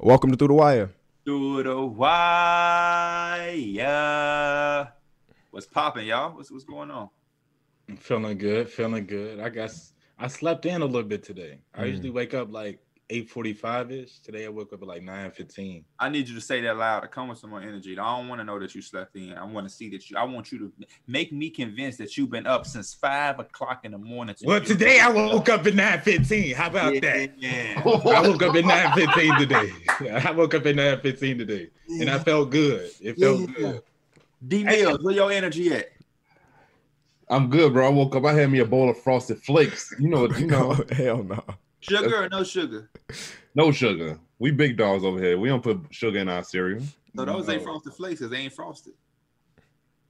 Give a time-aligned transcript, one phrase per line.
[0.00, 0.90] Welcome to Through the Wire.
[1.24, 3.48] Through the wire.
[5.52, 6.36] What's popping, y'all?
[6.36, 7.08] What's what's going on?
[7.88, 9.38] I'm feeling good, feeling good.
[9.38, 11.60] I guess I slept in a little bit today.
[11.72, 11.88] I Mm.
[11.90, 12.80] usually wake up like
[13.10, 14.20] 8:45 ish.
[14.20, 15.84] Today I woke up at like 9:15.
[15.98, 17.00] I need you to say that loud.
[17.00, 17.98] To come with some more energy.
[17.98, 19.32] I don't want to know that you slept in.
[19.32, 20.16] I want to see that you.
[20.16, 20.72] I want you to
[21.06, 24.34] make me convinced that you've been up since five o'clock in the morning.
[24.36, 26.54] to Well, today I woke up at 9:15.
[26.54, 27.30] How about Yeah, that?
[27.38, 27.82] yeah.
[27.84, 29.72] I woke up at 9:15 today.
[30.26, 32.90] I woke up at 9:15 today, and I felt good.
[33.00, 33.46] It felt Yeah.
[33.56, 33.80] good.
[34.46, 35.88] D Mills, where your energy at?
[37.30, 37.86] I'm good, bro.
[37.86, 38.24] I woke up.
[38.24, 39.94] I had me a bowl of frosted flakes.
[39.98, 41.42] You know, you know, Hell no.
[41.80, 42.90] Sugar or no sugar?
[43.54, 44.18] no sugar.
[44.38, 45.38] We big dogs over here.
[45.38, 46.82] We don't put sugar in our cereal.
[47.16, 48.94] So those ain't frosted flakes because they ain't frosted.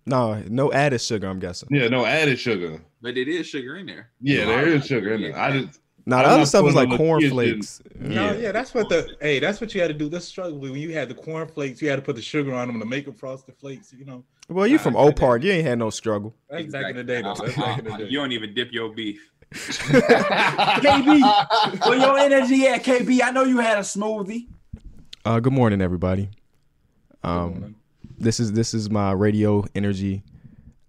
[0.06, 1.68] No, no added sugar, I'm guessing.
[1.70, 2.80] Yeah, no added sugar.
[3.02, 4.10] But it is sugar in there.
[4.20, 5.38] Yeah, there is sugar in there.
[5.38, 7.82] I just Now the other stuff is like no corn kids in- flakes.
[7.98, 8.36] No, Yeah.
[8.38, 10.08] yeah, that's what the hey, that's what you had to do.
[10.08, 12.80] This struggle when you had the cornflakes, you had to put the sugar on them
[12.80, 13.92] to make them frosted flakes.
[13.96, 15.42] You know, Well, you from Nah, Oak Park.
[15.44, 16.34] You ain't had no struggle.
[16.48, 17.20] that's back in the day.
[17.22, 17.34] Though.
[17.34, 18.04] That's back in the day.
[18.08, 19.30] You don't even dip your beef.
[19.52, 21.20] KB.
[21.86, 23.22] Where your energy at, KB?
[23.22, 24.48] I know you had a smoothie.
[25.24, 26.30] Uh, good morning, everybody.
[27.22, 27.76] Um,
[28.18, 30.22] this is this is my radio energy.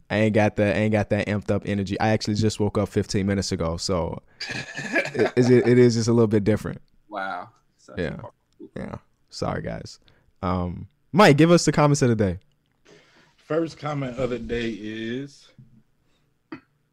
[0.09, 0.75] I ain't got that.
[0.75, 1.99] I ain't got that amped up energy.
[1.99, 6.13] I actually just woke up 15 minutes ago, so it, it, it is just a
[6.13, 6.81] little bit different.
[7.09, 7.49] Wow.
[7.77, 8.17] Such Yeah.
[8.75, 8.95] Yeah.
[9.29, 9.99] Sorry, guys.
[10.41, 12.39] Um, Mike, give us the comments of the day.
[13.35, 15.49] First comment of the day is.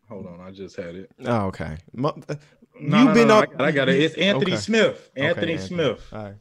[0.09, 1.11] Hold on, I just had it.
[1.25, 1.79] Oh, okay.
[1.93, 2.35] Mo- uh,
[2.79, 4.01] No, You've no, been no, up- I got, I got it.
[4.03, 4.61] It's Anthony Okay.
[4.61, 5.11] Smith.
[5.17, 6.35] Okay, Anthony Smith, All right.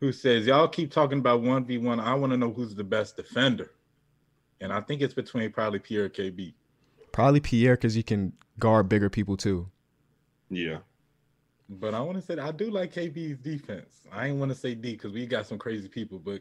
[0.00, 2.00] who says, "Y'all keep talking about one v one.
[2.00, 3.70] I want to know who's the best defender."
[4.60, 6.54] And I think it's between probably Pierre and KB.
[7.12, 9.68] Probably Pierre because you can guard bigger people too.
[10.50, 10.78] Yeah.
[11.68, 14.00] But I want to say I do like KB's defense.
[14.10, 16.40] I ain't want to say D because we got some crazy people, but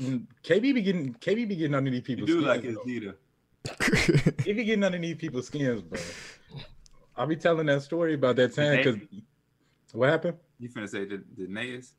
[0.00, 3.14] mm, KB be getting KB be getting underneath You people's do like his though.
[3.64, 4.42] Dita.
[4.44, 5.98] He be getting underneath people's skins, bro.
[7.16, 8.98] I'll be telling that story about that time because
[9.92, 10.36] what happened?
[10.58, 11.92] You finna say the, the Nayas?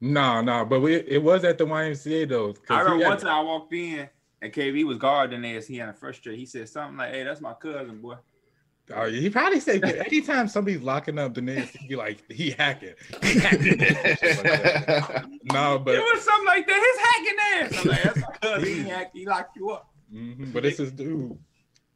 [0.00, 2.54] No, no, but we, it was at the YMCA though.
[2.68, 4.08] I remember had- one time I walked in
[4.42, 5.66] and KB was guarding Nayas.
[5.66, 6.38] He had a frustrated.
[6.38, 8.16] He said something like, "Hey, that's my cousin, boy."
[8.92, 12.50] Oh, he probably said that anytime somebody's locking up the niggas, he be like, he
[12.50, 12.94] hacking.
[13.22, 13.78] He hacking.
[13.84, 17.62] Like no, but it was something like that.
[17.62, 17.84] His hacking ass.
[17.84, 18.68] I'm like, that's my cousin.
[18.68, 19.16] He hacked.
[19.16, 19.89] He locked you up.
[20.12, 21.38] Mhm, But this is dude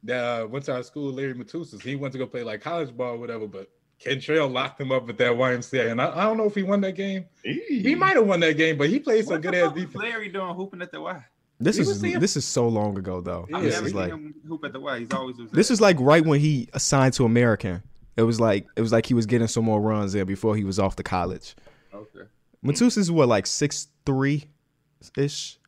[0.04, 1.82] that uh, went to our school, Larry Matusas.
[1.82, 3.70] He went to go play like college ball or whatever, but
[4.04, 5.90] Kentrell locked him up at that YMCA.
[5.90, 7.24] And I, I don't know if he won that game.
[7.42, 10.02] He might have won that game, but he played some good ass fuck was defense.
[10.02, 11.24] Larry doing hooping at the Y?
[11.60, 13.46] This He is this is so long ago though.
[13.48, 14.98] Yeah, I've this never is seen like him hoop at the Y.
[14.98, 17.82] He's always was this is like right when he assigned to American.
[18.16, 20.64] It was like it was like he was getting some more runs there before he
[20.64, 21.54] was off to college.
[21.94, 22.26] okay.
[22.64, 24.46] Matus is what like six three
[25.16, 25.58] ish,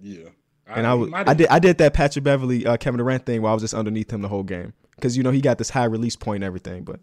[0.00, 0.28] Yeah.
[0.66, 3.50] And I, was I did I did that Patrick Beverley uh, Kevin Durant thing where
[3.50, 5.84] I was just underneath him the whole game because you know he got this high
[5.84, 6.84] release point and everything.
[6.84, 7.00] But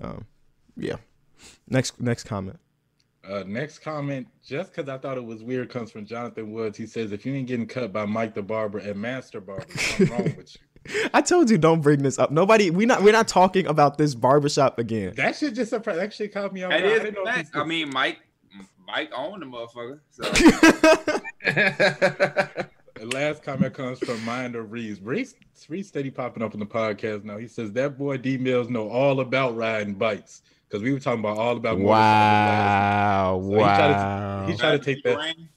[0.00, 0.26] um,
[0.76, 0.96] yeah,
[1.68, 2.58] next next comment.
[3.28, 6.78] Uh, next comment, just because I thought it was weird, comes from Jonathan Woods.
[6.78, 10.08] He says, if you ain't getting cut by Mike the Barber and Master Barber, something
[10.10, 10.60] wrong with you.
[11.12, 12.30] I told you don't bring this up.
[12.30, 15.14] Nobody we not we're not talking about this barbershop again.
[15.16, 16.00] That shit just surprised.
[16.00, 16.92] That shit caught me off That guard.
[16.92, 17.56] I is didn't know if fact.
[17.56, 18.18] I mean, Mike,
[18.86, 20.00] Mike owned the motherfucker.
[20.10, 20.22] So
[22.98, 25.00] The last comment comes from Minder Reeves.
[25.02, 25.34] Reeves,
[25.68, 27.36] Reeves steady popping up on the podcast now.
[27.36, 31.20] He says that boy D Mills know all about riding bikes because we were talking
[31.20, 34.46] about all about motorcycles last wow, So he tried to- wow.
[34.48, 35.16] he tried to take that.
[35.18, 35.48] Rain.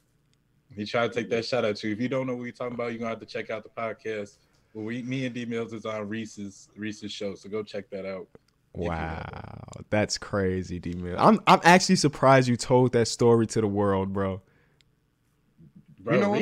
[0.76, 1.92] He tried to take that shot at you.
[1.92, 3.70] If you don't know what you're talking about, you're gonna have to check out the
[3.70, 4.38] podcast.
[4.74, 8.06] Well, we, me and D Mills is on Reese's Reese's show, so go check that
[8.06, 8.28] out.
[8.74, 9.24] Wow,
[9.90, 11.16] that's crazy, D Mill.
[11.18, 14.42] I'm I'm actually surprised you told that story to the world, bro.
[16.02, 16.40] Bro, You know what?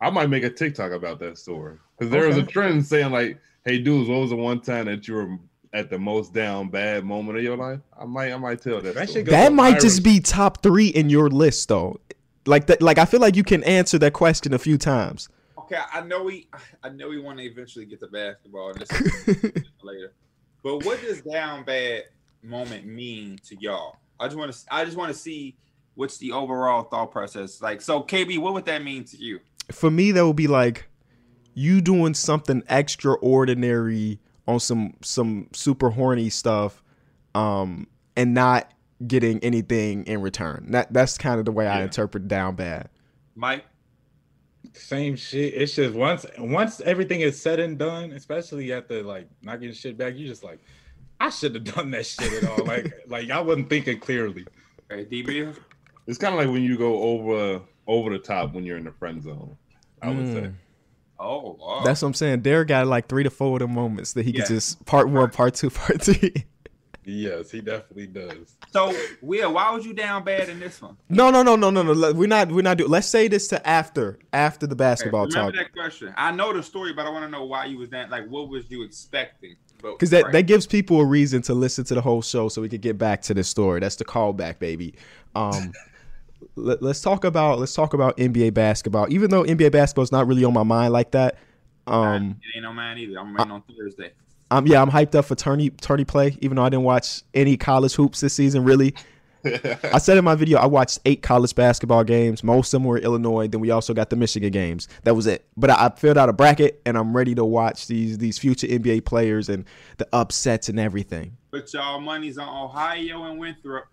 [0.00, 3.12] Reeves, I might make a TikTok about that story because there was a trend saying
[3.12, 5.38] like, "Hey, dudes, what was the one time that you were
[5.72, 8.94] at the most down bad moment of your life?" I might, I might tell that.
[8.94, 9.24] That story.
[9.24, 9.82] That might viral.
[9.82, 12.00] just be top three in your list, though.
[12.46, 15.28] Like that, like I feel like you can answer that question a few times.
[15.58, 16.48] Okay, I know we,
[16.82, 18.90] I know we want to eventually get to basketball this
[19.82, 20.12] later.
[20.64, 22.04] But what does down bad
[22.42, 23.96] moment mean to y'all?
[24.18, 25.56] I just want to, I just want to see
[25.94, 27.80] what's the overall thought process like.
[27.80, 29.38] So, KB, what would that mean to you?
[29.72, 30.88] For me, that would be like
[31.54, 36.82] you doing something extraordinary on some some super horny stuff,
[37.34, 37.86] um,
[38.16, 38.72] and not
[39.06, 40.66] getting anything in return.
[40.70, 42.88] That that's kind of the way I interpret down bad.
[43.34, 43.64] Mike,
[44.72, 45.54] Same shit.
[45.54, 49.96] It's just once once everything is said and done, especially after like not getting shit
[49.96, 50.58] back, you just like,
[51.20, 52.64] I should have done that shit at all.
[52.66, 54.46] like like I wasn't thinking clearly.
[54.90, 55.54] okay, D Bill,
[56.06, 58.92] It's kind of like when you go over over the top when you're in the
[58.92, 59.56] friend zone.
[60.02, 60.40] I would say.
[60.42, 60.54] Mm.
[61.18, 61.82] Oh, wow.
[61.84, 62.40] That's what I'm saying.
[62.40, 64.40] Derek got like three to four of the moments that he Yeah.
[64.40, 66.46] could just part one, part two, part three.
[67.04, 68.56] Yes, he definitely does.
[68.72, 68.94] so.
[69.22, 70.96] Will, why was you down bad in this one?
[71.08, 71.92] No, no, no, no, no, no.
[71.92, 72.52] Let- We're not.
[72.52, 72.90] We're not doing.
[72.90, 76.12] Let's say this to after after the Okay, basketball remember talk that question.
[76.16, 78.10] I know the story, but I want to know why you was that.
[78.10, 79.56] Like, what was you expecting?
[79.82, 80.32] Because that right.
[80.34, 82.98] that gives people a reason to listen to the whole show so we could get
[82.98, 83.80] back to the story.
[83.80, 84.94] That's the callback, baby.
[85.34, 85.72] Um,
[86.56, 89.06] let, us talk about let's talk about NBA basketball.
[89.10, 91.36] Even though NBA basketball is not really on my mind like that.
[91.86, 93.18] Um, it ain't no man either.
[93.18, 94.12] I'm waiting on Thursday.
[94.50, 96.36] um, yeah, I'm hyped up for tourney tourney play.
[96.40, 98.94] Even though I didn't watch any college hoops this season, really.
[99.44, 102.44] I said in my video I watched eight college basketball games.
[102.44, 103.48] Most of them were Illinois.
[103.48, 104.86] Then we also got the Michigan games.
[105.04, 105.46] That was it.
[105.56, 108.66] But I, I filled out a bracket and I'm ready to watch these these future
[108.66, 109.64] NBA players and
[109.96, 111.38] the upsets and everything.
[111.50, 113.86] But y'all money's on Ohio and Winthrop.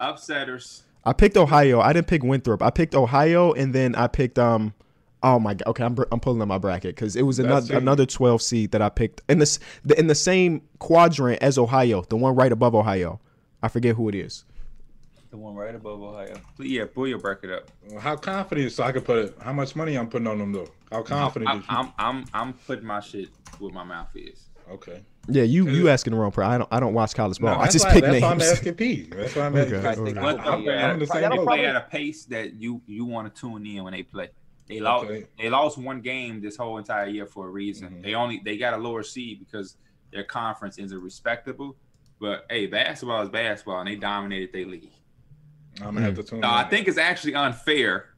[0.00, 0.83] Upsetters.
[1.06, 1.80] I picked Ohio.
[1.80, 2.62] I didn't pick Winthrop.
[2.62, 4.74] I picked Ohio and then I picked um.
[5.22, 5.68] Oh my god.
[5.68, 7.78] Okay, I'm I'm pulling up my bracket because it was another it.
[7.78, 12.02] another 12 seed that I picked in this the, in the same quadrant as Ohio,
[12.02, 13.20] the one right above Ohio.
[13.62, 14.44] I forget who it is.
[15.30, 16.36] The one right above Ohio.
[16.58, 17.70] Yeah, pull your bracket up.
[17.98, 18.70] How confident?
[18.72, 19.36] So I could put it.
[19.40, 20.68] How much money I'm putting on them though?
[20.92, 21.50] How confident?
[21.50, 21.76] I'm, is you?
[21.76, 24.44] I'm, I'm, I'm putting my shit where my mouth is.
[24.70, 25.02] Okay.
[25.28, 26.50] Yeah, you you asking the wrong person.
[26.52, 27.54] I don't I don't watch college ball.
[27.54, 28.50] No, I just why, pick that's why I'm names.
[28.52, 29.02] asking P.
[29.04, 29.76] That's why I'm Okay.
[29.76, 30.08] asking.
[30.08, 30.20] Okay.
[30.20, 33.34] Winthrop, I'm yeah, on the same they play at a pace that you you want
[33.34, 34.28] to tune in when they play.
[34.66, 35.26] They lost Okay.
[35.38, 37.88] they lost one game this whole entire year for a reason.
[37.90, 38.02] Mhm.
[38.02, 39.76] They only they got a lower seed because
[40.12, 41.76] their conference isn't respectable.
[42.20, 44.92] But hey, basketball is basketball, and they dominated their league.
[45.80, 46.42] I'm gonna have to tune.
[46.42, 46.54] So in.
[46.54, 48.10] I think it's actually unfair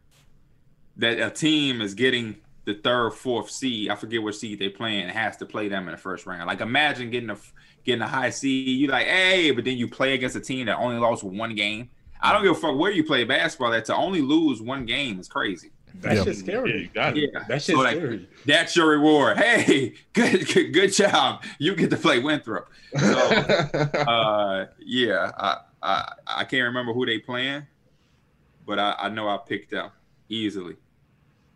[0.97, 2.37] that a team is getting
[2.67, 3.89] the third, fourth seed.
[3.91, 6.47] I forget what seed they playing and has to play them in the first round.
[6.47, 7.37] Like imagine getting a
[7.85, 8.69] getting a high seed.
[8.79, 11.89] You like, hey, but then you play against a team that only lost one game.
[12.21, 13.71] I don't give a fuck where you play basketball.
[13.71, 15.71] That to only lose one game is crazy.
[16.01, 16.25] That's Yeah.
[16.25, 16.91] shit's Yeah, you scary.
[16.95, 17.31] got it.
[17.33, 18.29] Yeah, That shit's So, like, scary.
[18.45, 19.39] that's your reward.
[19.39, 21.43] Hey, good, good, good job.
[21.59, 22.69] You get to play Winthrop.
[22.99, 23.07] So,
[23.95, 27.67] uh, yeah, I, I I can't remember who they playing,
[28.67, 29.91] but I, I know I picked them
[30.29, 30.77] easily.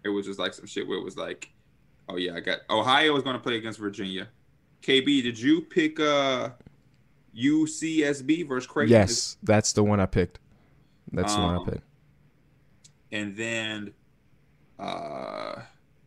[0.05, 1.50] It was just like some shit where it was like,
[2.08, 4.29] oh yeah, I got Ohio was going to play against Virginia.
[4.82, 6.50] KB, did you pick uh
[7.37, 8.93] UCSB versus Creighton?
[8.93, 10.38] Yes, that's the one I picked.
[11.12, 11.82] That's the one I Um, picked.
[13.12, 13.93] and then
[14.79, 15.62] uh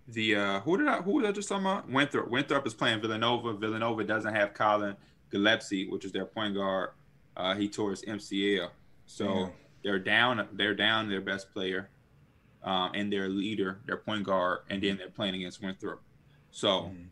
[0.07, 1.90] the uh who did I who did I just talking about?
[1.90, 2.30] Winthrop.
[2.30, 3.54] Winthrop is playing Villanova.
[3.54, 4.95] Villanova doesn't have Collin
[5.30, 6.92] Gillespie, which is their point guard.
[7.38, 8.69] Uh he tore his MCL.
[9.06, 9.48] So Yeah.
[9.84, 11.90] they're down they're down their best player
[12.63, 16.01] um and their leader, their point guard, and then they're playing against Winthrop.
[16.51, 17.06] So Mhm.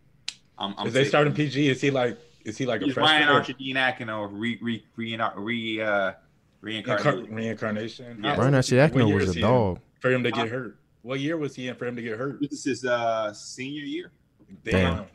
[0.58, 1.70] I'm, I'm Is they taking- starting PG?
[1.70, 2.18] Is he like?
[2.46, 3.78] Is he like a He's Ryan freshman?
[3.78, 6.12] Archie or re re re, re uh
[6.62, 7.06] reincarnated.
[7.30, 8.24] Reincar- reincarnation.
[8.24, 8.36] Yeah.
[8.36, 9.80] Brian What Arcidiacono year was is a dog.
[10.00, 10.78] for him to get hurt.
[11.04, 12.40] What year was he in for him to get hurt?
[12.42, 14.12] This is his uh senior year.
[14.64, 15.06] Damn.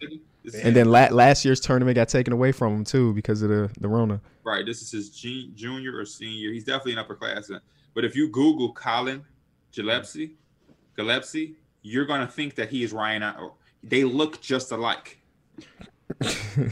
[0.42, 3.42] This is And then la- last year's tournament got taken away from him too because
[3.42, 4.20] of the the Rona.
[4.44, 4.64] Right.
[4.64, 6.52] This is his gen- junior or senior.
[6.52, 7.60] He's definitely an upperclassman.
[7.94, 9.24] But if you Google Collin
[9.72, 10.32] Gillespie,
[10.96, 13.22] Gillespie, you're gonna think that he is Ryan.
[13.22, 13.52] Ar-
[13.82, 15.18] They look just alike.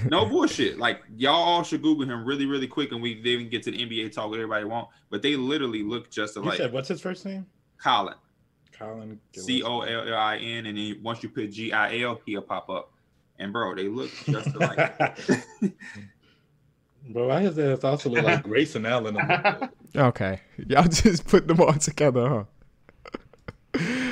[0.08, 0.78] No bullshit.
[0.78, 3.72] Like y'all all should Google him really, really quick, and we they can get to
[3.72, 4.88] the NBA talk what everybody want.
[5.10, 6.56] But they literally look just You alike.
[6.58, 7.44] said what's his first name?
[7.76, 8.14] Collin,
[8.78, 9.18] Collin.
[9.36, 12.42] C O L L I N, and then once you put G I L, he'll
[12.42, 12.92] pop up.
[13.38, 14.96] And bro, they look just alike.
[17.10, 17.72] Bro, why is that?
[17.72, 19.18] It's also look like Grayson Allen.
[19.96, 22.44] okay, y'all just put them all together, huh?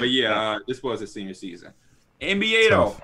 [0.02, 1.72] But yeah, uh, this was his senior season.
[2.20, 2.96] NBA though.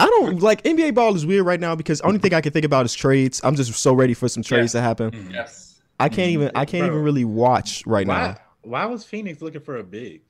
[0.00, 2.64] I don't like NBA ball is weird right now because only thing I can think
[2.64, 3.40] about is trades.
[3.44, 5.30] I'm just so ready for some trades to happen.
[5.32, 5.80] Yes.
[6.00, 6.94] I can't even I can't Bro.
[6.94, 8.26] even really watch right why?
[8.28, 8.36] now.
[8.62, 10.22] Why was Phoenix looking for a big?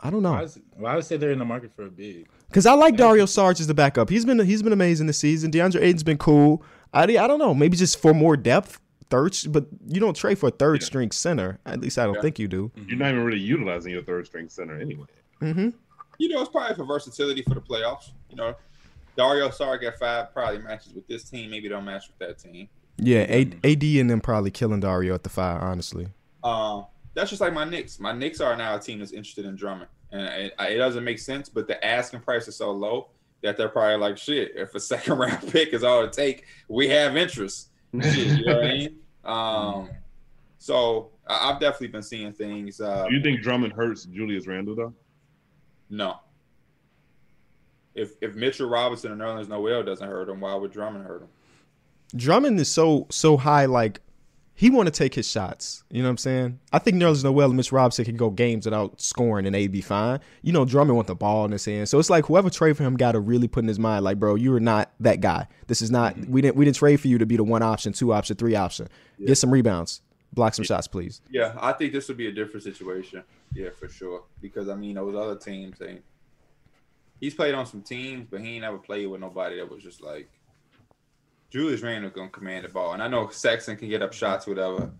[0.00, 2.28] I don't Why know is, why would say they're in the market for a big?
[2.48, 4.08] because I like Dario Saric as the backup.
[4.10, 5.50] He's been he's been amazing this season.
[5.50, 6.62] DeAndre Ayton's been cool.
[6.92, 8.80] I I don't know maybe just for more depth.
[9.12, 10.86] Third, but you don't trade for a third Yeah.
[10.86, 11.58] string center.
[11.66, 12.22] At least I don't Yeah.
[12.22, 12.72] think you do.
[12.88, 15.04] You're not even really utilizing your third string center anyway.
[15.38, 15.68] hmm
[16.18, 18.12] You know, it's probably for versatility for the playoffs.
[18.30, 18.54] You know,
[19.16, 21.50] Dario Saric at five probably matches with this team.
[21.50, 22.68] Maybe don't match with that team.
[22.96, 25.60] Yeah, A- AD and them probably killing Dario at the five.
[25.62, 26.08] Honestly,
[26.42, 28.00] Um, that's just like my Knicks.
[28.00, 31.18] My Knicks are now a team that's interested in Drummond, and it, it doesn't make
[31.18, 31.50] sense.
[31.50, 33.08] But the asking price is so low
[33.42, 36.88] that they're probably like, "Shit, if a second round pick is all it take, we
[36.88, 37.68] have interest."
[38.00, 38.98] Shit, you know what I mean?
[39.24, 39.88] Um,
[40.58, 42.80] so I- I've definitely been seeing things.
[42.80, 44.94] Uh, Do you think Drummond hurts Julius Randle though?
[45.90, 46.16] No.
[47.94, 51.28] If if Mitchell Robinson and Nerlens Noel doesn't hurt him, why would Drummond hurt him?
[52.16, 54.00] Drummond is so so high like
[54.54, 55.82] he want to take his shots.
[55.90, 56.60] You know what I'm saying?
[56.72, 59.80] I think Nerlens Noel and Mitch Robinson can go games without scoring and they'd be
[59.80, 60.20] fine.
[60.42, 61.88] You know, Drummond want the ball in his hand.
[61.88, 64.18] So it's like whoever trade for him got to really put in his mind, like,
[64.18, 65.48] bro, you are not that guy.
[65.66, 67.92] This is not we didn't we didn't trade for you to be the one option,
[67.92, 68.88] two option, three option.
[69.18, 69.28] Yeah.
[69.28, 70.02] Get some rebounds.
[70.34, 71.20] Block some shots, please.
[71.30, 73.22] Yeah, I think this would be a different situation.
[73.54, 74.24] Yeah, for sure.
[74.40, 76.02] Because I mean, those other teams ain't.
[77.20, 80.00] He's played on some teams, but he ain't ever played with nobody that was just
[80.00, 80.30] like.
[81.52, 84.90] Julius Randle gonna command the ball, and I know Sexton can get up shots, whatever.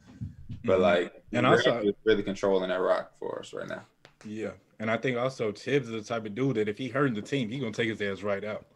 [0.64, 0.82] But Mhm.
[0.82, 3.86] like, And Randle also- really controlling that rock for us right now.
[4.24, 7.14] Yeah, and I think also Tibbs is the type of dude that if he hurting
[7.14, 8.66] the team, he gonna take his ass right out.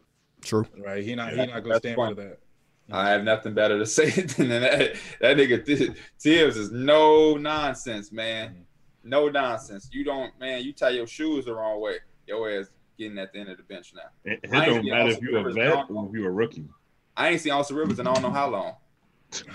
[0.43, 0.67] True.
[0.79, 1.05] Right?
[1.05, 2.15] He not he not gonna stand fine.
[2.15, 2.39] for that.
[2.91, 4.97] I have nothing better to say than that.
[5.21, 5.65] That nigga
[6.19, 8.65] Tibbs is no nonsense, man.
[9.05, 9.89] No nonsense.
[9.93, 10.63] You don't, man.
[10.65, 11.97] You tie your shoes the wrong way.
[12.27, 14.09] Your ass getting at the end of the bench now.
[14.25, 16.65] It, it don't matter if you're a vet or if you're a rookie.
[17.17, 18.75] I ain't seen Austin Rivers in I don't know how long.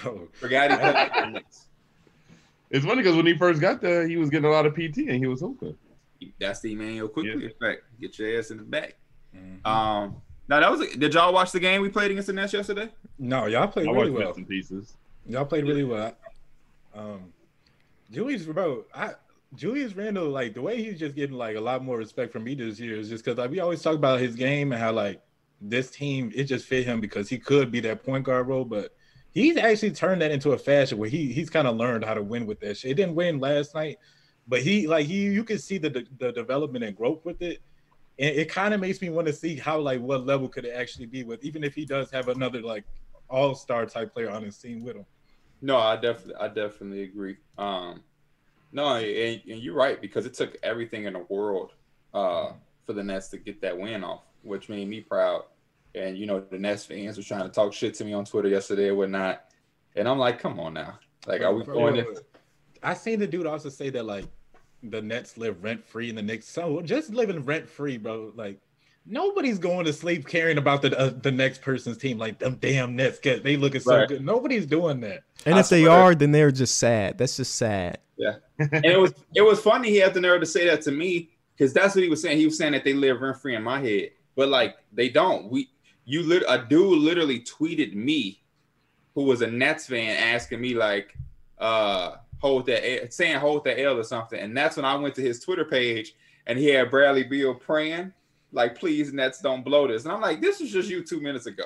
[0.06, 1.68] Oh, Forgot he played for the Knicks.
[2.70, 4.98] It's funny because when he first got there, he was getting a lot of PT
[5.10, 5.75] and he was hooping.
[6.39, 7.50] That's the Immanuel Quickley Yeah.
[7.50, 7.84] effect.
[8.00, 8.96] Get your ass in the back.
[9.36, 9.65] mhm.
[9.65, 10.82] Um, now that was.
[10.82, 12.89] A, did y'all watch the game we played against the Nets yesterday?
[13.20, 14.34] no, y'all played I really watched well.
[14.34, 14.94] bits pieces.
[15.27, 16.15] Y'all played really well.
[16.96, 17.32] Um,
[18.12, 19.12] Julius, bro, I
[19.56, 22.56] Julius Randle, like the way he's just getting like a lot more respect from me
[22.56, 25.22] this year is just because like we always talk about his game and how like
[25.62, 28.96] this team it just fit him because he could be that point guard role, but
[29.32, 32.24] he's actually turned that into a fashion where he he's kind of learned how to
[32.24, 32.91] win with that shit.
[32.91, 33.98] It didn't win last night,
[34.48, 37.62] but he like he you can see the the development and growth with it.
[38.20, 40.74] And it kind of makes me want to see how like what level could it
[40.75, 42.84] actually be with, even if he does have another like
[43.30, 45.06] all star type player on his team with him.
[45.62, 47.38] No, I definitely, I definitely agree.
[47.58, 48.03] Um,
[48.72, 51.72] no, and, and you're right because it took everything in the world
[52.13, 52.53] uh,
[52.86, 55.44] for the Nets to get that win off, which made me proud.
[55.95, 58.48] And you know, the Nets fans were trying to talk shit to me on Twitter
[58.50, 59.43] yesterday and whatnot,
[59.95, 62.03] and I'm like, come on now, like, are we Bro, going?
[62.03, 62.17] bro, in?
[62.83, 64.25] I seen the dude also say that like
[64.83, 66.48] the Nets live rent free in the Knicks.
[66.48, 68.31] So just living rent free, bro.
[68.36, 68.60] Like
[69.05, 72.17] nobody's going to sleep caring about the uh, the next person's team.
[72.17, 74.07] Like them damn Nets get they looking so Right.
[74.07, 74.24] good.
[74.24, 75.24] Nobody's doing that.
[75.45, 75.91] And I if they swear.
[75.91, 77.17] are, then they're just sad.
[77.17, 77.98] That's just sad.
[78.17, 80.91] Yeah, and it was, it was funny he had the nerve to say that to
[80.91, 82.38] me because that's what he was saying.
[82.38, 85.50] He was saying that they live rent free in my head, but like they don't.
[85.50, 85.69] We,
[86.05, 88.41] you, lit, a dude literally tweeted me,
[89.15, 91.15] who was a Nets fan, asking me like,
[91.60, 95.22] uh, hold that, saying hold that L or something, and that's when I went to
[95.22, 96.15] his Twitter page
[96.48, 98.13] and he had Bradley Beal praying.
[98.53, 100.03] Like, please, Nets don't blow this.
[100.03, 101.63] And I'm like, this was just you two minutes ago.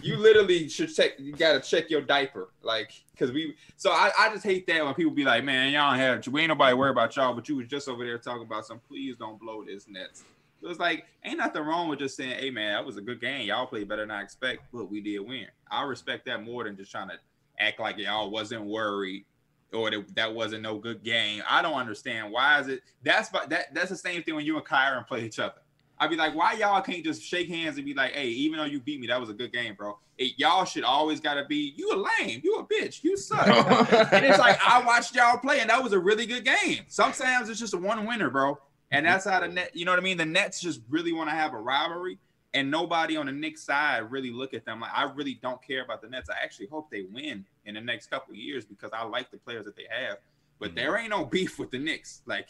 [0.00, 1.18] You literally should check.
[1.18, 3.56] You gotta check your diaper, like, because we.
[3.76, 6.24] So I, I just hate that when people be like, man, y'all have.
[6.28, 8.78] We ain't nobody worry about y'all, but you was just over there talking about some.
[8.78, 10.22] Please don't blow this Nets.
[10.62, 13.20] So it's like, ain't nothing wrong with just saying, hey man, that was a good
[13.20, 13.46] game.
[13.46, 15.46] Y'all played better than I expect, but we did win.
[15.70, 17.18] I respect that more than just trying to
[17.58, 19.26] act like y'all wasn't worried
[19.72, 21.42] or that, that wasn't no good game.
[21.48, 22.80] I don't understand why is it.
[23.02, 25.54] That's that that's the same thing when you and Kyron play each other.
[25.98, 28.64] I'd be like, why y'all can't just shake hands and be like, hey, even though
[28.64, 29.96] you beat me, that was a good game, bro.
[30.18, 33.46] Hey, y'all should always gotta be, you a lame, you a bitch, you suck.
[34.12, 36.84] and it's like I watched y'all play, and that was a really good game.
[36.88, 38.58] Sometimes it's just a one winner, bro.
[38.94, 40.16] And that's how the net, you know what I mean?
[40.16, 42.18] The Nets just really want to have a rivalry,
[42.52, 45.82] and nobody on the Knicks side really look at them like I really don't care
[45.82, 46.30] about the Nets.
[46.30, 49.38] I actually hope they win in the next couple of years because I like the
[49.38, 50.18] players that they have.
[50.58, 50.76] But mm-hmm.
[50.76, 52.22] there ain't no beef with the Knicks.
[52.26, 52.48] Like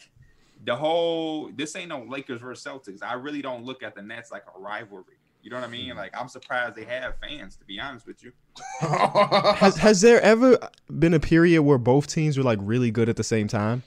[0.63, 3.03] the whole this ain't no Lakers versus Celtics.
[3.03, 5.03] I really don't look at the Nets like a rivalry.
[5.41, 5.89] You know what I mean?
[5.89, 5.97] Mm-hmm.
[5.97, 8.31] Like I'm surprised they have fans, to be honest with you.
[8.79, 10.57] Has has there ever
[10.99, 13.83] been a period where both teams were like really good at the same time?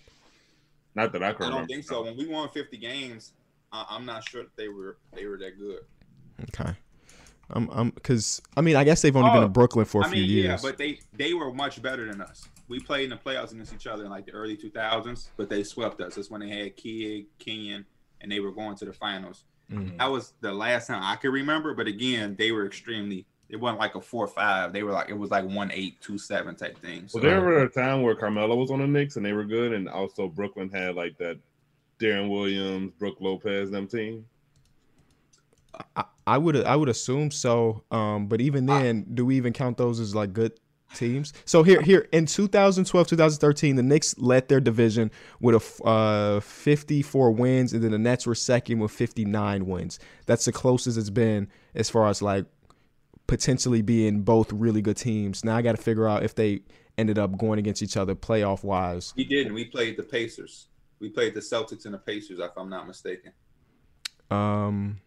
[0.98, 2.02] Not that I can I don't think so.
[2.02, 3.32] When we won 50 games,
[3.72, 5.80] I- I'm not sure that they were they were that good.
[6.50, 6.72] Okay.
[7.50, 10.06] I'm I'm because I mean I guess they've only been Oh, in Brooklyn for a
[10.06, 10.44] I few mean, years.
[10.46, 12.48] yeah, but they they were much better than us.
[12.66, 15.62] We played in the playoffs against each other in like the early 2000s, but they
[15.62, 16.16] swept us.
[16.16, 17.86] That's when they had Kidd, Kenyon,
[18.20, 19.44] and they were going to the finals.
[19.72, 19.96] Mhm.
[19.98, 21.74] That was the last time I could remember.
[21.74, 23.24] But again, they were extremely.
[23.48, 24.72] It wasn't like a four or five.
[24.72, 27.08] They were like it was like one eight two seven type thing.
[27.08, 29.44] So Was there ever a time where Carmelo was on the Knicks and they were
[29.44, 31.38] good, and also Brooklyn had like that
[31.98, 34.26] Deron Williams, Brooke Lopez, them team?
[35.96, 37.84] I, I would I would assume so.
[37.90, 40.52] Um, but even then, do we even count those as like good
[40.94, 41.32] teams?
[41.44, 47.30] So here here in 2012 2013, the Knicks led their division with a uh 54
[47.30, 49.98] wins, and then the Nets were second with 59 wins.
[50.26, 52.44] That's the closest it's been as far as like
[53.28, 55.44] potentially being both really good teams.
[55.44, 56.62] Now I got to figure out if they
[56.96, 59.14] ended up going against each other playoff wise.
[59.16, 59.54] we didn't.
[59.54, 60.66] We played the Pacers.
[60.98, 63.30] We played the Celtics and the Pacers, if I'm not mistaken.
[64.32, 65.00] Um,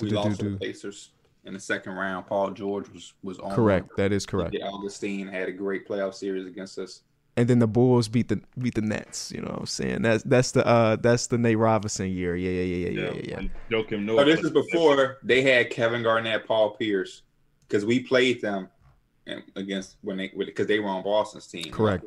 [0.00, 0.50] We do, lost do.
[0.52, 1.10] the Pacers
[1.44, 2.26] in the second round.
[2.26, 3.54] Paul George was was on.
[3.54, 3.90] Correct.
[3.96, 4.56] That is correct.
[4.62, 7.02] Augustin had a great playoff series against us.
[7.38, 9.30] And then the Bulls beat the beat the Nets.
[9.34, 10.02] You know what I'm saying?
[10.02, 12.34] That's that's the uh that's the Nate Robinson year.
[12.34, 13.38] Yeah, yeah, yeah, yeah, yeah, yeah.
[13.38, 17.22] and Joakim So this is before they had Kevin Garnett, Paul Pierce,
[17.68, 18.68] because we played them
[19.54, 21.70] against when they because they were on Boston's team.
[21.70, 22.04] Correct.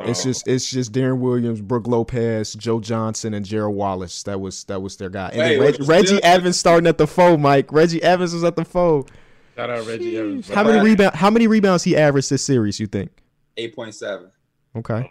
[0.00, 0.24] It's Oh.
[0.24, 4.24] just it's just Deron Williams, Brooke Lopez, Joe Johnson, and Gerald Wallace.
[4.24, 5.28] That was that was their guy.
[5.28, 7.70] And Hey, Reg, you Reggie still- Evans starting at the foe, Mike.
[7.72, 9.06] Reggie Evans was at the foe.
[9.54, 10.48] Shout out Reggie Evans.
[10.50, 10.84] How many Right.
[10.84, 11.14] rebound?
[11.14, 12.80] How many rebounds he averaged this series?
[12.80, 13.12] You think?
[13.56, 14.32] Eight point seven.
[14.76, 15.08] Okay,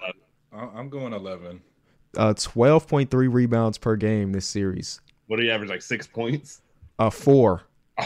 [0.53, 1.61] I- I'm going 11.
[2.17, 4.99] uh, twelve point three rebounds per game this series.
[5.27, 5.69] what do you average?
[5.69, 6.61] Like six points?
[6.99, 7.63] Uh, four.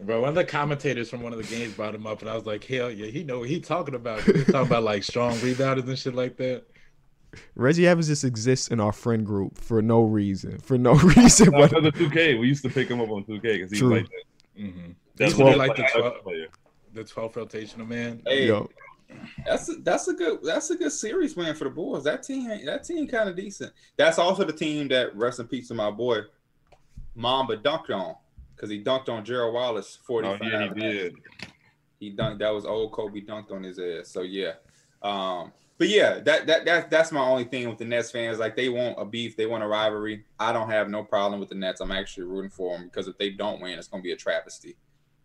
[0.00, 2.34] Bro, one of the commentators from one of the games brought him up, and I
[2.34, 4.20] was like, hell yeah, he know what he talking about.
[4.22, 6.64] He talking about like strong rebounders and shit like that.
[7.54, 10.58] Reggie Evans just exists in our friend group for no reason.
[10.58, 11.50] For no reason.
[11.52, 13.90] Because But of 2K, we used to pick him up on 2K because he True.
[13.94, 14.62] was like that.
[14.62, 14.90] Mm-hmm.
[15.16, 16.46] That's Twelve- like the like twelve- player.
[16.92, 18.22] The 12th rotational man.
[18.26, 18.68] Hey, yo,
[19.46, 22.04] that's a, that's a good that's a good series win for the Bulls.
[22.04, 23.72] That team that team kind of decent.
[23.96, 26.20] That's also the team that rest in peace to my boy
[27.14, 28.16] Mamba dunked on
[28.54, 30.48] because he dunked on Gerald Wallace forty Oh five.
[30.50, 31.14] yeah, he did.
[32.00, 32.38] He dunked.
[32.40, 34.08] That was old Kobe dunked on his ass.
[34.08, 34.52] So yeah,
[35.02, 38.38] um, but yeah, that that that that's my only thing with the Nets fans.
[38.38, 40.24] Like they want a beef, they want a rivalry.
[40.38, 41.80] I don't have no problem with the Nets.
[41.80, 44.76] I'm actually rooting for them because if they don't win, it's gonna be a travesty.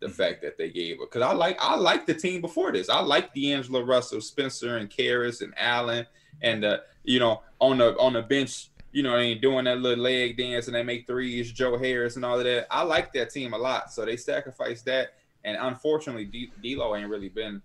[0.02, 2.90] The fact that they gave it because I like I like the team before this.
[2.90, 6.06] I like D'Angelo Russell, Spencer, and Caris and Allen,
[6.42, 8.70] and uh, you know on the on the bench.
[8.92, 12.16] You know, they ain't doing that little leg dance and they make threes, Joe Harris
[12.16, 12.66] and all of that.
[12.72, 13.92] I like that team a lot.
[13.94, 15.14] So they sacrificed that.
[15.44, 17.62] And unfortunately, D- D'Lo ain't really been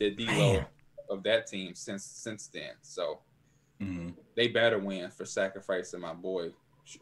[0.00, 0.66] the D'Lo Man.
[1.08, 2.72] of that team since since then.
[2.82, 3.20] So
[3.80, 4.10] Mm-hmm.
[4.34, 6.50] they better win for sacrificing my boy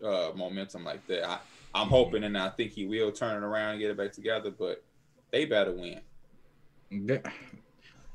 [0.04, 1.28] uh, momentum like that.
[1.28, 1.38] I,
[1.74, 4.50] I'm hoping and I think he will turn it around and get it back together,
[4.50, 4.82] but
[5.30, 6.00] they better win.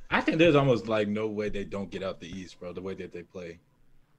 [0.10, 2.74] I think there's almost like no way they don't get out the East, bro.
[2.74, 3.60] The way that they play,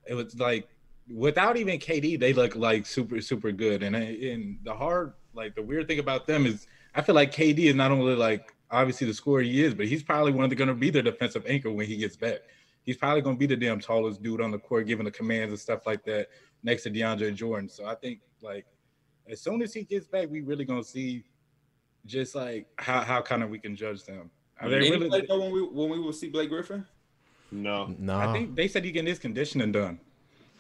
[0.07, 0.69] it was like
[1.13, 3.83] without even KD, they look like super super good.
[3.83, 7.59] And and the hard like the weird thing about them is I feel like KD
[7.61, 10.57] is not only like obviously the scorer he is, but he's probably one of the
[10.57, 12.41] going to be their defensive anchor when he gets back.
[12.83, 15.53] He's probably going to be the damn tallest dude on the court, giving the commands
[15.53, 16.29] and stuff like that
[16.63, 17.69] next to DeAndre Jordan.
[17.69, 18.67] So I think like
[19.29, 21.25] as soon as he gets back, we really gonna see
[22.07, 24.31] just like how how kind of we can judge them.
[24.61, 25.09] Are they really?
[25.09, 26.87] play when we when we will see Blake Griffin?
[27.51, 27.95] No.
[27.99, 28.19] no.
[28.19, 30.01] I think they said he getting his conditioning done.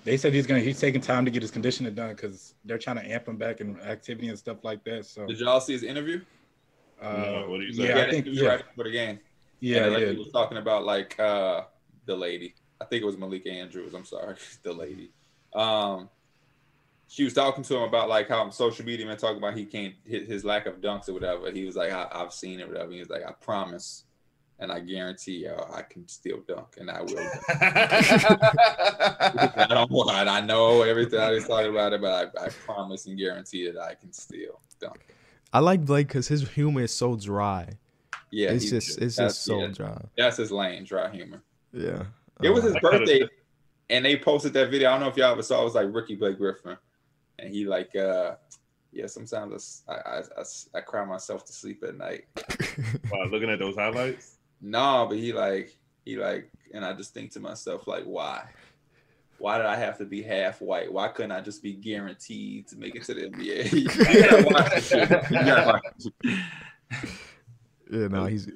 [0.04, 2.96] They said he's gonna he's taking time to get his conditioning done because they're trying
[2.96, 5.06] to amp him back in activity and stuff like that.
[5.06, 6.20] So Did y'all see his interview?
[7.00, 7.88] uh, No, what do you say?
[7.88, 9.18] Yeah, I think interview yeah, right before the game.
[9.60, 10.06] yeah, and the yeah.
[10.06, 11.62] lady was talking about like uh
[12.06, 12.54] the lady.
[12.80, 13.94] I think it was Malika Andrews.
[13.94, 15.10] I'm sorry, the lady.
[15.54, 16.10] Um,
[17.14, 19.64] she was talking to him about like how on social media man talking about he
[19.64, 21.48] can't hit his lack of dunks or whatever.
[21.52, 22.90] He was like, I, I've seen it, whatever.
[22.90, 24.02] He was like, I promise,
[24.58, 27.30] and I guarantee y'all, I can still dunk, and I will.
[29.56, 30.28] I don't want.
[30.28, 33.80] I know everything I was talking about it, but I, I promise and guarantee that
[33.80, 35.06] I can still dunk.
[35.52, 37.68] I like Blake because his humor is so dry.
[38.32, 40.02] Yeah, it's he's- just it's just so yeah, dry.
[40.16, 41.42] that's his lane, dry humor.
[41.72, 42.02] Yeah.
[42.42, 43.28] It was Uh, his I birthday,
[43.90, 44.88] and they posted that video.
[44.88, 45.60] I don't know if y'all ever saw.
[45.60, 46.76] It was like Ricky Blake Griffin,
[47.38, 48.36] and he like, uh
[48.92, 49.06] yeah.
[49.06, 50.42] Sometimes I I, I,
[50.76, 52.24] I cry myself to sleep at night.
[53.12, 54.38] Wow, looking at those highlights.
[54.60, 58.44] No, but he like he like, and I just think to myself like, why?
[59.38, 60.92] Why did I have to be half white?
[60.92, 63.72] Why couldn't I just be guaranteed to make it to the NBA?
[63.72, 65.10] You gotta watch that shit.
[65.30, 66.12] You gotta watch that
[66.92, 67.10] shit.
[67.90, 68.48] Yeah, no, he's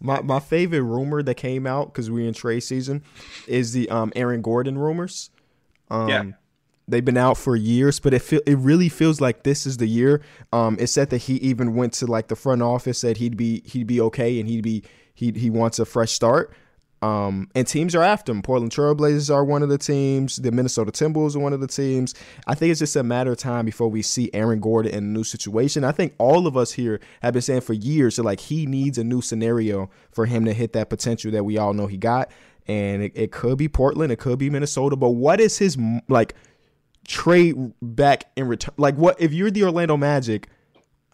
[0.00, 3.02] my my favorite rumor that came out because we're in trade season
[3.48, 5.30] is the um Aaron Gordon rumors.
[5.90, 6.24] Um, Yeah.
[6.86, 9.86] They've been out for years, but it feel it really feels like this is the
[9.86, 10.20] year.
[10.52, 13.62] Um, it said that he even went to like the front office, said he'd be
[13.64, 14.82] he'd be okay, and he'd be
[15.14, 16.54] he he wants a fresh start.
[17.04, 18.40] Um, and teams are after him.
[18.40, 20.36] Portland Trailblazers are one of the teams.
[20.36, 22.14] The Minnesota Timberwolves are one of the teams.
[22.46, 25.06] I think it's just a matter of time before we see Aaron Gordon in a
[25.06, 25.84] new situation.
[25.84, 28.96] I think all of us here have been saying for years that like he needs
[28.96, 32.30] a new scenario for him to hit that potential that we all know he got.
[32.66, 34.96] And it, it could be Portland, it could be Minnesota.
[34.96, 35.76] But what is his
[36.08, 36.34] like
[37.06, 38.74] trade back in return?
[38.76, 40.48] Like what if you're the Orlando Magic?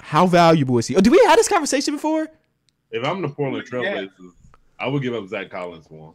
[0.01, 0.97] How valuable is he?
[0.97, 2.29] Oh, did we have this conversation before?
[2.91, 3.79] If I'm the Portland Yeah.
[3.81, 4.33] Trailblazers,
[4.79, 6.15] I would give up Zach Collins for him.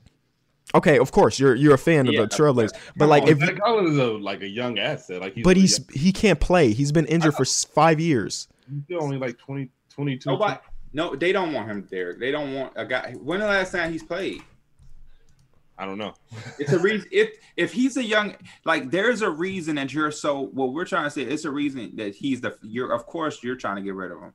[0.74, 3.30] Okay, of course you're you're a fan Yeah, of the Trailblazers, but Come like on,
[3.30, 6.12] if Zach Collins is a like a young asset, like he's but he's young- he
[6.12, 6.72] can't play.
[6.74, 8.48] He's been injured for five years.
[8.74, 10.30] he's still only like 20, 22.
[10.32, 10.58] Nobody,
[10.92, 12.20] no, they don't want him, Derek.
[12.20, 13.14] They don't want a guy.
[13.22, 14.42] When the last time he's played?
[15.78, 16.14] I don't know.
[16.58, 17.08] It's a reason.
[17.12, 20.48] If if he's a young, like, there's a reason that you're so.
[20.48, 22.58] What we're trying to say, it's a reason that he's the.
[22.62, 24.34] You're of course you're trying to get rid of him,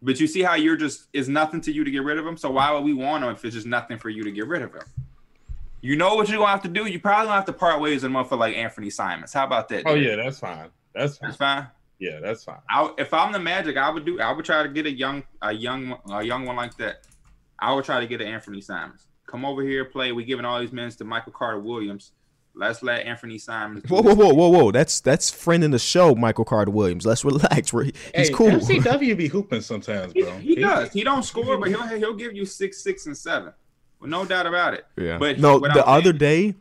[0.00, 2.36] but you see how you're just is nothing to you to get rid of him.
[2.36, 4.62] So why would we want him if it's just nothing for you to get rid
[4.62, 4.82] of him?
[5.80, 6.86] You know what you're gonna have to do.
[6.86, 9.32] You probably gonna have to part ways with a for like Anthony Simons.
[9.32, 9.84] How about that?
[9.86, 10.70] Oh yeah, that's fine.
[10.94, 11.28] That's fine.
[11.28, 11.66] that's fine.
[11.98, 12.58] Yeah, that's fine.
[12.68, 14.20] I, if I'm the Magic, I would do.
[14.20, 17.06] I would try to get a young, a young, a young one like that.
[17.58, 19.06] I would try to get an Anthony Simons.
[19.26, 20.12] Come over here, play.
[20.12, 22.12] We giving all these minutes to Michael Carter Williams.
[22.54, 23.84] Let's let Anthony Simons.
[23.88, 24.70] Whoa, whoa, whoa, whoa, whoa!
[24.72, 27.04] That's that's friend in the show, Michael Carter Williams.
[27.04, 27.72] Let's relax.
[27.72, 28.48] We're- He's Hey, cool.
[28.48, 30.32] MCW be hooping sometimes, He, bro.
[30.38, 30.90] he does.
[30.92, 33.52] He don't score, but he'll he'll give you six, six, and seven,
[34.00, 34.86] with no doubt about it.
[34.96, 35.18] Yeah.
[35.18, 36.54] But no, the I'm other saying- day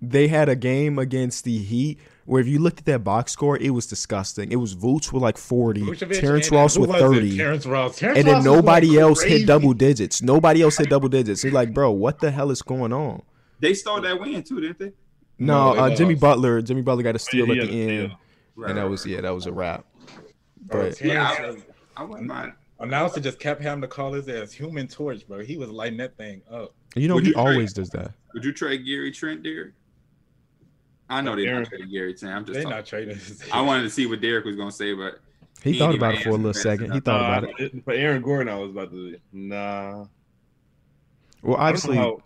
[0.00, 3.56] they had a game against the Heat where if you looked at that box score,
[3.58, 4.52] it was disgusting.
[4.52, 7.98] It was Vooch with like 40, Vucevic Terrence Ross with was 30, Terrence Ross.
[7.98, 9.38] Terrence and then Ross nobody going else crazy.
[9.38, 10.22] hit double digits.
[10.22, 11.42] Nobody else hit double digits.
[11.42, 13.22] He's like, bro, what the hell is going on?
[13.60, 14.92] They stole that win too, didn't they?
[15.38, 16.14] No, No, uh, Jimmy.
[16.14, 16.62] Butler.
[16.62, 18.12] Jimmy Butler got a steal He at the end,
[18.56, 18.64] steal.
[18.68, 19.84] and that was yeah, that was a wrap.
[20.66, 21.62] But Yeah, Terrence-
[21.96, 22.52] I wouldn't mind.
[22.80, 25.40] Announcer just kept having to call his ass Human Torch, bro.
[25.44, 26.74] He was lighting that thing up.
[26.96, 28.12] you know Would he you trade- always does that.
[28.34, 29.72] Would you trade Gary Trent, Derek?
[31.10, 32.34] I know they're Aaron- not trading Gary Trent.
[32.34, 32.54] I'm just.
[32.54, 32.76] They talking.
[32.76, 33.18] not trading.
[33.52, 35.20] I wanted to see what Derek was gonna say, but
[35.62, 36.92] He He thought about it for a little second.
[36.92, 37.74] He thought Nah, about it.
[37.74, 40.06] it- For Aaron Gordon, I was about to nah.
[41.42, 42.16] Well, obviously,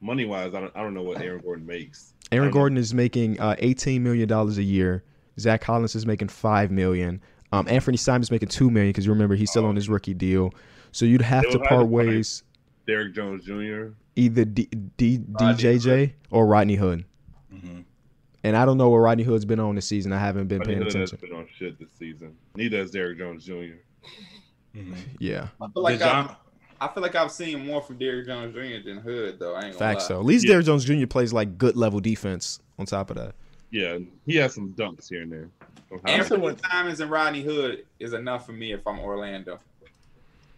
[0.00, 2.14] money wise, I don't, I don't know what Aaron Gordon makes.
[2.30, 2.58] Aaron I don't know.
[2.60, 5.04] Gordon is making uh, eighteen million dollars a year.
[5.38, 7.20] Zach Collins is making five million.
[7.52, 10.52] Um, Anthony Simons making two million because you remember he's still on his rookie deal.
[10.92, 12.42] So you'd have They to would have part ways
[12.86, 13.88] Derrick Jones Jr.
[14.16, 14.64] either D,
[14.96, 17.04] D, Rodney DJJ or Rodney Hood.
[17.54, 17.84] Mhm.
[18.44, 20.12] And I don't know what Rodney Hood's been on this season.
[20.12, 21.28] I haven't been Buddy paying Hood has attention.
[21.28, 22.36] been on shit this season.
[22.56, 23.76] Neither has Derrick Jones Jr.
[24.76, 24.96] Mhm.
[25.18, 26.36] Yeah, I feel like I've, John-
[26.80, 28.88] I feel like I've seen more from Derrick Jones Jr.
[28.88, 29.52] than Hood, though.
[29.54, 30.04] I ain't gonna facts.
[30.04, 30.08] lie.
[30.08, 30.52] So at least Yeah.
[30.52, 31.06] Derrick Jones Jr.
[31.06, 32.60] plays like good level defense.
[32.78, 33.34] On top of that,
[33.70, 35.48] Yeah, he has some dunks here and there.
[35.88, 38.98] From how- Answer Anthony what- Simons and Rodney Hood is enough for me if I'm
[38.98, 39.60] Orlando.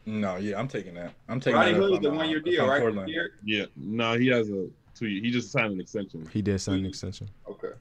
[0.07, 1.13] No, yeah, I'm taking that.
[1.29, 1.79] I'm taking Rodney that.
[1.79, 2.81] if Hood's I'm, the one year deal, right?
[2.81, 3.11] Portland.
[3.45, 5.07] Yeah, no, he has a two.
[5.07, 6.29] He just signed an extension.
[6.33, 7.29] he did sign an extension.
[7.49, 7.73] Okay.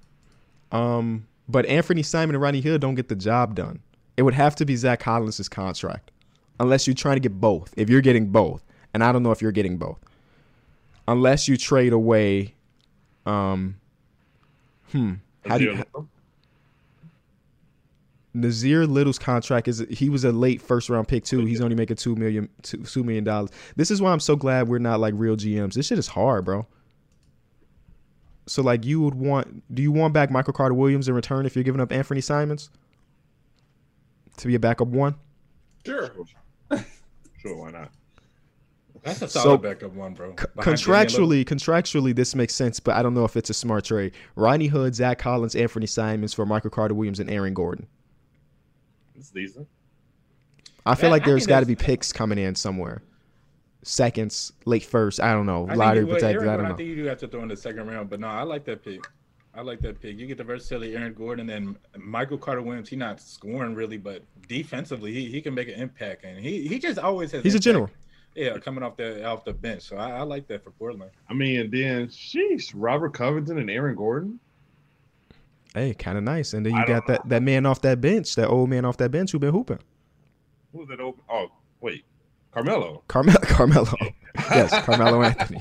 [0.71, 3.80] Um, but Anthony Simon and Ronnie Hill don't get the job done.
[4.17, 6.12] It would have to be Zach Collins' contract,
[6.60, 7.73] unless you're trying to get both.
[7.78, 9.99] If you're getting both, and I don't know if you're getting both,
[11.08, 12.54] unless you trade away.
[13.26, 13.78] Um,
[14.91, 15.13] hmm.
[15.45, 16.08] How do you,
[18.36, 21.45] Nassir Little's contract is he was a late first round pick too.
[21.45, 23.52] He's only making two million two, two million dollars.
[23.76, 25.73] This is why I'm so glad we're not like real GMs.
[25.73, 26.65] This shit is hard, bro.
[28.45, 31.56] So like you would want do you want back Michael Carter Williams in return if
[31.56, 32.69] you're giving up Anthony Simons
[34.38, 35.15] to be a backup one?
[35.86, 36.12] Sure.
[37.41, 37.91] Sure, why not?
[39.03, 40.29] That's a So- solid backup one, bro.
[40.39, 41.45] C- Behind contractually, Lillard.
[41.45, 44.13] contractually, this makes sense, but I don't know if it's a smart trade.
[44.38, 47.86] Rodney Hood, Zach Collins, Anthony Simons for Michael Carter Williams and Aaron Gordon.
[49.15, 49.67] It's decent.
[50.86, 53.01] I feel Yeah, like I there's think got to be picks coming in somewhere.
[53.83, 55.19] Seconds, late first.
[55.19, 55.67] I don't know.
[55.69, 56.37] I Lottery you- protected.
[56.43, 56.67] Aaron I don't know.
[56.67, 56.77] I know.
[56.77, 58.83] think you do have to throw in the second round, but no, I like that
[58.83, 59.05] pick.
[59.55, 60.17] I like that pick.
[60.17, 62.89] You get the versatility, Aaron Gordon, and Michael Carter Williams.
[62.89, 66.79] He's not scoring really, but defensively, he, he can make an impact, and he, he
[66.79, 67.43] just always has.
[67.43, 67.89] He's a general.
[68.35, 71.11] Yeah, coming off the off the bench, so I, I like that for Portland.
[71.29, 74.39] I mean, and then sheesh, Robert Covington and Aaron Gordon.
[75.75, 76.53] Hey, kind of nice.
[76.53, 78.85] And then I you got don't that, that man off that bench, that old man
[78.85, 79.79] off that bench who been hooping.
[80.71, 81.21] Who's that open?
[81.29, 82.05] Oh, wait,
[82.53, 83.03] Carmelo.
[83.07, 83.39] Carmelo.
[83.41, 83.93] Carmelo.
[84.35, 85.59] yes, Carmelo Anthony.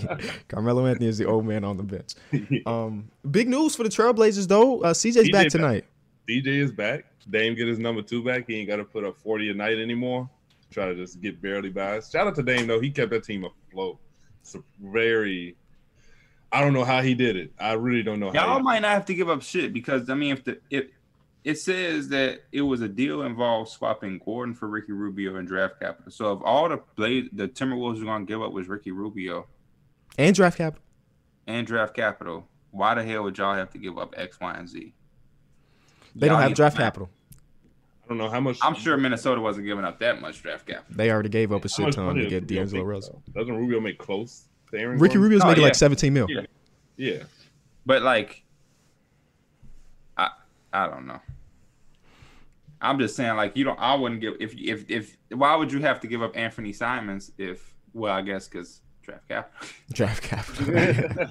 [0.49, 2.15] Carmelo Anthony is the old man on the bench.
[2.67, 4.83] Um, big news for the Trailblazers though.
[4.83, 5.53] Uh, CJ's CJ back back.
[5.53, 5.85] tonight.
[6.29, 7.05] DJ is back.
[7.31, 8.45] Dame get his number two back.
[8.47, 10.29] He ain't got to put up forty a night anymore.
[10.71, 12.01] Try to just get barely by.
[12.01, 12.81] Shout out to Dame though.
[12.81, 13.99] He kept that team afloat.
[14.41, 15.57] It's a very.
[16.51, 17.53] I don't know how he did it.
[17.59, 18.55] I really don't know how.
[18.55, 20.87] Y'all might not have to give up shit because I mean, if the if
[21.45, 25.81] it says that it was a deal involved swapping Gordon for Ricky Rubio and draft
[25.81, 26.11] capital.
[26.13, 29.47] So if all the Blaze, the Timberwolves were gonna give up was Ricky Rubio
[30.19, 30.85] And draft capital.
[31.47, 34.69] and draft capital, why the hell would y'all have to give up X, Y, and
[34.69, 34.95] Z?
[36.15, 37.11] They don't have draft capital.
[38.05, 38.59] I don't know how much.
[38.63, 40.95] I'm sure Minnesota wasn't giving up that much draft capital.
[40.95, 43.23] They already gave up a shit ton to get D'Angelo Russell.
[43.33, 43.41] though?
[43.41, 44.49] Doesn't Rubio make close?
[44.71, 45.23] to Aaron Ricky Gordon?
[45.23, 45.67] Rubio's Oh, making yeah.
[45.69, 46.27] like 17 mil.
[46.31, 46.41] Yeah.
[46.97, 47.23] Yeah.
[47.87, 48.42] But like,
[50.73, 51.21] I I don't know.
[52.81, 53.79] I'm just saying, like, you don't.
[53.79, 55.17] I wouldn't give if if if.
[55.31, 57.73] Why would you have to give up Anthony Simons if?
[57.95, 59.69] Well, I guess because draft capital.
[59.93, 61.27] Draft capital.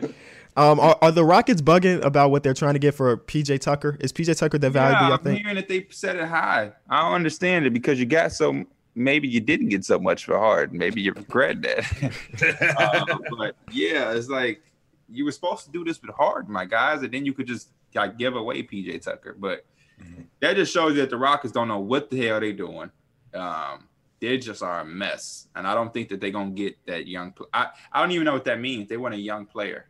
[0.56, 3.96] um, are, are the Rockets bugging about what they're trying to get for PJ Tucker?
[4.00, 5.06] Is PJ Tucker that valuable?
[5.06, 5.40] yeah, I I'm think.
[5.40, 6.72] hearing that they set it high.
[6.88, 10.38] I don't understand it because you got so maybe you didn't get so much for
[10.38, 10.78] Harden.
[10.78, 12.76] Maybe you regret that.
[12.78, 14.62] uh, but yeah, it's like
[15.08, 17.70] you were supposed to do this with Harden, my guys, and then you could just
[17.96, 19.36] like give away PJ Tucker.
[19.38, 19.64] But
[20.02, 20.22] mm-hmm.
[20.40, 22.90] that just shows that the Rockets don't know what the hell they're doing.
[23.34, 23.88] Um,
[24.20, 27.32] they just are a mess, and I don't think that they're gonna get that young.
[27.32, 28.88] Pl- I I don't even know what that means.
[28.88, 29.88] They want a young player.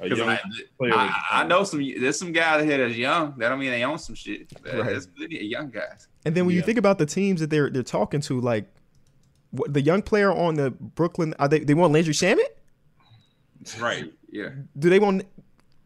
[0.00, 0.40] A young I,
[0.78, 0.94] player.
[0.94, 1.80] I, I, know some.
[1.80, 3.34] There's some guys here that's young.
[3.36, 4.50] That don't mean they own some shit.
[4.64, 4.86] Right.
[4.86, 6.08] There's plenty of young guys.
[6.24, 6.60] And then when yeah.
[6.60, 8.64] you think about the teams that they're they're talking to, like
[9.52, 12.40] the young player on the Brooklyn, are they they want Landry Shamet?
[13.78, 14.10] Right.
[14.30, 14.50] Yeah.
[14.78, 15.24] Do they want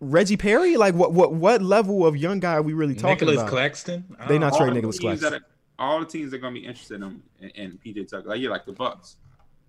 [0.01, 0.77] Reggie Perry?
[0.77, 3.21] Like what what what level of young guy are we really talking about?
[3.21, 3.51] Nicolas about?
[3.51, 4.17] Claxton?
[4.29, 5.35] They not trading Nicolas Claxton.
[5.35, 5.41] Are,
[5.79, 8.29] all the teams that are gonna be interested in, in, in PJ Tucker.
[8.29, 9.17] Like you like the Bucks,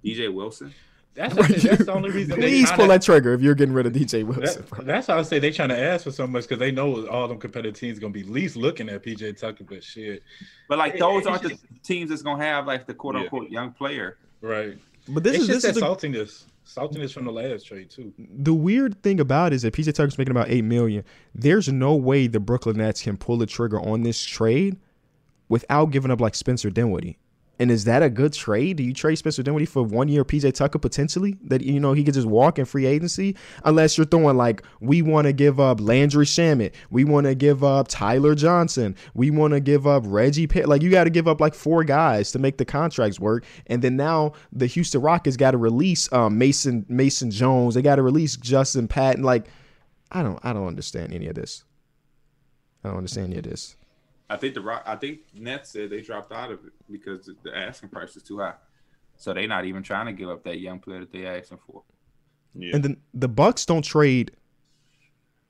[0.03, 0.73] DJ Wilson.
[1.13, 2.35] That's, that's the only reason.
[2.35, 4.65] Please pull to, that trigger if you're getting rid of DJ Wilson.
[4.75, 7.07] That, that's how I say they trying to ask for so much because they know
[7.07, 10.23] all them competitive teams gonna be least looking at PJ Tucker, but shit.
[10.67, 13.61] But like those aren't the teams that's gonna have like the quote unquote yeah.
[13.61, 14.77] young player, right?
[15.07, 16.89] But this it's is just this that is saltiness.
[16.89, 18.13] Saltiness from the last trade too.
[18.17, 21.03] The weird thing about it is that PJ Tucker's making about eight million.
[21.33, 24.77] There's no way the Brooklyn Nets can pull the trigger on this trade
[25.47, 27.19] without giving up like Spencer Dinwiddie.
[27.59, 28.77] And is that a good trade?
[28.77, 31.37] Do you trade Spencer Dinwiddie for one year PJ Tucker potentially?
[31.43, 33.35] That you know he could just walk in free agency?
[33.63, 37.63] Unless you're throwing like we want to give up Landry Shamet, we want to give
[37.63, 40.67] up Tyler Johnson, we want to give up Reggie Pitt.
[40.67, 43.45] Like you got to give up like four guys to make the contracts work.
[43.67, 47.75] And then now the Houston Rockets got to release um, Mason Mason Jones.
[47.75, 49.23] They got to release Justin Patton.
[49.23, 49.47] Like
[50.11, 51.63] I don't I don't understand any of this.
[52.83, 53.75] I don't understand any of this.
[54.29, 54.83] I think the Rock.
[54.85, 58.39] I think Nets said they dropped out of it because the asking price is too
[58.39, 58.55] high.
[59.17, 61.83] So they're not even trying to give up that young player that they asking for.
[62.53, 62.75] Yeah.
[62.75, 64.31] And then the Bucks don't trade.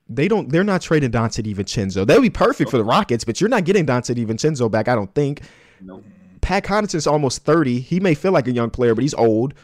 [0.08, 0.50] They don't.
[0.50, 2.06] They're not trading Donte DiVincenzo.
[2.06, 4.88] That would be perfect for the Rockets, but you're not getting Donte DiVincenzo back.
[4.88, 5.42] I don't think.
[5.82, 6.04] Nope.
[6.42, 7.80] Pat Connaughton's almost thirty.
[7.80, 9.56] He may feel like a young player, but he's old.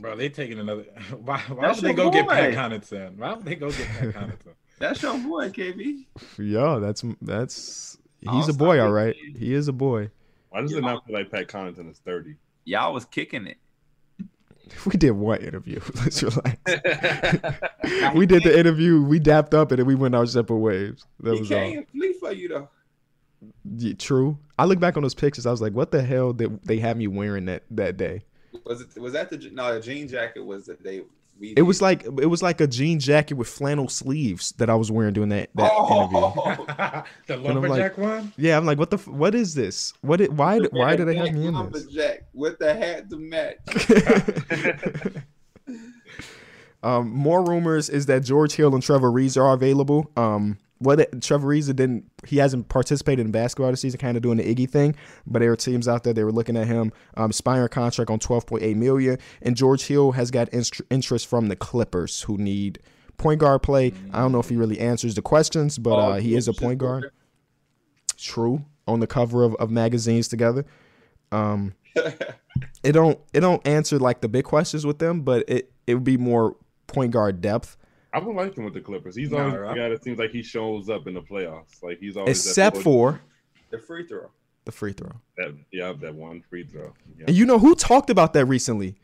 [0.00, 0.82] Bro, they taking another.
[1.24, 2.14] Why, why would they go boy.
[2.14, 3.16] get Pat Connaughton?
[3.16, 4.54] Why would they go get Pat Connaughton?
[4.82, 6.06] That's your boy, KB.
[6.40, 9.14] Yeah, that's that's he's a boy, all right.
[9.14, 10.10] He is a boy.
[10.50, 12.34] Why does it not feel like Pat Connaughton is thirty?
[12.64, 13.58] Y'all was kicking it.
[14.86, 15.80] We did one interview.
[15.96, 16.56] Let's relax.
[18.14, 19.02] we did the interview.
[19.02, 21.04] We dapped up and then we went our separate ways.
[21.20, 22.12] That he was can't all.
[22.18, 22.68] for you though.
[23.76, 24.38] Yeah, true.
[24.58, 25.46] I look back on those pictures.
[25.46, 28.24] I was like, "What the hell did they have me wearing that that day?"
[28.64, 31.02] Was it was that the no the jean jacket was the day
[31.42, 34.76] we it was like it was like a jean jacket with flannel sleeves that I
[34.76, 36.04] was wearing during that, that oh.
[36.04, 37.02] interview.
[37.26, 38.32] the lumberjack like, one.
[38.36, 38.98] Yeah, I'm like, what the?
[38.98, 39.92] What is this?
[40.02, 40.20] What?
[40.20, 40.60] It, why?
[40.60, 41.84] The why did they have me in this?
[41.84, 43.58] Lumberjack with the hat to match.
[46.84, 50.12] um, more rumors is that George Hill and Trevor Ariza are available.
[50.16, 54.38] Um, what Trevor Ariza didn't he hasn't participated in basketball this season, kind of doing
[54.38, 54.94] the Iggy thing.
[55.26, 58.18] But there were teams out there they were looking at him, um, expiring contract on
[58.18, 62.80] twelve point eight million, and George Hill has got interest from the Clippers who need
[63.16, 63.92] point guard play.
[64.12, 66.78] I don't know if he really answers the questions, but uh, he is a point
[66.78, 67.10] guard.
[68.16, 70.64] True, on the cover of, of magazines together.
[71.30, 71.74] Um,
[72.82, 76.04] it don't it don't answer like the big questions with them, but it it would
[76.04, 77.76] be more point guard depth.
[78.12, 79.16] I would like him with the Clippers.
[79.16, 81.82] He's always the guy that seems like he shows up in the playoffs.
[81.82, 83.20] Like he's always except for
[83.70, 84.30] the free throw.
[84.64, 85.12] The free throw.
[85.38, 86.92] That, yeah, that one free throw.
[87.18, 87.24] Yeah.
[87.28, 88.96] And you know who talked about that recently?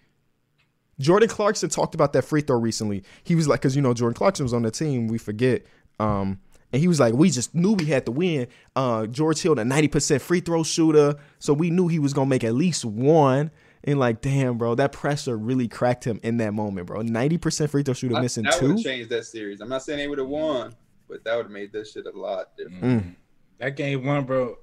[1.00, 3.02] Jordan Clarkson talked about that free throw recently.
[3.24, 5.08] He was like, because you know Jordan Clarkson was on the team.
[5.08, 5.64] We forget.
[5.98, 6.40] Um,
[6.72, 8.46] and he was like, we just knew we had to win.
[8.76, 12.28] Uh, George Hill, a ninety percent free throw shooter, so we knew he was gonna
[12.28, 13.50] make at least one.
[13.84, 17.02] And like, damn, bro, that pressure really cracked him in that moment, bro.
[17.02, 18.68] Ninety percent free throw shooter I, missing that two.
[18.68, 19.60] That would changed that series.
[19.60, 20.74] I'm not saying they would have won,
[21.08, 22.82] but that would have made this shit a lot different.
[22.82, 23.14] Mm.
[23.58, 24.56] That game one, bro.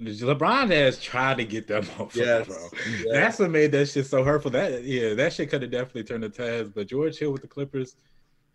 [0.00, 2.46] LeBron has tried to get them off, yes.
[2.46, 2.56] bro.
[2.90, 3.04] Yes.
[3.10, 4.50] That's what made that shit so hurtful.
[4.50, 6.74] That yeah, that shit could have definitely turned the test.
[6.74, 7.96] But George Hill with the Clippers,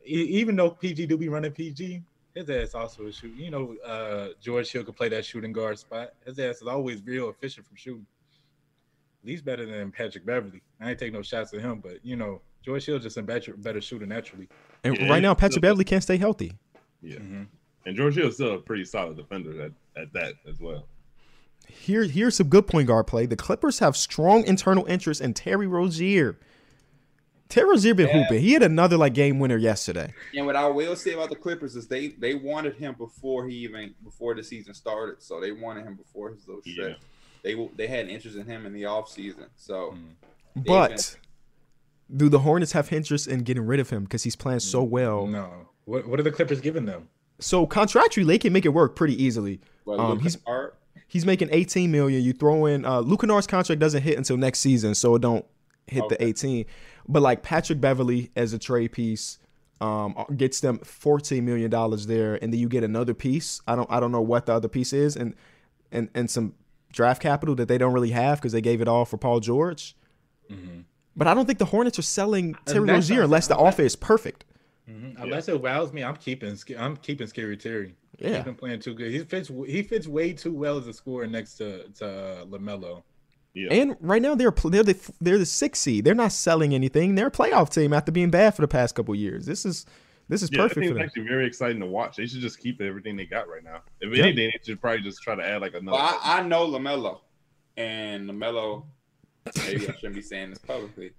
[0.06, 2.04] even though PG do be running PG,
[2.36, 3.39] his ass also is shooting.
[3.39, 6.13] You know, uh, George Hill could play that shooting guard spot.
[6.26, 8.06] His ass is always real efficient from shooting
[9.23, 10.62] least better than Patrick Beverley.
[10.79, 13.55] I ain't take no shots at him, but you know, George Hill just a better
[13.57, 14.47] better shooter naturally.
[14.84, 16.53] And yeah, right now, Patrick Beverley can't stay healthy.
[17.01, 17.43] Yeah, mm-hmm.
[17.86, 20.86] and George Hill's still a pretty solid defender at, at that as well.
[21.67, 23.25] Here, here's some good point guard play.
[23.25, 26.38] The Clippers have strong internal interest in Terry Rozier.
[27.49, 28.23] Terry Rozier been yeah.
[28.23, 28.41] hooping.
[28.41, 30.13] He had another like game winner yesterday.
[30.36, 33.55] And what I will say about the Clippers is they they wanted him before he
[33.57, 35.21] even before the season started.
[35.21, 36.97] So they wanted him before his little stretch.
[37.43, 39.45] Yeah they they had interest in him in the off season.
[39.56, 40.65] So, mm.
[40.65, 41.17] but
[42.10, 42.17] been...
[42.17, 45.27] do the Hornets have interest in getting rid of him because he's playing so well?
[45.27, 45.67] No.
[45.86, 47.10] What What are the Clippers giving them?
[47.39, 49.60] So contractually, they can make it work pretty easily.
[49.88, 50.38] um, he's
[51.08, 52.21] he's making 18 million.
[52.21, 55.45] You throw in uh, Luke Kennard's contract doesn't hit until next season, so it don't
[55.88, 56.65] hit the 18.
[57.08, 59.39] But like Patrick Beverley as a trade piece
[59.82, 63.62] um, gets them 14 million dollars there, and then you get another piece.
[63.67, 65.34] I don't I don't know what the other piece is, and
[65.91, 66.54] and and some
[66.91, 69.95] draft capital that they don't really have because they gave it all for Paul George.
[71.15, 73.67] But I don't think the Hornets are selling Terry that's Rozier unless the saying.
[73.67, 74.45] offer is perfect.
[74.89, 75.21] Mhm.
[75.21, 76.58] Unless it wows me, I'm keeping.
[76.77, 77.95] I'm keeping Scary Terry.
[78.17, 78.36] Yeah.
[78.36, 79.12] He's been playing too good.
[79.12, 79.49] He fits.
[79.67, 83.04] He fits way too well as a scorer next to to uh, Lamelo.
[83.54, 83.73] Yeah.
[83.73, 86.06] And right now they're they're the they're the sixth seed.
[86.06, 87.15] They're not selling anything.
[87.15, 89.45] They're a playoff team after being bad for the past couple years.
[89.45, 89.86] This is
[90.31, 91.03] this is Yeah, that perfect for team's them.
[91.03, 92.15] actually very exciting to watch.
[92.15, 93.81] They should just keep everything they got right now.
[93.99, 94.23] If Yeah.
[94.23, 95.97] anything, they should probably just try to add like another.
[95.97, 97.19] Well, I, I know Lamelo,
[97.77, 98.85] and Lamelo.
[99.65, 101.11] Maybe I shouldn't be saying this publicly.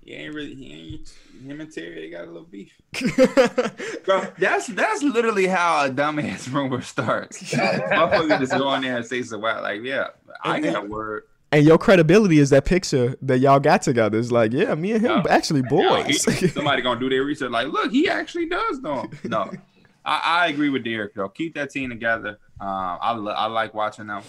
[0.00, 0.54] He ain't really.
[0.54, 1.14] He ain't.
[1.46, 2.72] Him and Terry they got a little beef.
[4.04, 7.42] Bro, that's that's literally how a dumbass rumor starts.
[7.54, 10.08] Motherfucker just go in there and say some wild like, yeah,
[10.42, 11.24] I got a word.
[11.54, 14.18] And your credibility is that picture that y'all got together.
[14.18, 15.30] It's like, yeah, me and him Yeah.
[15.30, 16.52] actually Yo, he- boys.
[16.54, 17.50] somebody gonna do their research.
[17.50, 19.02] Like, look, he actually does know.
[19.02, 19.10] him.
[19.24, 19.52] No,
[20.04, 21.28] I, I agree with Derek though.
[21.28, 22.38] Keep that team together.
[22.60, 24.22] Um, I lo- I like watching them.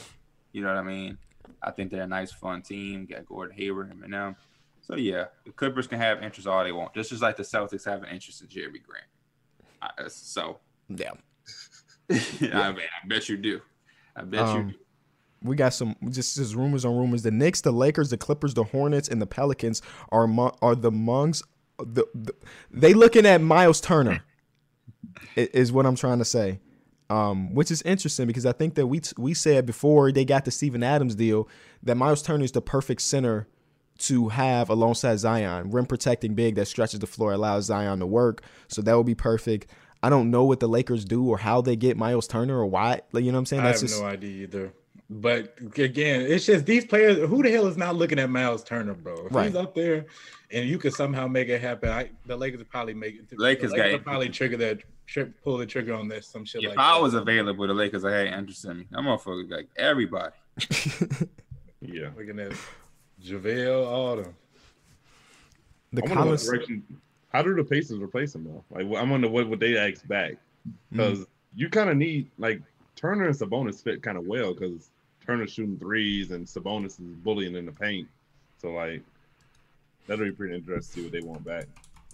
[0.51, 1.17] You know what I mean?
[1.63, 3.05] I think they're a nice, fun team.
[3.07, 4.35] Got Gordon Hayward, him and them.
[4.81, 6.93] So yeah, the Clippers can have interest all they want.
[6.93, 10.11] Just as like the Celtics have an interest in Jerami Grant.
[10.11, 10.59] So
[10.89, 11.11] yeah.
[12.11, 13.61] I, mean, I bet you do.
[14.15, 14.77] I bet Um, you do.
[15.43, 17.23] We got some just, just rumors on rumors.
[17.23, 20.91] The Knicks, the Lakers, the Clippers, the Hornets, and the Pelicans are among, are the
[20.91, 21.43] mongs.
[21.77, 22.33] The, the
[22.71, 24.23] they looking at Miles Turner
[25.35, 26.59] is what I'm trying to say.
[27.07, 30.49] Um, which is interesting because I think that we we said before they got the
[30.49, 31.47] Steven Adams deal
[31.83, 33.47] that Miles Turner is the perfect center
[33.97, 38.41] to have alongside Zion, rim protecting big that stretches the floor, allows Zion to work.
[38.67, 39.67] So that would be perfect.
[40.03, 43.01] I don't know what the Lakers do or how they get Miles Turner or why.
[43.11, 43.63] Like, you know what I'm saying?
[43.63, 44.73] I have just no idea either.
[45.09, 47.17] But again, it's just these players.
[47.29, 49.27] Who the hell is not looking at Miles Turner, bro?
[49.27, 49.47] If Right.
[49.47, 50.05] he's up there,
[50.51, 53.39] and you could somehow make it happen, I, the Lakers would probably make it.
[53.39, 56.63] Lakers the got would probably trigger that trip, pull the trigger on this, some shit
[56.63, 57.01] If like I that.
[57.01, 58.87] was available, the Lakers I had interest in me.
[58.93, 60.33] I'm motherfucker like everybody.
[61.81, 62.09] yeah.
[62.17, 62.53] looking at
[63.23, 64.35] JaVale, all them.
[65.93, 66.45] the I wonder what Collins.
[66.49, 66.83] direction.
[67.31, 68.63] How do the Pacers replace him though?
[68.71, 70.71] Like, I'm wonder what would they ask back hmm.
[70.97, 72.61] because you kind of need like
[72.95, 74.89] Turner and Sabonis fit kind of well because
[75.25, 78.07] Turner's shooting threes and Sabonis is bullying in the paint.
[78.61, 79.01] So like,
[80.07, 81.65] that'll be pretty interesting to see what they want back.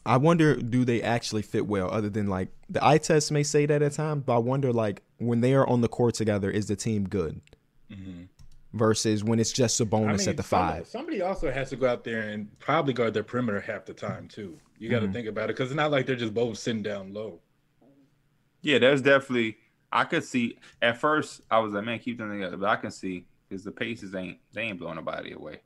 [0.05, 1.91] I wonder, do they actually fit well?
[1.91, 5.03] Other than like the eye test may say that at times, but I wonder, like
[5.17, 7.39] when they are on the court together, is the team good?
[8.73, 10.87] Versus when it's just Sabonis at the some- five.
[10.87, 14.29] Somebody also has to go out there and probably guard their perimeter half the time
[14.29, 14.57] too.
[14.79, 15.13] You got to Mm-hmm.
[15.13, 17.39] think about it because it's not like they're just both sitting down low.
[18.61, 19.57] Yeah, that's definitely.
[19.91, 20.57] I could see.
[20.81, 23.71] At first, I was like, man, keep them together, but I can see because the
[23.71, 25.61] Pacers ain't they ain't blowing nobody away.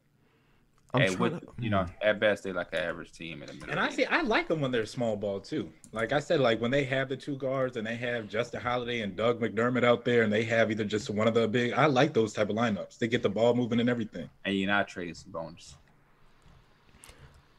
[0.93, 3.53] I'm Hey, with, to- you know, at best they like an average team in the
[3.53, 3.69] middle.
[3.71, 5.69] And I see, I like them when they're small ball too.
[5.91, 9.01] Like I said, like when they have the two guards and they have Justin Holiday
[9.01, 11.73] and Doug McDermott out there, and they have either just one of the big.
[11.73, 12.97] I like those type of lineups.
[12.97, 14.29] They get the ball moving and everything.
[14.45, 15.73] and you're not trading Sabonis.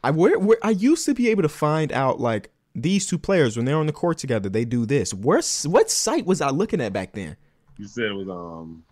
[0.02, 3.56] I where, where I used to be able to find out like these two players
[3.56, 5.14] when they're on the court together, they do this.
[5.14, 7.36] Where's what site was I looking at back then?
[7.78, 8.84] You said it was um.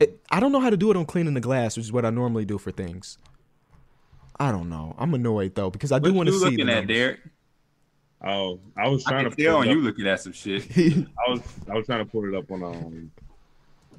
[0.00, 2.06] It, I don't know how to do it on cleaning the glass, which is what
[2.06, 3.18] I normally do for things.
[4.38, 4.94] I don't know.
[4.98, 6.86] I'm annoyed though because I do want to see looking the at.
[6.86, 7.20] Derek?
[8.24, 10.32] Oh, I was I trying can to tell pull when it you looking at some
[10.32, 10.66] shit.
[10.76, 13.10] I was I was trying to pull it up on um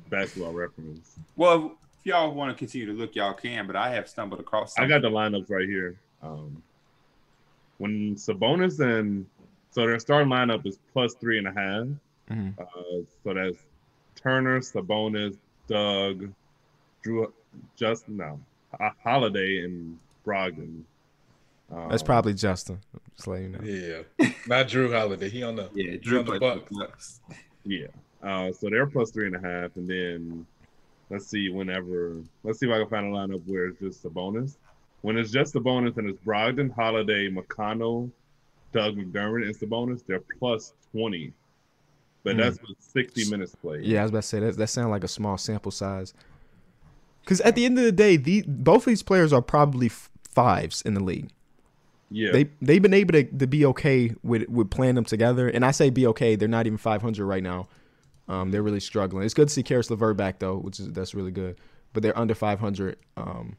[0.09, 1.19] basketball reference.
[1.35, 4.77] Well, if y'all want to continue to look, y'all can, but I have stumbled across.
[4.77, 5.99] I got the lineups right here.
[6.23, 6.63] Um,
[7.77, 9.25] when Sabonis and
[9.71, 11.87] so their starting lineup is plus three and a half.
[12.31, 12.59] Mhm.
[12.59, 13.57] Uh, so that's
[14.15, 15.37] Turner, Sabonis,
[15.67, 16.31] Doug,
[17.03, 17.31] Drew,
[17.75, 18.39] just no,
[18.79, 20.83] Ho- Holiday, and Brogdon.
[21.71, 22.79] Um, That's probably Justin.
[23.15, 24.03] Just letting you know.
[24.19, 25.29] Yeah, not Jrue Holiday.
[25.29, 26.71] He on the yeah, Jrue on the Bucks.
[26.71, 27.19] Bucks.
[27.65, 27.87] yeah.
[28.23, 30.45] Uh, so they're plus three and a half, and then
[31.09, 34.55] let's see whenever let's see if I can find a lineup where it's just Sabonis.
[35.07, 38.11] When it's just the bonus and it's Brogdon, Holiday, McConnell,
[38.73, 41.31] Doug McDermott, and Sabonis, they're plus twenty.
[42.23, 42.41] But Hmm.
[42.41, 43.85] that's with sixty minutes played.
[43.85, 44.57] Yeah, I was about to say that.
[44.57, 46.13] That sounds like a small sample size.
[47.21, 50.09] Because at the end of the day, the both of these players are probably f-
[50.29, 51.29] fives in the league.
[52.11, 52.33] yeah.
[52.33, 55.71] They they've been able to, to be okay with with playing them together, and I
[55.71, 56.35] say be okay.
[56.35, 57.69] They're not even 500 right now.
[58.27, 59.23] Um, they're really struggling.
[59.23, 61.55] It's good to see Caris LeVert back though, which is that's really good.
[61.93, 63.55] But they're under 500 um,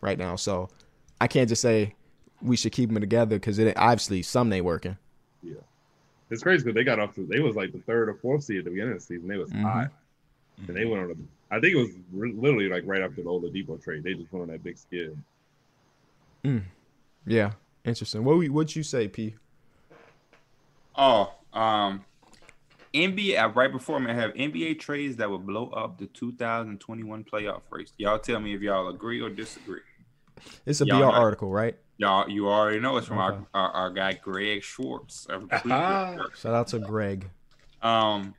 [0.00, 0.68] right now, so
[1.20, 1.94] I can't just say
[2.42, 4.96] we should keep them together because it obviously some ain't working.
[5.42, 5.54] Yeah.
[6.30, 8.58] It's crazy because they got off to they was like the third or fourth seed
[8.58, 9.28] at the beginning of the season.
[9.28, 9.62] They was Mhm.
[9.62, 9.90] hot.
[10.66, 11.14] And they went on a
[11.54, 14.04] I think it was re- literally like right after the Oladipo trade.
[14.04, 15.18] They just went on that big skid.
[16.44, 16.62] Mm.
[17.26, 17.52] Yeah,
[17.84, 18.24] interesting.
[18.24, 19.34] What would you say, P?
[20.94, 22.04] Oh, um,
[22.94, 27.24] NBA uh, right before me, I have NBA trades that would blow up the 2021
[27.24, 27.92] playoff race.
[27.98, 29.80] Y'all tell me if y'all agree or disagree.
[30.66, 31.76] It's a Y'all BR not- article, right?
[31.98, 33.36] Y'all, you already know it's from Okay.
[33.52, 35.26] our, our our guy Greg Swartz.
[35.26, 35.48] of.
[35.50, 36.20] Cleveland.
[36.34, 37.28] Shout out to Greg.
[37.82, 38.34] Um,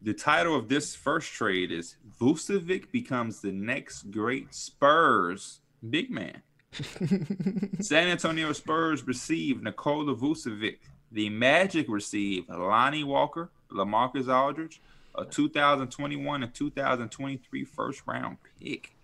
[0.00, 6.42] the title of this first trade is Vucevic becomes the next great Spurs big man.
[7.80, 10.78] San Antonio Spurs receive Nikola Vucevic.
[11.10, 14.80] The Magic receive Lonnie Walker, LaMarcus Aldridge,
[15.16, 18.94] a 2021 and 2023 first round pick.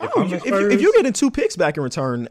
[0.00, 1.82] If Oh, I'm you- the if, you- if Spurs- you're getting two picks back in
[1.82, 2.28] return,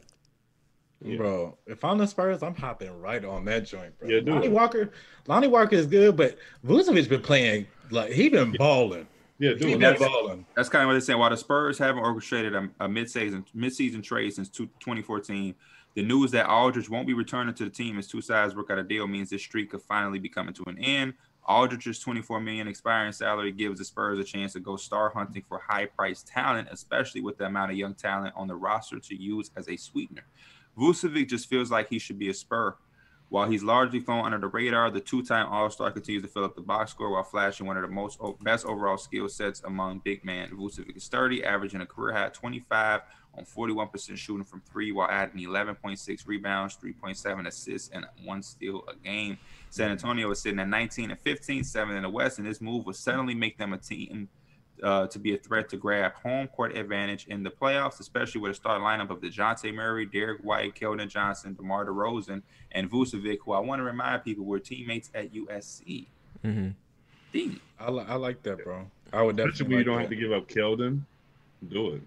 [1.03, 1.17] Yeah.
[1.17, 4.09] Bro, if I'm the Spurs, I'm hopping right on that joint, bro.
[4.09, 4.49] Yeah, do Lonnie.
[4.49, 4.91] Walker,
[5.27, 9.07] Lonnie Walker is good, but Vucevic been playing like he been balling.
[9.37, 9.79] Yeah, He do been it.
[9.79, 10.45] That's- balling.
[10.55, 11.19] That's kind of what they're saying.
[11.19, 15.53] While the Spurs haven't orchestrated a, a mid-season mid-season trade since two, 2014,
[15.95, 18.79] the news that Aldridge won't be returning to the team as two sides work out
[18.79, 21.13] a deal means this streak could finally be coming to an end.
[21.47, 25.59] Aldridge's 24 million expiring salary gives the Spurs a chance to go star hunting for
[25.59, 29.69] high-priced talent, especially with the amount of young talent on the roster to use as
[29.69, 30.25] a sweetener.
[30.77, 32.75] Vucevic just feels like he should be a Spur.
[33.29, 36.61] While he's largely flown under the radar, the two-time All-Star continues to fill up the
[36.61, 40.49] box score while flashing one of the most best overall skill sets among big men.
[40.49, 43.01] Vucevic is 30, averaging a career high 25
[43.37, 48.95] on 41% shooting from three, while adding 11.6 rebounds, 3.7 assists, and one steal a
[48.95, 49.37] game.
[49.69, 52.85] San Antonio is sitting at 19 and 15, seven in the West, and this move
[52.85, 54.29] will suddenly make them a team
[54.83, 58.51] uh, to be a threat to grab home court advantage in the playoffs, especially with
[58.51, 63.53] a start lineup of DeJounte Murray, Derrick White, Keldon Johnson, DeMar DeRozan, and Vucevic, who
[63.53, 66.07] I want to remind people were teammates at USC.
[66.41, 66.69] hmm
[67.79, 68.89] I, li- I like that, bro.
[69.11, 69.67] I would Especially definitely.
[69.67, 70.01] when you like don't that.
[70.01, 71.01] have to give up Keldon.
[71.69, 72.01] Do it.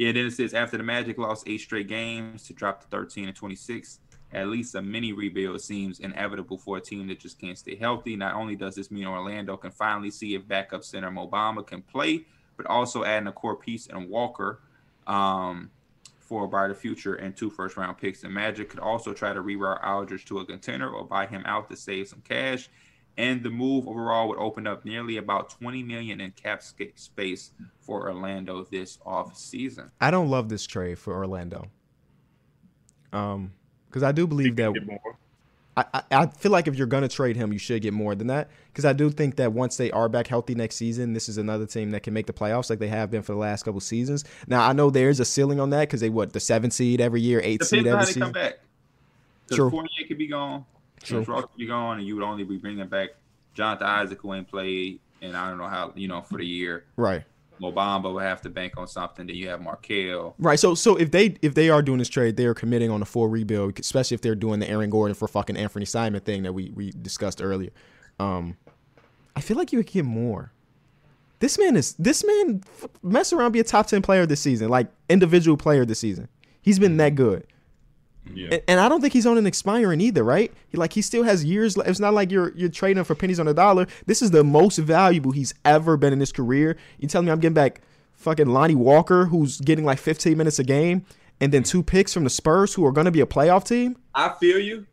[0.00, 3.28] Yeah, then it says after the Magic lost eight straight games to drop to 13
[3.28, 3.98] and 26,
[4.32, 8.16] at least a mini rebuild seems inevitable for a team that just can't stay healthy.
[8.16, 11.82] Not only does this mean Orlando can finally see if backup center Mo Bamba can
[11.82, 12.24] play,
[12.56, 14.62] but also adding a core piece in Walker
[15.06, 15.70] um,
[16.18, 18.22] for a brighter future and two first round picks.
[18.22, 21.68] The Magic could also try to reroute Aldridge to a contender or buy him out
[21.68, 22.70] to save some cash.
[23.20, 28.08] And the move overall would open up nearly about 20 million in cap space for
[28.08, 29.90] Orlando this off season.
[30.00, 31.66] I don't love this trade for Orlando.
[33.12, 33.52] Um,
[33.90, 34.72] because I do believe that
[35.76, 38.28] I, I I feel like if you're gonna trade him, you should get more than
[38.28, 38.48] that.
[38.72, 41.66] Because I do think that once they are back healthy next season, this is another
[41.66, 44.24] team that can make the playoffs like they have been for the last couple seasons.
[44.46, 47.20] Now I know there's a ceiling on that because they what the seven seed every
[47.20, 48.60] year, eight seed Depends how every they come back.
[49.52, 49.68] True.
[49.68, 50.64] Fournier could be gone.
[51.02, 51.24] True.
[51.24, 53.10] Could be gone, and you would only be bringing back
[53.54, 56.84] Jonathan Isaac, who ain't played, and I don't know how, you know, for the year.
[56.96, 57.24] Right.
[57.58, 59.26] Mo Bamba would have to bank on something.
[59.26, 60.34] Then you have Markelle.
[60.38, 60.58] Right.
[60.58, 63.04] So so if they if they are doing this trade, they are committing on a
[63.04, 66.54] full rebuild, especially if they're doing the Aaron Gordon for fucking Anthony Simon thing that
[66.54, 67.70] we we discussed earlier.
[68.18, 68.56] Um,
[69.36, 70.52] I feel like you would get more.
[71.40, 72.62] This man is this man
[73.02, 76.28] mess around be a top ten player this season, like individual player this season.
[76.62, 77.46] He's been that good.
[78.32, 78.48] Yeah.
[78.52, 80.52] And, and I don't think he's on an expiring either, right?
[80.68, 81.76] He like he still has years.
[81.76, 83.86] le- It's not like you're you're trading for pennies on a dollar.
[84.06, 86.76] This is the most valuable he's ever been in his career.
[86.98, 87.80] You telling me I'm getting back
[88.12, 91.04] fucking Lonnie Walker, who's getting like 15 minutes a game,
[91.40, 93.96] and then two picks from the Spurs, who are going to be a playoff team?
[94.14, 94.86] I feel you,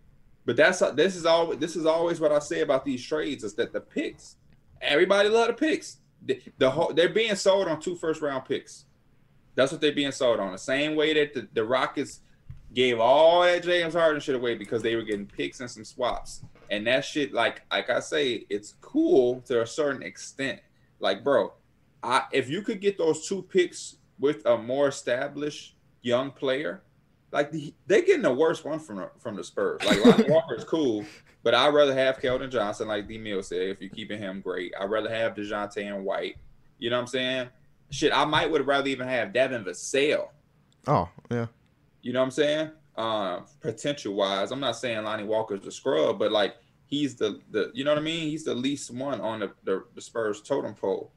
[0.46, 1.56] but that's uh, this is all.
[1.56, 4.38] This is always what I say about these trades is that the picks.
[4.82, 5.98] Everybody love the picks.
[6.26, 8.86] The, the whole they're being sold on two first round picks.
[9.56, 10.52] That's what they're being sold on.
[10.52, 12.22] The same way that the, the Rockets
[12.74, 16.44] gave all that James Harden shit away because they were getting picks and some swaps.
[16.70, 20.60] And that shit, like like I say, it's cool to a certain extent.
[21.00, 21.54] Like, bro,
[22.04, 26.84] I if you could get those two picks with a more established young player,
[27.32, 29.84] like the, they're getting the worst one from the, from the Spurs.
[29.86, 31.06] Like Lonnie Walker cool,
[31.44, 33.62] but I'd rather have Keldon Johnson, like D Mill said.
[33.62, 34.74] If you're keeping him, great.
[34.80, 36.38] I'd rather have Dejounte and White.
[36.80, 37.50] You know what I'm saying?
[37.90, 40.30] Shit, I might would rather even have Devin Vassell.
[40.88, 41.48] Oh yeah,
[42.08, 42.72] You know what I'm saying?
[42.96, 46.56] Uh, potential wise, I'm not saying Lonnie Walker's a scrub, but like
[46.86, 48.30] he's the the you know what I mean?
[48.30, 51.12] He's the least one on the, the, the Spurs totem pole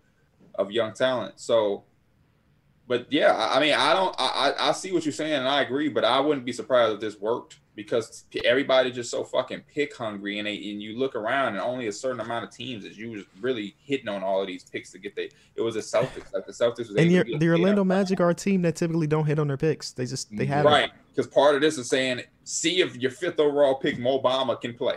[0.56, 1.38] of young talent.
[1.38, 1.84] So
[2.88, 5.48] but yeah, I I mean, I don't, I, I I see what you're saying, and
[5.48, 9.62] I agree, but I wouldn't be surprised if this worked because everybody just so fucking
[9.72, 12.84] pick hungry, and they, and you look around, and only a certain amount of teams
[12.84, 15.30] is you was really hitting on all of these picks to get they.
[15.54, 16.96] It was the Celtics, like the Celtics was.
[16.96, 17.84] And able the, the Orlando.
[17.84, 19.92] Magic are a team that typically don't hit on their picks.
[19.92, 23.38] They just they have right because part of this is saying see if your fifth
[23.38, 24.96] overall pick Mo Bamba can play.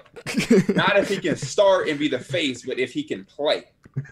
[0.75, 3.65] Not if he can start and be the face, but if he can play.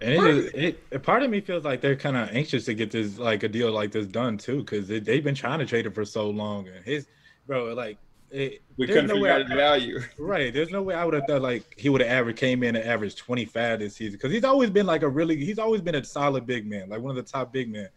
[0.00, 2.74] And it, is, it, it part of me feels like they're kind of anxious to
[2.74, 5.86] get this like a deal like this done too, because they've been trying to trade
[5.86, 6.68] him for so long.
[6.68, 7.06] And his
[7.46, 7.98] bro, like,
[8.30, 10.00] it, We there's couldn't no figure way out his value.
[10.18, 10.52] right?
[10.52, 12.84] There's no way I would have thought like he would have averaged came in and
[12.84, 16.04] averaged 25 this season because he's always been like a really he's always been a
[16.04, 17.88] solid big man, like one of the top big men.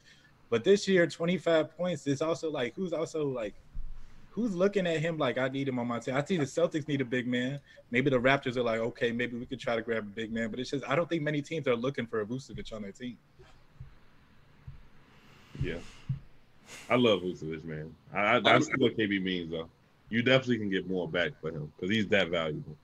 [0.50, 3.54] But this year, 25 points is also like who's also like
[4.32, 6.16] who's looking at him like I need him on my team.
[6.16, 7.60] I see the Celtics need a big man.
[7.92, 10.50] Maybe the Raptors are like, okay, maybe we could try to grab a big man,
[10.50, 12.92] but it's just I don't think many teams are looking for a Vucevic on their
[12.92, 13.18] team.
[15.62, 15.76] yeah.
[16.90, 17.94] I love Vucevic, man.
[18.14, 19.70] I, I, I see what KB means, though.
[20.10, 22.76] You definitely can get more back for him because he's that valuable.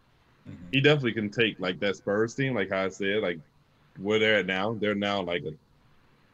[0.47, 0.63] Mm-hmm.
[0.71, 3.39] He definitely can take like that Spurs team, like how I said, like
[3.97, 4.73] where they're at now.
[4.73, 5.53] They're now like a,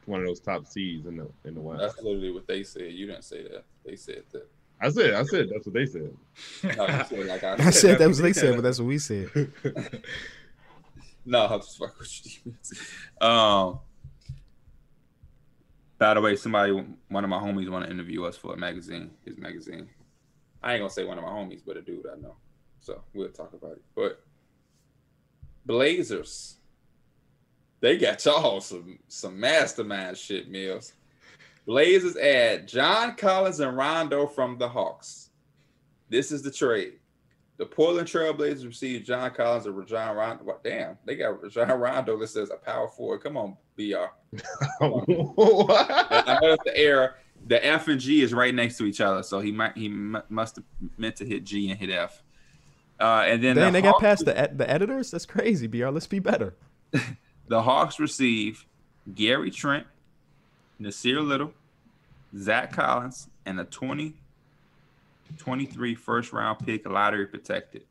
[0.05, 1.81] one of those top seeds in the in the West.
[1.81, 2.91] That's literally what they said.
[2.91, 3.63] You didn't say that.
[3.85, 4.47] They said that.
[4.81, 6.15] I said, I said that's what they said.
[6.77, 7.73] No, said like I I said.
[7.73, 9.29] said that was they said, but that's what we said.
[11.25, 13.25] No, I'm just fucking with you.
[13.25, 13.79] Um.
[15.97, 16.73] By the way, somebody,
[17.07, 19.11] one of my homies, want to interview us for a magazine.
[19.23, 19.87] His magazine.
[20.61, 22.35] I ain't gonna say one of my homies, but a dude I know.
[22.81, 23.81] So we'll talk about it.
[23.95, 24.21] But
[25.65, 26.57] Blazers,
[27.79, 30.93] they got y'all some some mastermind shit, Mills.
[31.65, 35.29] Blazers add John Collins and Rondo from the Hawks.
[36.09, 36.99] This is the trade.
[37.57, 40.59] The Portland Trailblazers received John Collins and Rajon Rondo.
[40.63, 43.21] Damn, they got Rajon Rondo listed as a power forward.
[43.23, 44.07] Come on, BR.
[44.81, 47.15] I know the error.
[47.45, 50.21] The F and G is right next to each other, so he might he mu-
[50.29, 50.65] must have
[50.97, 52.23] meant to hit G and hit F.
[52.99, 55.11] Uh, and then Dang, the they got past the the editors.
[55.11, 55.87] That's crazy, Br.
[55.87, 56.55] Let's be better.
[57.47, 58.65] the Hawks receive
[59.13, 59.85] Gary Trent,
[60.81, 61.53] Nassir Little,
[62.37, 67.83] Zach Collins, and a 2023 first round pick lottery protected.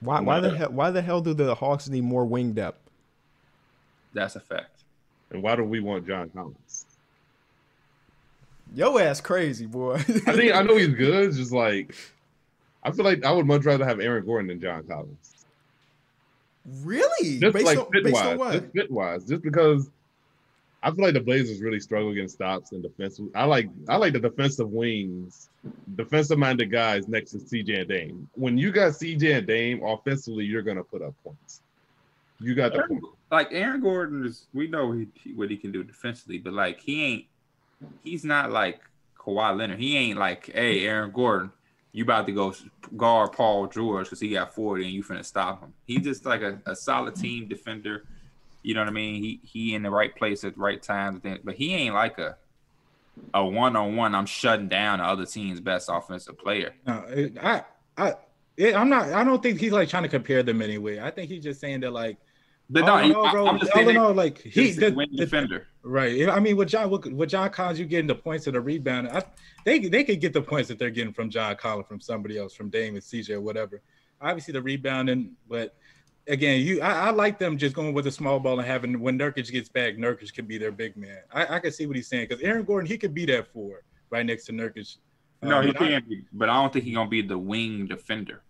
[0.00, 2.78] Why why the hell why the hell do the Hawks need more wing depth?
[4.12, 4.82] That's a fact.
[5.30, 6.86] And why do we want John Collins?
[8.74, 9.94] Yo ass crazy boy.
[9.94, 11.32] I think I know he's good.
[11.32, 11.94] Just like
[12.82, 15.44] I feel like I would much rather have Aaron Gordon than John Collins.
[16.82, 18.52] really Just based like on, fit based on wise, what?
[18.52, 19.90] just fit wise, just because
[20.82, 23.26] I feel like the Blazers really struggle against stops and defensive.
[23.34, 25.48] I like I like the defensive wings,
[25.94, 28.28] defensive minded guys next to CJ and Dame.
[28.34, 31.62] When you got CJ and Dame offensively, you're gonna put up points.
[32.42, 33.04] You got the Aaron, point.
[33.30, 37.04] like Aaron Gordon is, we know he, what he can do defensively, but like he
[37.04, 37.24] ain't,
[38.02, 38.80] he's not like
[39.16, 39.78] Kawhi Leonard.
[39.78, 41.52] He ain't like, hey, Aaron Gordon,
[41.92, 42.52] you about to go
[42.96, 45.72] guard Paul George because he got 40 and you finna stop him.
[45.86, 48.04] He's just like a, a solid team defender.
[48.62, 49.22] You know what I mean?
[49.22, 52.36] He he in the right place at the right time, but he ain't like a
[53.34, 54.14] a one on one.
[54.14, 56.72] I'm shutting down the other team's best offensive player.
[56.86, 57.62] No, it- I,
[57.96, 58.14] I,
[58.56, 59.12] it, I'm not.
[59.12, 61.00] I don't think he's like trying to compare them anyway.
[61.00, 62.16] I think he's just saying that like,
[62.70, 65.08] But no, all, bro, I'm just saying in all, like he, he's the, a wing
[65.12, 65.66] the- defender.
[65.82, 66.28] right.
[66.28, 69.08] I mean, with John, with, with John Collins, you getting the points and the rebound.
[69.08, 69.22] I,
[69.64, 72.54] they they could get the points that they're getting from John Collins, from somebody else,
[72.54, 73.80] from Dame and CJ or whatever.
[74.20, 75.74] Obviously, the rebounding, but
[76.26, 79.18] again, you, I, I like them just going with a small ball and having when
[79.18, 81.18] Nurkic gets back, Nurkic can be their big man.
[81.32, 83.82] I, I can see what he's saying because Aaron Gordon, he could be that four
[84.10, 84.96] right next to Nurkic.
[85.42, 87.38] No, Um, he and I- can be, but I don't think he's gonna be the
[87.38, 88.42] wing defender.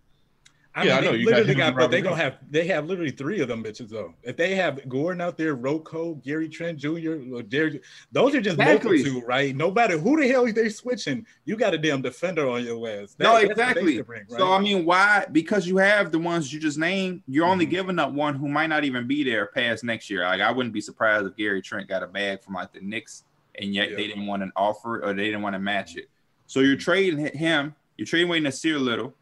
[0.75, 2.21] I Yeah, mean, I know, they you got literally him got, but they Robert gonna
[2.23, 4.15] have they have literally three of them bitches though.
[4.23, 8.57] If they have Gordon out there, Rocco, Gary Trent Jr., or Derrick, those are just
[8.59, 9.03] Exactly.
[9.03, 9.55] local two, right?
[9.55, 13.13] No matter who the hell they're switching, you got a damn defender on your ass.
[13.13, 14.01] That- no, that's what they exactly.
[14.01, 14.39] bring, right?
[14.39, 15.27] So I mean, why?
[15.31, 17.21] Because you have the ones you just named.
[17.27, 17.71] You're only Mhm.
[17.71, 20.23] giving up one who might not even be there past next year.
[20.23, 23.25] Like I wouldn't be surprised if Gary Trent got a bag from like the Knicks,
[23.59, 23.95] and yet Yeah.
[23.97, 26.09] they didn't want an offer or they didn't want to match it.
[26.47, 27.75] So you're trading him.
[27.95, 29.13] You're trading away Nassir Little,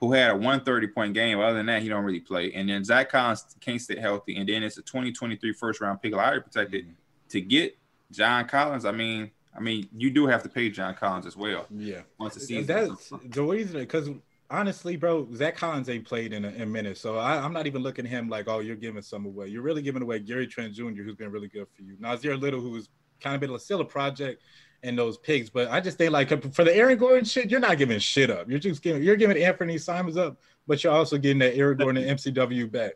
[0.00, 1.38] who had a 130 point game.
[1.40, 2.52] Other than that, he don't really play.
[2.54, 4.36] And then Zach Collins can't stay healthy.
[4.36, 6.94] And then it's a 2023 first round pick, lottery protected Mhm.
[7.30, 7.76] to get
[8.10, 8.84] John Collins.
[8.84, 12.34] I mean, I mean, you do have to pay John Collins as well yeah, once
[12.34, 12.66] the season.
[12.66, 14.08] that's the reason because
[14.48, 17.82] honestly, bro, Zach Collins ain't played in a, in minutes, so I, I'm not even
[17.82, 19.48] looking at him like, oh, you're giving some away.
[19.48, 21.96] You're really giving away Gary Trent Jr., who's been really good for you.
[21.96, 22.88] Nassir Little, who's
[23.20, 24.42] kind of been a, still a project,
[24.82, 25.50] and those picks.
[25.50, 28.48] But I just think like for the Aaron Gordon shit, you're not giving shit up.
[28.48, 32.04] You're just giving you're giving Anthony Simons up, but you're also getting that Aaron Gordon
[32.04, 32.92] and MCW back.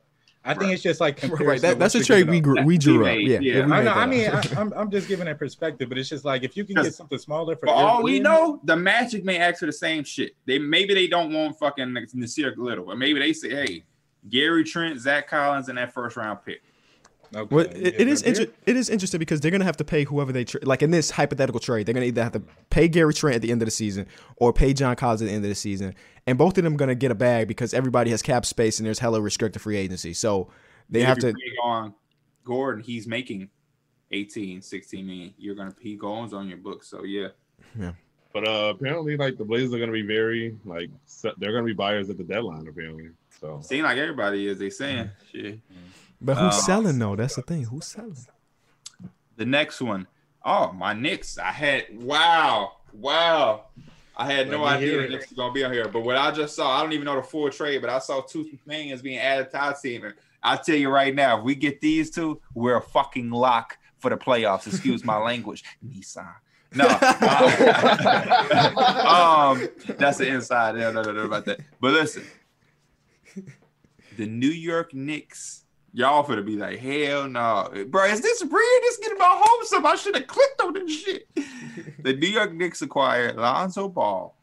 [0.46, 2.96] I think it's just like Right, that, that's a trade we grew, we We drew
[2.98, 3.06] up.
[3.06, 3.64] made, Yeah, yeah.
[3.64, 3.92] we I know.
[3.92, 4.44] I mean, up.
[4.54, 6.94] I, I'm I'm just giving a perspective, but it's just like if you can get
[6.94, 10.32] something smaller for For all we know, the Magic may ask for the same shit.
[10.44, 13.84] They maybe they don't want fucking Nassir Little, but maybe they say, hey,
[14.28, 16.62] Gary Trent, Zach Collins, and that first round pick.
[17.34, 19.84] Okay, Well, yeah, it, it is inter- it is interesting because they're gonna have to
[19.84, 21.86] pay whoever they tra- like in this hypothetical trade.
[21.86, 24.06] They're gonna either have to pay Gary Trent at the end of the season
[24.36, 25.94] or pay John Collins at the end of the season,
[26.26, 28.98] and both of them gonna get a bag because everybody has cap space and there's
[29.00, 30.12] hella restricted free agency.
[30.14, 30.50] So
[30.88, 31.34] they If have to.
[31.62, 31.94] on
[32.44, 32.82] Gordon.
[32.84, 33.48] He's making
[34.12, 35.34] 18, 16 million.
[35.38, 36.84] You're gonna he goes on your book.
[36.84, 37.28] So yeah,
[37.78, 37.92] yeah.
[38.32, 41.72] But uh, apparently, like the Blazers are gonna be very like se- they're gonna be
[41.72, 42.66] buyers at the deadline.
[42.68, 43.10] Apparently,
[43.40, 44.58] so seem like everybody is.
[44.58, 45.60] They saying shit.
[46.20, 47.16] But who's Uh, selling though?
[47.16, 47.64] That's the thing.
[47.64, 48.16] Who's selling?
[49.36, 50.06] The next one,
[50.44, 51.38] oh my Knicks.
[51.38, 53.64] I had wow, wow.
[54.16, 55.08] I had no Let me idea the.
[55.08, 55.88] Knicks were gonna be on here.
[55.88, 58.20] But what I just saw, I don't even know the full trade, but I saw
[58.20, 60.04] two millions being added to our team.
[60.04, 63.76] And I'll tell you right now, if we get these two, we're a fucking lock
[63.98, 64.68] for the playoffs.
[64.68, 65.64] Excuse my language.
[65.84, 66.32] Nissan.
[66.76, 66.86] No.
[68.44, 70.76] um, that's the inside.
[70.76, 71.60] No, no, no, no about that.
[71.80, 72.24] But listen,
[74.16, 75.63] the New York Knicks,
[75.94, 78.04] y'all finna be like, hell no, bro.
[78.04, 78.80] Is this real?
[78.82, 79.84] This getting my hopes up.
[79.84, 81.28] I should have clicked on this shit.
[82.02, 84.36] the New York Knicks acquired Lonzo Ball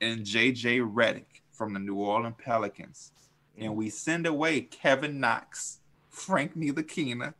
[0.00, 3.12] and JJ Redick from the New Orleans Pelicans,
[3.56, 5.78] and we send away Kevin Knox,
[6.10, 7.32] Frank Ntilikina,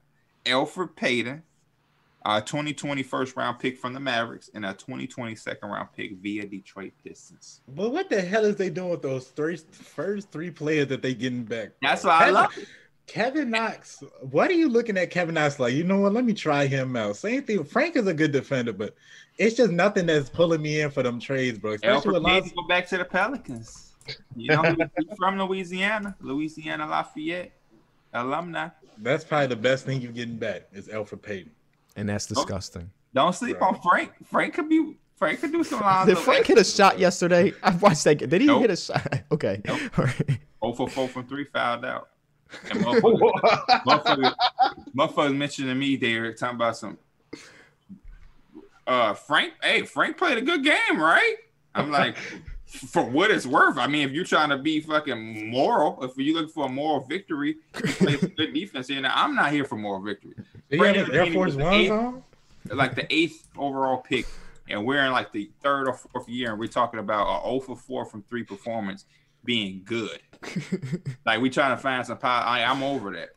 [0.47, 1.43] Elfrid Payton,
[2.25, 6.47] a 2020 first round pick from the Mavericks, and a 2020 second round pick via
[6.47, 7.61] Detroit Pistons.
[7.69, 11.15] But what the hell is they doing with those three first three players that they
[11.15, 11.71] getting back?
[11.83, 12.57] That's why I love.
[13.07, 14.03] Kevin Knox.
[14.21, 15.75] What are you looking at Kevin Knox like?
[15.75, 16.13] You know what?
[16.13, 17.17] Let me try him out.
[17.17, 17.63] Same thing.
[17.65, 18.95] Frank is a good defender, but
[19.39, 21.73] it's just nothing that's pulling me in for them trades, bro.
[21.75, 22.55] Especially Elfrid with Payton Lonzo.
[22.63, 23.93] go back to the Pelicans.
[24.37, 27.53] You know, he's from Louisiana, Louisiana Lafayette
[28.13, 28.69] alumni.
[28.99, 31.51] That's probably the best thing you're getting back is Elfrid Payton.
[31.97, 32.91] And that's disgusting.
[33.15, 33.69] Don't sleep Right.
[33.75, 34.13] on Frank.
[34.27, 34.97] Frank could be.
[35.17, 36.15] Frank could do some Lonzo.
[36.15, 37.53] Did Frank hit a shot yesterday?
[37.63, 38.17] I watched that.
[38.19, 38.63] Did he Nope.
[38.63, 39.07] hit a shot?
[39.33, 39.61] Okay.
[39.65, 39.81] Nope.
[39.99, 40.39] All right.
[40.63, 42.09] Oh for four from three fouled out.
[42.71, 43.33] And motherfuckers,
[43.85, 44.35] motherfuckers,
[44.97, 46.99] motherfuckers mentioning to me there talking about some.
[48.87, 49.55] Uh, Frank.
[49.63, 51.37] Hey, Frank played a good game, right?
[51.75, 52.17] I'm like,
[52.67, 53.79] for what it's worth.
[53.79, 57.01] I mean, if you're trying to be fucking moral, if you look for a moral
[57.01, 59.01] victory, you play good defense here.
[59.01, 60.35] Now, I'm not here for moral victory.
[60.71, 62.23] Did he have Air Force was the Ones eighth- on?
[62.73, 64.27] like the eighth overall pick,
[64.69, 67.61] and we're in like the third or fourth year, and we're talking about a 0
[67.61, 69.05] for 4 from three performance
[69.47, 70.21] being good.
[71.27, 72.43] like we trying to find some power.
[72.45, 73.31] I, I'm over that.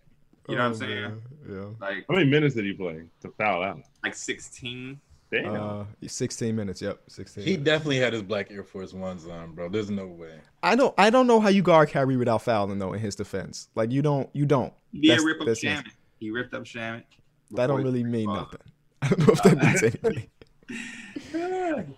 [0.47, 1.01] You know what I'm Oh, saying?
[1.01, 1.21] man.
[1.49, 1.65] Yeah.
[1.87, 3.79] Like how many minutes did he play to foul out?
[4.03, 4.99] like 16.
[5.31, 5.53] Damn.
[5.55, 6.81] Uh, 16 minutes.
[6.81, 7.43] Yep, 16.
[7.43, 7.65] He minutes.
[7.65, 9.69] definitely had his black Air Force Ones on, bro.
[9.69, 10.33] There's no way.
[10.63, 10.93] I don't.
[10.97, 12.93] I don't know how you guard Kyrie without fouling though.
[12.93, 14.27] In his defense, like you don't.
[14.33, 14.73] You don't.
[14.91, 15.91] He did That's- rip up that's- Shamet.
[16.19, 17.03] He ripped up Shamet.
[17.51, 18.59] That don't really mean nothing.
[19.03, 19.83] I don't know if that means
[21.33, 21.95] anything.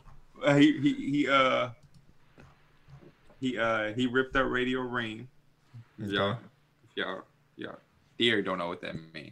[0.58, 1.70] He he he uh
[3.42, 5.28] he uh he ripped up Radio Ring.
[5.98, 6.38] Y'all,
[6.96, 7.24] y'all,
[7.58, 7.78] y'all.
[8.18, 9.32] Derek don't know what that mean.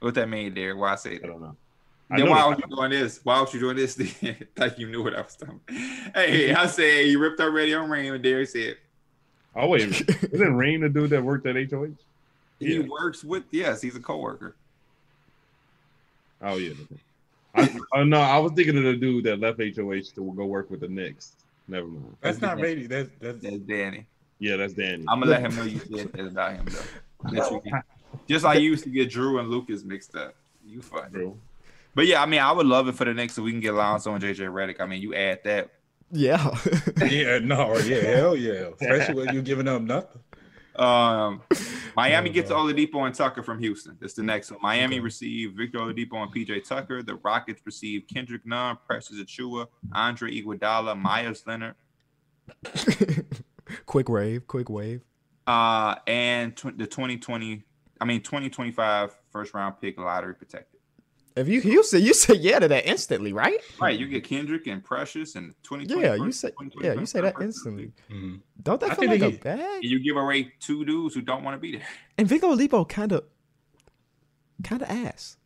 [0.00, 0.78] What that mean, Derek?
[0.78, 1.26] Why I say I that?
[1.26, 1.56] don't know.
[2.10, 3.20] I Then why that- was you doing this?
[3.24, 3.94] Why was you doing this?
[3.96, 4.36] Then?
[4.56, 5.60] like you knew what I was talking.
[6.14, 8.76] Hey, I said you ripped up Radio Ring, and Derek said
[9.56, 9.82] Oh wait,
[10.32, 11.88] isn't Rain the dude that worked at HOH?
[12.60, 12.86] he Yeah.
[12.88, 13.44] works with.
[13.50, 14.54] Yes, he's a coworker.
[16.42, 16.74] Oh yeah.
[17.54, 20.70] I, oh no, I was thinking of the dude that left HOH to go work
[20.70, 21.32] with the Knicks.
[21.68, 22.16] Never mind.
[22.20, 22.88] That's not radio.
[22.88, 24.06] That's that's That's Danny.
[24.38, 25.04] Yeah, that's Danny.
[25.08, 27.30] I'm gonna let him know you said that about him though.
[27.30, 27.82] That you can-
[28.28, 30.34] Just like you used to get Drew and Lucas mixed up.
[30.64, 31.10] You funny.
[31.10, 31.36] Bro.
[31.94, 33.74] But yeah, I mean, I would love it for the Knicks so we can get
[33.74, 34.80] Lonzo and JJ Redick.
[34.80, 35.70] I mean, you add that.
[36.12, 36.56] Yeah.
[37.10, 38.68] yeah, no, yeah, hell yeah.
[38.80, 40.20] Especially when you're giving up nothing.
[40.78, 41.42] Um,
[41.96, 42.50] Miami gets.
[42.50, 43.96] Oladipo and Tucker from Houston.
[44.00, 44.60] That's the next one.
[44.62, 45.00] Miami Okay.
[45.00, 47.02] received Victor Oladipo and PJ Tucker.
[47.02, 51.74] The Rockets received Kendrick Nunn, Precious Achiuwa, Andre Iguodala, Meyers Leonard,
[53.86, 54.46] quick wave.
[54.46, 55.02] Quick wave.
[55.46, 57.64] uh, and tw- the 2020,
[58.00, 60.77] I mean 2025 first round pick lottery protected.
[61.38, 63.58] If you you say you say yeah to that instantly, right?
[63.80, 65.84] Right, you get Kendrick and Precious and twenty.
[65.86, 66.50] Yeah, you say
[66.82, 67.92] yeah, you say that instantly.
[68.62, 69.84] Don't that I feel think like a bag?
[69.84, 71.86] You give away two dudes who don't want to be there.
[72.16, 73.24] And Victor Oladipo kind of,
[74.64, 75.36] kind of ass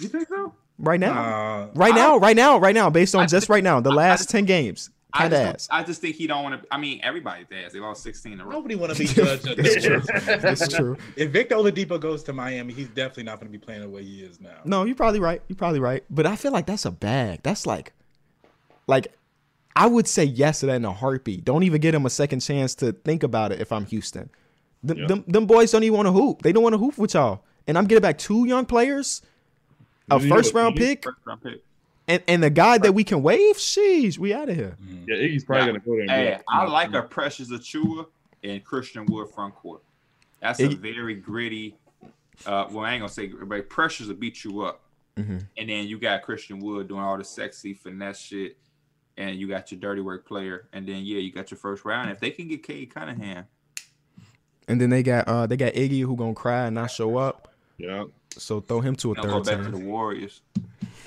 [0.00, 0.54] You think so?
[0.78, 1.12] right now.
[1.12, 2.90] Uh, right I- now, right now, right now.
[2.90, 5.68] Based on I just right now, the last ten games, I just, ass.
[5.70, 6.68] I just think he don't want to.
[6.70, 7.72] I mean, everybody's ass.
[7.72, 8.52] They lost 16 in a row.
[8.52, 9.46] nobody want to be judged.
[9.46, 10.00] at It's true.
[10.00, 10.44] point.
[10.44, 10.96] It's true.
[11.16, 14.02] If Victor Oladipo goes to Miami, he's definitely not going to be playing the way
[14.04, 14.58] he is now.
[14.64, 15.42] No, you're probably right.
[15.48, 16.02] You're probably right.
[16.10, 17.40] But I feel like that's a bag.
[17.42, 17.92] That's like,
[18.86, 19.08] like,
[19.76, 21.44] I would say yes to that in a heartbeat.
[21.44, 23.60] Don't even give him a second chance to think about it.
[23.60, 24.30] If I'm Houston,
[24.82, 25.08] Them, Yep.
[25.08, 26.42] them, them boys don't even want to hoop.
[26.42, 27.42] They don't want to hoop with y'all.
[27.66, 29.22] And I'm getting back two young players,
[30.10, 31.62] a You first what, round pick, First round pick.
[32.08, 33.56] And, and a guy that we can waive.
[33.56, 34.76] Sheesh, we out of here.
[34.82, 35.06] Mhm.
[35.08, 35.66] Yeah, Iggy's probably Yeah.
[35.72, 36.00] gonna go there.
[36.00, 38.06] And be Hey, like, I like a Precious Achiuwa
[38.42, 39.82] and Christian Wood front court.
[40.40, 41.76] That's a very gritty.
[42.44, 44.82] Uh, well, I ain't gonna say, but Precious will beat you up,
[45.16, 48.56] hmm and then you got Christian Wood doing all the sexy finesse shit,
[49.16, 52.10] and you got your dirty work player, and then yeah, you got your first round.
[52.10, 53.44] If they can get Cade Cunningham,
[54.66, 57.54] And then they got uh they got Iggy who gonna cry and not show up.
[57.78, 58.04] Yeah.
[58.36, 59.78] So throw him to a they'll go third back to the.
[59.78, 60.40] Warriors.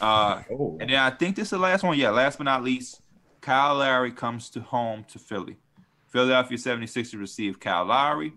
[0.02, 0.78] Uh, Oh.
[0.80, 1.98] And then I think this is the last one.
[1.98, 3.02] Yeah, last but not least,
[3.41, 5.58] Kyle Lowry comes to home to Philly.
[6.10, 8.34] Philadelphia 76ers receive Kyle Lowry,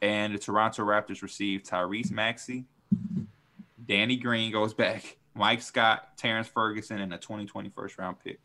[0.00, 2.64] and the Toronto Raptors receive Tyrese Maxey.
[3.86, 5.16] Danny Green goes back.
[5.34, 8.40] Mike Scott, Terrence Ferguson, and a 2020 first round pick.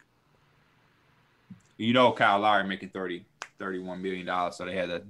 [1.78, 3.24] You know Kyle Lowry making 30,
[3.60, 5.02] 31 million dollars, so they had to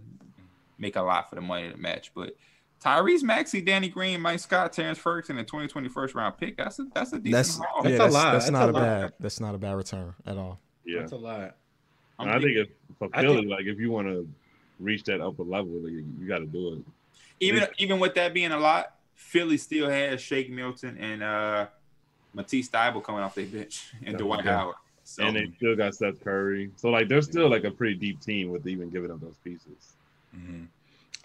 [0.77, 2.11] make a lot for the money to match.
[2.13, 2.35] But
[2.83, 6.57] Tyrese Maxey, Danny Green, Mike Scott, Terrence Ferguson, and 2020 first round pick.
[6.57, 7.89] That's a that's a decent That's haul.
[7.89, 8.31] yeah, That's a lot.
[8.33, 8.81] that's That's not a a lot.
[8.81, 10.59] bad that's not a bad return at all.
[10.85, 10.99] Yeah.
[10.99, 11.55] That's a lot.
[12.19, 12.67] I'm And I think if,
[12.99, 14.27] for Philly, think- like if you want to
[14.79, 16.79] reach that upper level, like, you, you got to do it.
[17.39, 21.65] even even with that being a lot, Philly still has Shake Milton and uh
[22.33, 24.57] Matisse Thybulle coming off their bench and Dwight yeah.
[24.59, 24.75] Howard.
[25.03, 26.69] So and they still got Seth Curry.
[26.75, 29.95] So like they're still like a pretty deep team with even giving up those pieces.
[30.35, 30.67] Mhm.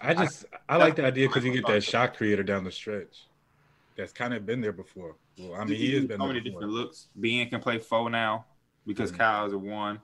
[0.03, 3.27] I just I, like the idea because you get that shot creator down the stretch.
[3.95, 5.15] That's kind of been there before.
[5.39, 7.07] Well, I mean, he has been so many different looks.
[7.19, 8.45] Bean can play four now
[8.85, 9.47] because Mhm.
[9.47, 10.01] is a one.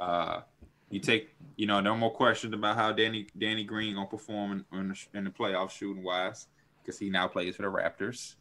[0.00, 0.40] Uh,
[0.90, 4.78] you take, you know, no more questions about how Danny Danny Green gonna perform in,
[4.78, 6.46] in, the, in the playoffs shooting wise
[6.82, 8.34] because he now plays for the Raptors.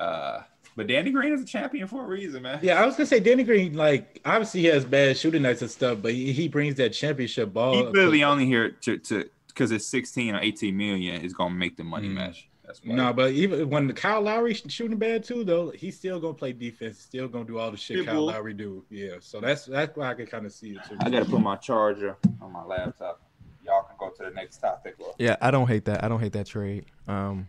[0.00, 0.42] Uh,
[0.74, 2.58] but Danny Green is a champion for a reason, man.
[2.62, 3.74] Yeah, I was gonna say Danny Green.
[3.74, 7.52] Like, obviously he has bad shooting nights and stuff, but he, he brings that championship
[7.52, 7.86] ball.
[7.86, 11.76] He really only here to to because it's 16 or 18 million is gonna make
[11.76, 12.14] the money Mm.
[12.14, 12.48] match.
[12.64, 12.94] That's why.
[12.94, 16.98] No, but even when Kyle Lowry shooting bad too, though, he's still gonna play defense.
[17.00, 18.26] Still gonna do all the shit Kyle Pitbull.
[18.32, 18.84] Lowry do.
[18.88, 20.96] Yeah, so that's that's why I can kind of see it too.
[21.00, 23.20] I gotta put my charger on my laptop.
[23.64, 24.94] Y'all can go to the next topic.
[24.98, 26.02] Or Yeah, I don't hate that.
[26.02, 26.84] I don't hate that trade.
[27.06, 27.48] Um,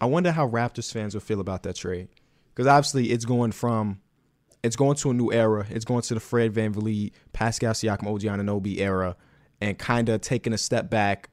[0.00, 2.08] I wonder how Raptors fans will feel about that trade
[2.54, 4.00] because obviously it's going from
[4.62, 5.66] it's going to a new era.
[5.70, 9.16] It's going to the Fred VanVleet, Pascal Siakam, OG Anunoby era,
[9.60, 11.30] and kind of taking a step back.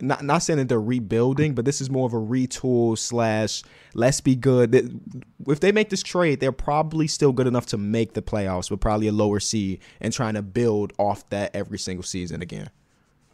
[0.00, 3.62] Not not saying that they're rebuilding, but this is more of a retool slash
[3.92, 4.98] let's be good.
[5.46, 8.80] If they make this trade, they're probably still good enough to make the playoffs, but
[8.80, 12.70] probably a lower seed and trying to build off that every single season again.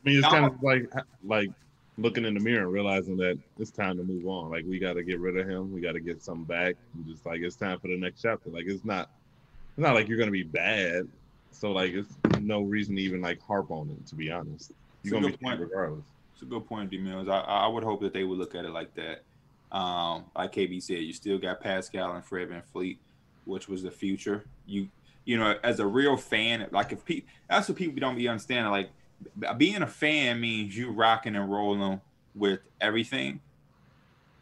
[0.05, 1.51] I mean, it's kind of like like
[1.99, 4.51] looking in the mirror and realizing that it's time to move on.
[4.51, 5.73] Like we got to get rid of him.
[5.73, 6.77] We got to get something back.
[6.95, 8.51] And just like it's time for the next chapter.
[8.51, 9.11] Like it's not
[9.77, 11.09] it's not like you're gonna be bad.
[11.55, 14.07] So like it's no reason to even like harp on it.
[14.09, 15.61] To be honest, It's you're a gonna be good point.
[15.61, 16.05] regardless.
[16.33, 17.29] It's a good point, D Mills.
[17.29, 19.23] I, I would hope that they would look at it like that.
[19.77, 22.99] Um, like KB said, you still got Pascal and Fred VanVleet,
[23.45, 24.45] which was the future.
[24.67, 24.89] You
[25.25, 28.71] you know, as a real fan, like if people that's what people don't be understanding.
[28.71, 28.91] Like
[29.57, 32.01] being a fan means you rocking and rolling
[32.35, 33.41] with everything.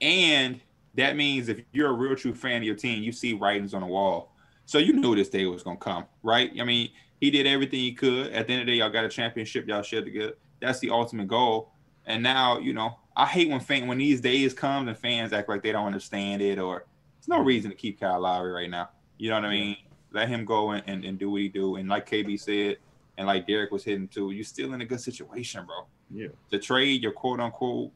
[0.00, 0.60] And
[0.94, 3.82] that means if you're a real true fan of your team, you see writings on
[3.82, 4.31] the wall.
[4.66, 6.50] So you knew this day was gonna come, right?
[6.60, 6.90] I mean,
[7.20, 8.32] he did everything he could.
[8.32, 10.34] At the end of the day, y'all got a championship, y'all shared together.
[10.60, 11.72] That's the ultimate goal.
[12.06, 15.48] And now, you know, I hate when fan when these days come and fans act
[15.48, 16.84] like they don't understand it or
[17.18, 18.90] there's no reason to keep Kyle Lowry right now.
[19.18, 19.76] You know what I mean?
[20.12, 21.76] Let him go and, and, and do what he do.
[21.76, 22.78] And like KB said,
[23.18, 25.86] and like Derek was hitting too, you're still in a good situation, bro.
[26.10, 26.28] Yeah.
[26.50, 27.92] To trade your quote unquote,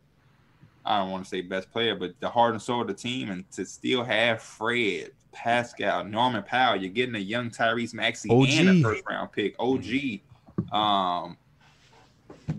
[0.85, 3.31] I don't want to say best player, but the heart and soul of the team,
[3.31, 8.69] and to still have Fred, Pascal, Norman Powell, you're getting a young Tyrese Maxey and
[8.69, 9.55] a first round pick.
[9.59, 10.23] OG.
[10.73, 11.37] Um,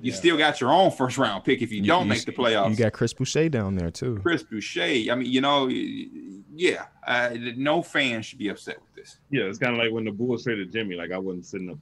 [0.01, 0.13] you Yeah.
[0.13, 2.69] still got your own first round pick if you, You- don't you- make the playoffs.
[2.69, 4.19] You got Chris Boucher down there too.
[4.21, 4.81] Chris Boucher.
[5.11, 9.17] I mean, you know, yeah, uh, no fan should be upset with this.
[9.31, 10.95] Yeah, it's kind of like when the Bulls traded Jimmy.
[10.95, 11.77] Like I wasn't sitting up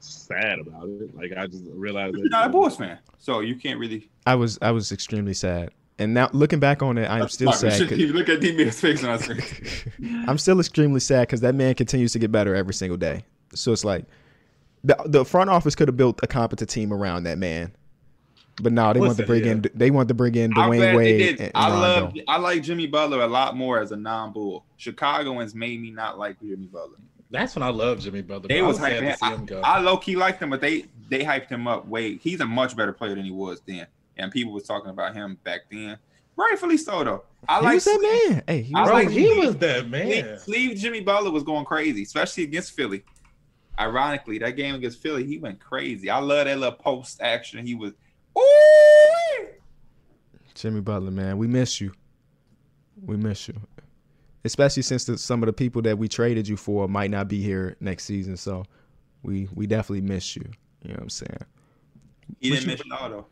[0.00, 1.16] sad about it.
[1.16, 4.10] Like I just realized you're not a Bulls fan, so you can't really.
[4.26, 7.52] I was I was extremely sad, and now looking back on it, I am still
[7.52, 7.88] Sorry, sad.
[7.88, 10.24] 'cause- You look at D-Mills face on our screen.
[10.28, 13.24] I'm still extremely sad because that man continues to get better every single day.
[13.54, 14.04] So it's like
[14.84, 17.72] the the front office could have built a competent team around that man,
[18.62, 20.96] but no, they want to Listen, bring in they want to bring in Dwyane glad
[20.96, 22.02] Wade and, and I love.
[22.04, 22.22] Rondo.
[22.28, 24.64] I like Jimmy Butler a lot more as a non-Bull.
[24.76, 26.98] Chicagoans made me not like Jimmy Butler.
[27.30, 28.48] That's when I love Jimmy Butler.
[28.48, 29.12] They I was sad hyping.
[29.12, 29.60] to see him go.
[29.60, 32.16] I, I low key liked him, but they they hyped him up way.
[32.18, 33.86] He's a much better player than he was then,
[34.16, 35.98] and people was talking about him back then.
[36.36, 37.24] Rightfully so, though.
[37.48, 38.42] I He like was that man.
[38.46, 40.06] Hey, he I was Bro, like- he was that man.
[40.10, 43.04] Sleeve, Sleeve Jimmy Butler was going crazy, especially against Philly.
[43.78, 46.08] Ironically, that game against Philly, he went crazy.
[46.10, 47.64] I love that little post action.
[47.66, 47.92] He was,
[48.38, 49.46] ooh,
[50.54, 51.92] Jimmy Butler, man, we miss you.
[53.04, 53.54] We miss you,
[54.44, 57.42] especially since the, some of the people that we traded you for might not be
[57.42, 58.38] here next season.
[58.38, 58.64] So
[59.22, 60.44] we we definitely miss you.
[60.82, 61.38] You know what I'm saying?
[62.40, 63.26] He What didn't you- mention all though.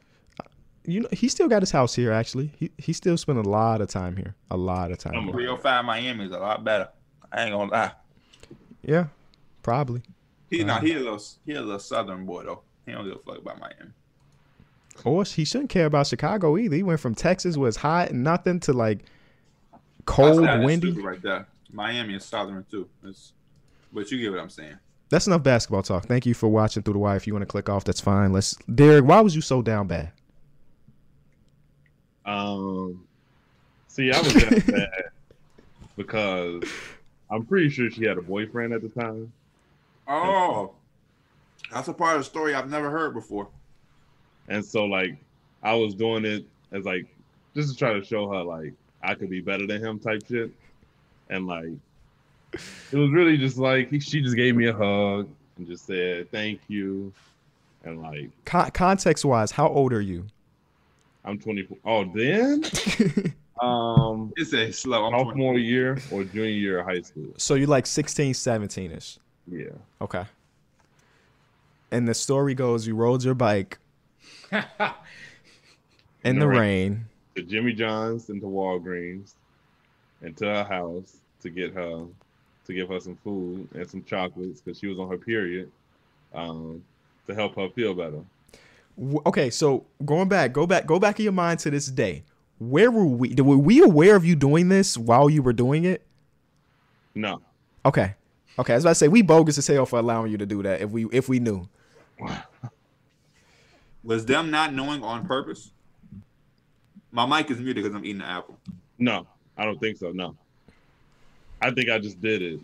[0.86, 2.12] You know, he still got his house here.
[2.12, 4.34] Actually, he he still spent a lot of time here.
[4.50, 5.14] A lot of time.
[5.14, 5.32] I'm here.
[5.32, 6.88] 305 Miami is a lot better.
[7.32, 7.92] I ain't gonna lie.
[8.82, 9.06] Yeah,
[9.62, 10.02] probably.
[10.50, 10.86] He not uh-huh.
[10.86, 12.60] he a little he a little southern boy though.
[12.86, 13.90] He don't give a fuck about Miami.
[15.04, 16.76] Or he shouldn't care about Chicago either.
[16.76, 19.00] He went from Texas was hot and nothing to like
[20.04, 20.92] cold, windy.
[20.92, 21.46] right there.
[21.72, 22.88] Miami is southern too.
[23.02, 23.32] It's,
[23.92, 24.78] but you get what I'm saying.
[25.08, 26.06] That's enough basketball talk.
[26.06, 27.16] Thank you for watching through the wire.
[27.16, 28.32] If you want to click off, that's fine.
[28.32, 30.12] Let's Derek, why was you so down bad?
[32.24, 33.04] Um,
[33.88, 35.10] see, I was that bad
[35.96, 36.62] because
[37.30, 39.32] I'm pretty sure she had a boyfriend at the time.
[40.06, 40.72] Oh,
[41.72, 43.48] that's a part of the story I've never heard before.
[44.48, 45.16] And so like
[45.62, 47.06] I was doing it as like
[47.54, 50.50] just to try to show her like I could be better than him type shit.
[51.30, 51.72] And like
[52.92, 56.30] it was really just like he, she just gave me a hug and just said
[56.30, 57.12] thank you.
[57.84, 60.26] And like Con- context wise, how old are you?
[61.24, 61.78] I'm 24.
[61.84, 62.64] Oh, then
[63.60, 65.04] um It's a slow.
[65.06, 65.24] I'm 20.
[65.28, 67.32] sophomore year or junior year of high school.
[67.36, 69.18] so you're like 16, 17 ish.
[69.50, 69.66] Yeah.
[70.00, 70.24] Okay.
[71.90, 73.78] And the story goes you rode your bike
[74.52, 76.58] in the the rain.
[76.92, 77.04] rain.
[77.36, 79.34] To Jimmy John's and to Walgreens
[80.22, 82.04] and to her house to get her
[82.66, 85.70] to give her some food and some chocolates because she was on her period.
[86.34, 86.82] Um
[87.26, 88.20] to help her feel better.
[88.98, 92.24] W- Okay, so going back, go back, go back in your mind to this day.
[92.58, 93.34] Where were we?
[93.34, 96.06] Were we aware of you doing this while you were doing it?
[97.14, 97.40] No.
[97.84, 98.14] Okay.
[98.58, 100.46] Okay, As I was about to say we bogus as hell for allowing you to
[100.46, 101.68] do that if we if we knew.
[104.04, 105.70] Was them not knowing on purpose?
[107.10, 108.58] My mic is muted because I'm eating an apple.
[108.98, 109.26] No,
[109.56, 110.12] I don't think so.
[110.12, 110.36] No.
[111.60, 112.60] I think I just did it.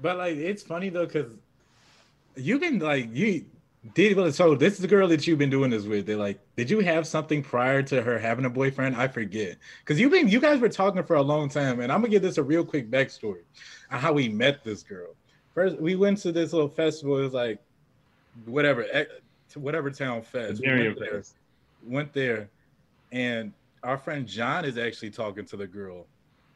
[0.00, 1.32] But like, it's funny though, because
[2.36, 3.44] you can like you
[3.94, 4.16] did.
[4.16, 6.06] Well, so this is the girl that you've been doing this with.
[6.06, 8.96] They're like, did you have something prior to her having a boyfriend?
[8.96, 12.00] I forget, because you've been you guys were talking for a long time, and I'm
[12.00, 13.42] gonna give this a real quick backstory
[13.90, 15.14] on how we met this girl.
[15.54, 17.18] First, we went to this little festival.
[17.18, 17.58] It was like
[18.44, 19.04] whatever, eh,
[19.54, 20.60] whatever town fest.
[20.60, 21.34] We went there Fest.
[21.84, 22.50] went there,
[23.12, 26.06] and our friend John is actually talking to the girl,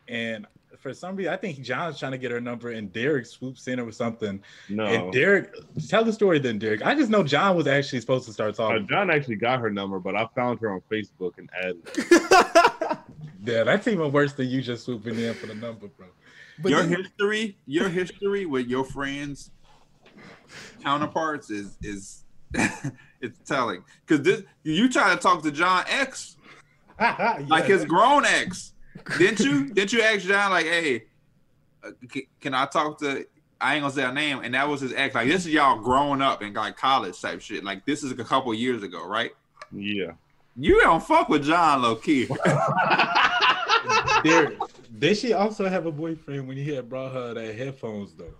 [0.08, 0.46] and
[0.78, 3.80] for some reason, I think John's trying to get her number, and Derek swoops in
[3.80, 4.42] or something.
[4.68, 4.84] No.
[4.86, 5.52] And Derek,
[5.88, 6.82] tell the story then, Derek.
[6.84, 8.86] I just know John was actually supposed to start Uh, talking.
[8.88, 12.98] John actually got her number, but I found her on Facebook and added.
[13.42, 16.08] Yeah, that's even worse than you just swooping in for the number, bro.
[16.62, 19.50] But your then- history, your history with your friends
[20.82, 22.24] counterparts is is
[23.22, 23.82] it's telling.
[24.06, 26.36] Because this you try to talk to John X
[27.48, 28.74] like his grown ex,
[29.18, 29.72] didn't you?
[29.72, 31.04] didn't you ask John like, hey,
[31.84, 31.90] uh,
[32.40, 33.26] can I talk to?
[33.60, 35.14] I ain't gonna say her name, and that was his ex.
[35.14, 37.62] Like this is y'all growing up and like college type shit.
[37.64, 39.32] Like this is a couple years ago, right?
[39.72, 40.12] Yeah.
[40.56, 42.26] You don't fuck with John low key.
[44.24, 44.58] Derek,
[44.98, 48.34] did she also have a boyfriend when he had brought her the headphones though?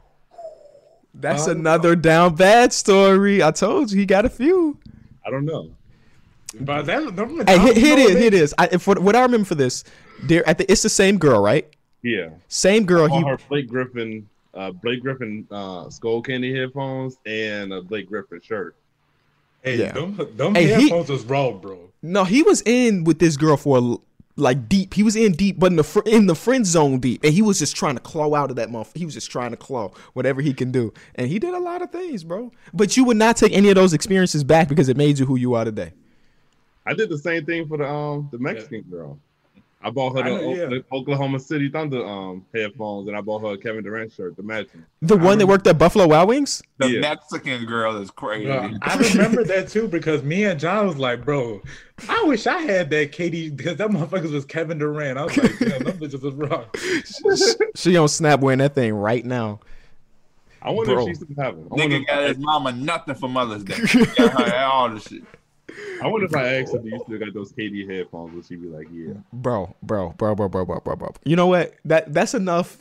[1.15, 3.43] That's another down bad story.
[3.43, 4.79] I told you he got a few.
[5.27, 5.71] I don't know.
[6.61, 8.09] But that, them- Hey, here, you here it know is.
[8.13, 8.55] what Here it is.
[8.59, 9.85] I, for what I remember for this,
[10.25, 11.67] there at the it's the same girl, right?
[12.03, 12.31] Yeah.
[12.49, 13.07] Same girl.
[13.09, 18.75] He her Blake Griffin, uh, Blake Griffin uh, Skullcandy headphones and a Blake Griffin shirt.
[19.63, 19.93] Hey, Yeah.
[19.93, 21.79] them, them Hey, he- headphones was raw, bro.
[22.03, 23.97] no, he was in with this girl for a-
[24.41, 24.95] like deep.
[24.95, 27.43] He was in deep, but in the fr- in the friend zone deep, and he
[27.43, 28.93] was just trying to claw out of that month.
[28.95, 31.83] He was just trying to claw whatever he can do, and he did a lot
[31.83, 32.51] of things, bro.
[32.73, 35.37] But you would not take any of those experiences back because it made you who
[35.37, 35.93] you are today.
[36.87, 39.19] I did the same thing for the um the Mexican girl.
[39.83, 40.67] I bought her the, know, yeah.
[40.67, 44.43] the Oklahoma City Thunder um headphones, and I bought her a Kevin Durant shirt to
[44.43, 44.85] match them.
[45.01, 46.63] The one that worked at Buffalo Wild Wings.
[46.79, 47.01] The Yeah.
[47.01, 48.45] Mexican girl is crazy.
[48.47, 51.63] Bro, I remember that too because me and John was like, bro,
[52.11, 55.17] I wish I had that KD because that motherfucker was Kevin Durant.
[55.19, 56.65] I was like, damn, them bitches was raw.
[57.75, 59.61] she on Snap wearing that thing right now.
[60.63, 61.05] I wonder Bro.
[61.05, 61.69] if she still have them.
[61.71, 63.79] Nigga got his mama nothing for Mother's Day.
[64.17, 65.23] got her all the shit.
[66.03, 68.35] I wonder if I asked her, do you still got those KD headphones?
[68.35, 69.15] Would she be like, yeah?
[69.33, 71.15] bro, bro, bro, bro, bro, bro, bro, bro.
[71.25, 71.75] You know what?
[71.85, 72.77] That that's enough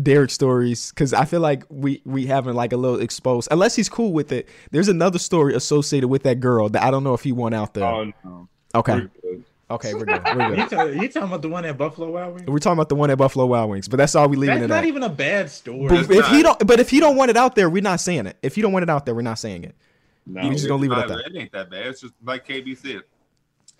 [0.00, 3.88] Derek stories because I feel like we we haven't like a little exposed unless he's
[3.88, 4.48] cool with it.
[4.70, 7.74] There's another story associated with that girl that I don't know if he went out
[7.74, 7.84] there.
[7.84, 8.48] Oh no.
[8.76, 9.44] okay, We're good.
[9.70, 10.22] okay, we're good.
[10.24, 10.70] We're You, good.
[10.70, 12.46] talk, you talking about the one at Buffalo Wild Wings?
[12.46, 14.64] We're talking about the one at Buffalo Wild Wings, but that's all we leaving That's
[14.66, 14.86] it not at.
[14.86, 15.88] even a bad story.
[15.88, 17.98] But It's if he don't, but if he don't want it out there, we're not
[17.98, 18.36] saying it.
[18.42, 19.74] If you don't want it out there, we're not saying it.
[20.26, 21.26] No, You just gonna leave it at Nah, that.
[21.26, 21.86] It ain't that bad.
[21.86, 23.02] It's just like KB said.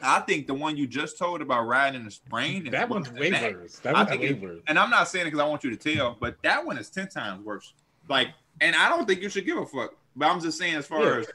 [0.02, 3.52] I think the one you just told about riding in the spring—that one's way that.
[3.54, 3.78] worse.
[3.80, 4.60] That one's way worse.
[4.66, 6.88] And I'm not saying it because I want you to tell, but that one is
[6.88, 7.74] ten times worse.
[8.08, 8.28] Like,
[8.62, 9.94] and I don't think you should give a fuck.
[10.16, 11.18] But I'm just saying, as far Yeah.
[11.20, 11.26] as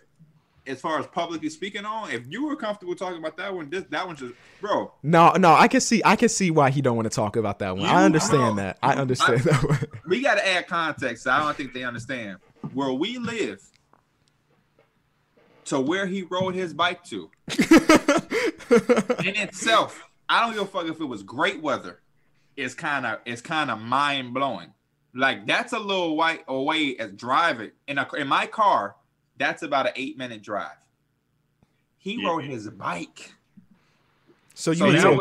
[0.68, 3.84] as far as publicly speaking on, if you were comfortable talking about that one, this
[3.91, 4.91] that one's just, bro.
[5.03, 7.60] No, no, I can see I can see why he don't want to talk about
[7.60, 7.86] that one.
[7.86, 8.64] You I understand know.
[8.64, 8.80] that.
[8.82, 9.80] I understand that one.
[10.08, 11.28] We got to add context.
[11.28, 12.38] I don't think they understand
[12.74, 13.62] where we live
[15.66, 17.30] to where he rode his bike to.
[19.24, 21.99] in itself, I don't give a fuck if it was great weather.
[22.55, 24.74] It's kind of it's kind of mind blowing.
[25.13, 28.95] Like that's a little white away as driving in a in my car.
[29.38, 30.78] That's about an eight minute drive.
[31.97, 32.30] He Yeah.
[32.30, 33.34] rode his bike.
[34.53, 35.20] so you So need now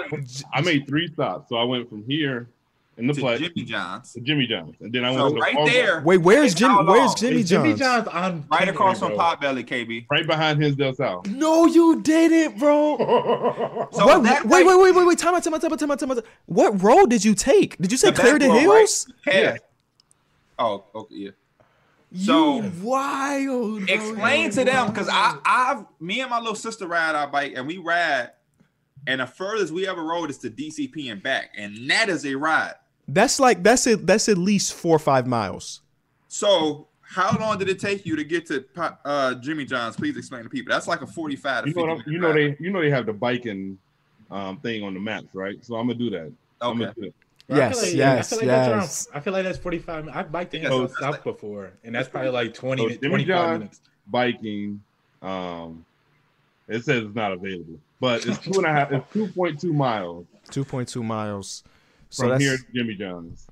[0.52, 1.48] I made three stops.
[1.48, 2.48] So I went from here
[2.96, 5.34] in the to play Jimmy John's, to Jimmy John's, and then I went so to
[5.34, 6.74] the right Walmart there, Wait, where's Jimmy?
[6.74, 7.14] how Where's?
[7.14, 8.06] Jimmy Is Jimmy John's?
[8.06, 9.18] John's on right across from bro.
[9.18, 10.06] Potbelly, KB.
[10.10, 11.26] right behind Hinsdale South.
[11.28, 12.96] No, you didn't, bro.
[13.92, 15.18] So what, that wait, bike- wait, wait, wait, wait.
[15.18, 16.24] Time out, time out, time out, time out, time out.
[16.46, 17.76] What road did you take?
[17.78, 19.06] Did you say The clear back the hills?
[19.26, 19.32] Yeah.
[19.40, 19.56] Yeah.
[20.58, 21.30] Oh, okay, yeah.
[22.12, 23.86] You So- wild.
[23.86, 23.94] bro.
[23.94, 27.66] Explain to them because I, I've me and my little sister ride our bike and
[27.66, 28.30] we ride,
[29.08, 32.34] and the furthest we ever rode is to DCP and back, and that is a
[32.36, 32.74] ride.
[33.06, 34.06] That's like that's it.
[34.06, 35.80] That's at least four or five miles.
[36.28, 38.64] So how long did it take you to get to
[39.04, 39.96] uh, Jimmy John's?
[39.96, 40.72] Please explain to people.
[40.72, 41.64] That's like a forty-five.
[41.64, 43.78] To You know, what you know they, you know they have the biking
[44.30, 45.62] um, thing on the maps, right?
[45.64, 46.32] So I'm gonna do that.
[46.60, 46.78] I'm Okay.
[46.80, 47.14] gonna do that.
[47.46, 49.06] Bro, I Yes, like- yes, I like yes.
[49.08, 50.16] Around, I feel like that's 45 minutes.
[50.18, 52.94] I've biked in Yeah, South so- South before, and that's probably like 20, So mi-
[52.94, 53.80] Jimmy 25 John- minutes.
[54.06, 54.82] Biking,
[55.20, 55.84] um,
[56.68, 58.90] it says it's not available, but it's two and a half.
[58.92, 61.64] It's two point two miles Two point two miles.
[62.14, 63.48] So from here to Jimmy John's.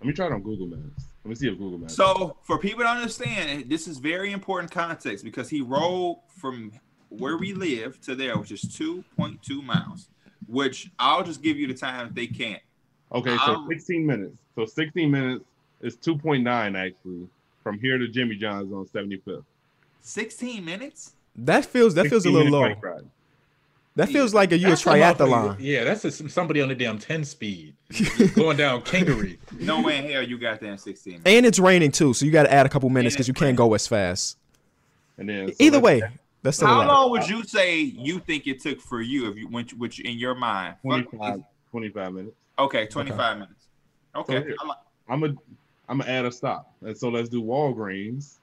[0.00, 1.04] Let me try it on Google Maps.
[1.24, 1.94] Let me see if Google Maps.
[1.94, 6.72] So for people to understand, this is very important context because he rode from
[7.08, 10.08] where we live to there, which is two point two miles.
[10.46, 12.60] Which I'll just give you the time if they can't.
[13.12, 14.36] okay, so um, 16 minutes.
[14.56, 15.44] So 16 minutes
[15.80, 16.44] is 2.9
[16.76, 17.28] actually
[17.62, 19.44] from here to Jimmy John's on 75th.
[20.02, 21.14] 16 minutes?
[21.34, 22.91] that feels that feels a little minute low.
[23.96, 24.08] Bike ride.
[24.08, 25.56] That feels like a you a That's a triathlon.
[25.60, 27.74] Yeah, that's a, somebody on the damn 10 speed
[28.34, 29.36] going down Kangaroo.
[29.58, 31.28] No way in hell you got there in 16 minutes.
[31.30, 33.56] And it's raining too, so you got to add a couple minutes because you can't
[33.56, 34.38] go as fast.
[35.18, 36.02] And then so Either way,
[36.42, 36.86] that's still How lot.
[36.88, 40.18] long would you say you think it took for you if you went which in
[40.18, 40.76] your mind?
[40.82, 42.36] 25, 25 minutes.
[42.58, 43.66] Okay, 25 minutes.
[44.14, 44.34] Okay.
[44.48, 44.78] So I like-
[45.08, 45.34] I'm gonna
[45.88, 46.74] I'm gonna add a stop.
[46.80, 48.38] And so let's do Walgreens.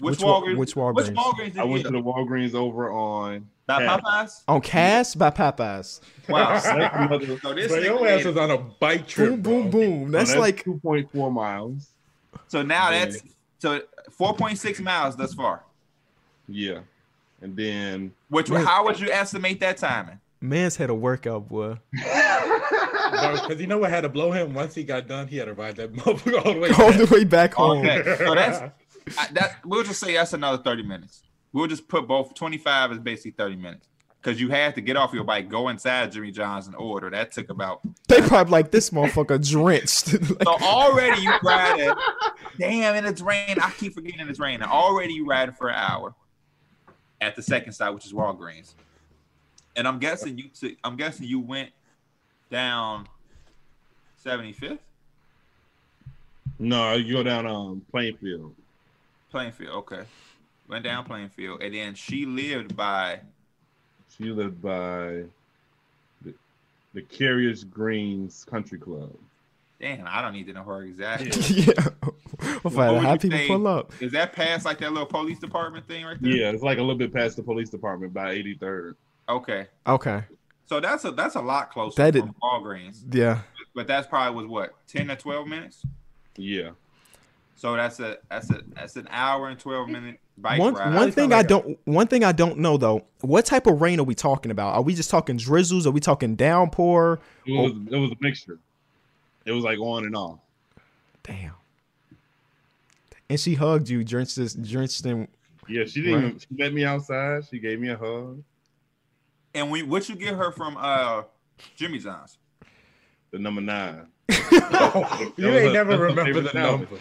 [0.00, 0.56] Which, Which Walgreens?
[0.56, 1.14] which Which Walgreens?
[1.14, 3.98] Walgreens I went to the Walgreens over on That Yeah.
[3.98, 4.42] Popeyes?
[4.48, 6.00] On Cass by Popeyes.
[6.28, 6.48] Wow.
[6.50, 9.30] that's so this Bro, nigga your ass is on a bike trip.
[9.30, 9.80] Boom, boom, bro.
[9.80, 10.06] boom.
[10.06, 11.88] so That's like 2.4 miles.
[12.48, 13.04] So now Yeah.
[13.06, 13.22] that's
[13.58, 13.80] so
[14.18, 15.62] 4.6 miles thus far.
[16.48, 16.80] Yeah.
[17.40, 18.64] And then Which Man.
[18.64, 20.18] how would you estimate that timing?
[20.40, 21.78] man's had a workout, boy.
[23.12, 24.54] Because you know what had to blow him?
[24.54, 26.98] Once he got done, he had to ride that motherfucker all the way All back.
[26.98, 27.86] the way back home.
[27.86, 28.58] Okay, so that's
[29.18, 29.56] I, that.
[29.64, 31.22] We'll just say that's another 30 minutes.
[31.52, 33.88] We'll just put both 25 is basically 30 minutes
[34.20, 37.10] because you had to get off your bike, go inside Jimmy John's and order.
[37.10, 40.08] That took about They probably like this motherfucker drenched.
[40.42, 41.92] so already you riding.
[42.58, 43.56] Damn, and it's rain.
[43.60, 44.62] I keep forgetting it's raining.
[44.62, 46.14] Already you riding for an hour
[47.20, 48.74] at the second stop, which is Walgreens.
[49.76, 50.72] And I'm guessing you took.
[50.84, 51.70] I'm guessing you went
[52.50, 53.08] down
[54.24, 54.78] 75th
[56.62, 58.54] no, you go down um Plainfield.
[59.30, 59.74] Plainfield.
[59.78, 60.02] Okay,
[60.68, 63.20] went down Plainfield, and then she lived by.
[64.16, 65.24] She lived by
[66.22, 66.34] the,
[66.94, 69.10] the Carriage Greens Country Club.
[69.80, 71.30] Damn, I don't need to know her exactly.
[71.64, 71.72] yeah.
[72.40, 73.92] We'll What find out how people say- pull up.
[74.00, 76.30] Is that past like that little police department thing right there?
[76.30, 78.94] Yeah, it's like a little bit past the police department by 83rd.
[79.28, 80.22] Okay, Okay.
[80.66, 83.40] so that's a that's a lot closer That from is- Walgreens, Yeah.
[83.74, 85.82] but that's probably was what ten to twelve minutes.
[86.36, 86.70] Yeah.
[87.56, 90.94] So that's a that's a that's an hour and twelve minute bike One ride.
[90.94, 93.04] one thing I don't one thing I don't know though.
[93.20, 94.74] What type of rain are we talking about?
[94.74, 95.86] Are we just talking drizzles?
[95.86, 97.20] Are we talking downpour?
[97.46, 98.58] It was it was a mixture.
[99.44, 100.38] It was like on and off.
[101.22, 101.52] Damn.
[103.28, 105.28] And she hugged you, drenched this, drenched in.
[105.68, 106.24] Yeah, she didn't Right.
[106.26, 107.44] even, she met me outside.
[107.50, 108.42] She gave me a hug.
[109.54, 111.22] And we what you get her from uh
[111.76, 112.38] Jimmy John's?
[113.30, 114.06] The number nine.
[114.28, 116.80] you ain't her- never remember the album.
[116.90, 116.98] number.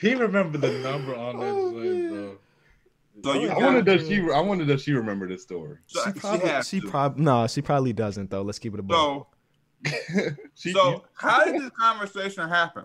[0.00, 2.36] He remembered the number on that Oh, joint, bro.
[3.24, 5.78] So oh, you I got- wonder does she I wonder does she remember this story.
[5.86, 8.42] So She she probably, has she probably, no, she probably doesn't though.
[8.42, 8.96] Let's keep it a buck.
[8.96, 9.26] So
[10.54, 12.84] she, so how did this conversation happen?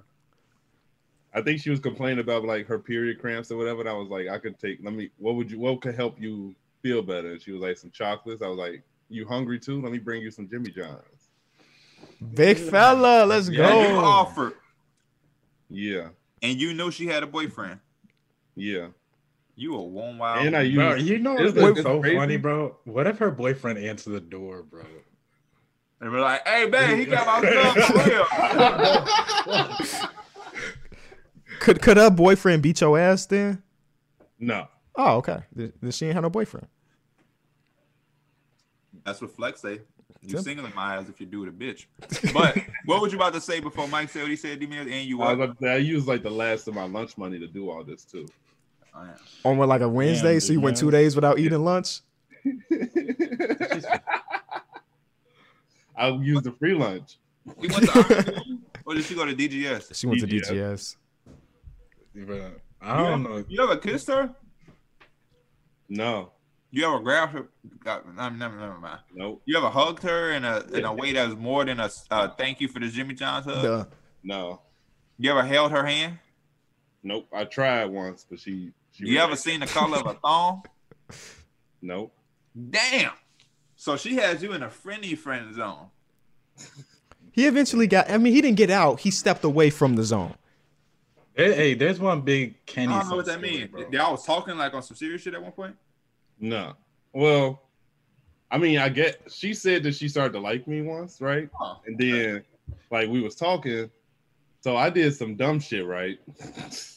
[1.34, 3.80] I think she was complaining about like her period cramps or whatever.
[3.82, 4.80] And I was like, I could take.
[4.84, 5.10] Let me.
[5.18, 5.60] What would you?
[5.60, 7.32] What could help you feel better?
[7.32, 8.42] And she was like, some chocolates.
[8.42, 9.82] I was like, You hungry too?
[9.82, 11.30] Let me bring you some Jimmy John's.
[12.36, 14.00] Big fella, let's Yeah, you go.
[14.00, 14.54] offered,
[15.70, 16.10] Yeah,
[16.42, 17.80] and you know she had a boyfriend.
[18.56, 18.88] yeah.
[19.62, 20.44] You a one wild.
[20.44, 22.18] And I use Bro, you know Isn't what's so crazy?
[22.18, 22.78] funny, bro?
[22.86, 24.84] What if her boyfriend answered the door, bro?
[26.00, 28.26] They were like, "Hey, man, he got my stuff for real."
[31.60, 33.62] Could could her boyfriend beat your ass then?
[34.40, 34.68] no.
[34.96, 35.44] Oh, okay.
[35.56, 36.66] Then then she ain't have no boyfriend.
[39.06, 39.82] That's what Flex say.
[40.24, 40.44] You Simple.
[40.44, 41.86] single in my eyes if you do it a bitch.
[42.34, 44.90] But what was you about to say before Mike said what he said, D-Man?
[44.90, 45.50] And you I, was what?
[45.60, 48.28] about I use like the last of my lunch money to do all this too.
[48.94, 49.16] Oh, yeah.
[49.50, 52.02] On what, like a Wednesday, so you went two days without eating lunch.
[55.96, 57.18] I used the free lunch.
[57.60, 58.42] He went to
[58.86, 59.96] or did she go to DGS?
[59.96, 60.96] She went to DGS.
[62.16, 62.52] DGS.
[62.82, 63.44] I don't know.
[63.48, 64.34] You ever kissed her?
[65.90, 66.32] No,
[66.72, 67.50] You ever grabbed her?
[67.84, 69.00] God, never, never, never mind.
[69.14, 71.90] nope, You ever hugged her in a in a way that was more than a
[72.10, 73.62] uh, thank you for the Jimmy John's hug?
[73.62, 73.86] Duh.
[74.24, 74.62] no,
[75.20, 76.18] You ever held her hand?
[77.04, 77.28] nope.
[77.34, 78.72] I tried once, but she.
[78.92, 80.64] She You ever seen the color of a thong?
[81.84, 82.14] Nope.
[82.70, 83.14] Damn.
[83.76, 85.88] So she has you in a friendly friend zone.
[87.32, 88.12] He eventually got.
[88.12, 89.00] I mean, he didn't get out.
[89.00, 90.36] He stepped away from the zone.
[91.34, 92.94] Hey, hey, there's one big I Kenny.
[92.94, 93.72] don't know what that story, means.
[93.72, 93.86] bro.
[93.92, 95.76] Y'all was talking like on some serious shit at one point.
[96.40, 96.74] No.
[97.14, 97.64] Well,
[98.52, 99.22] I mean, I get.
[99.32, 101.50] She said that she started to like me once, right?
[101.60, 102.44] Oh, And then,
[102.92, 103.90] like, we was talking.
[104.60, 106.20] So I did some dumb shit, right?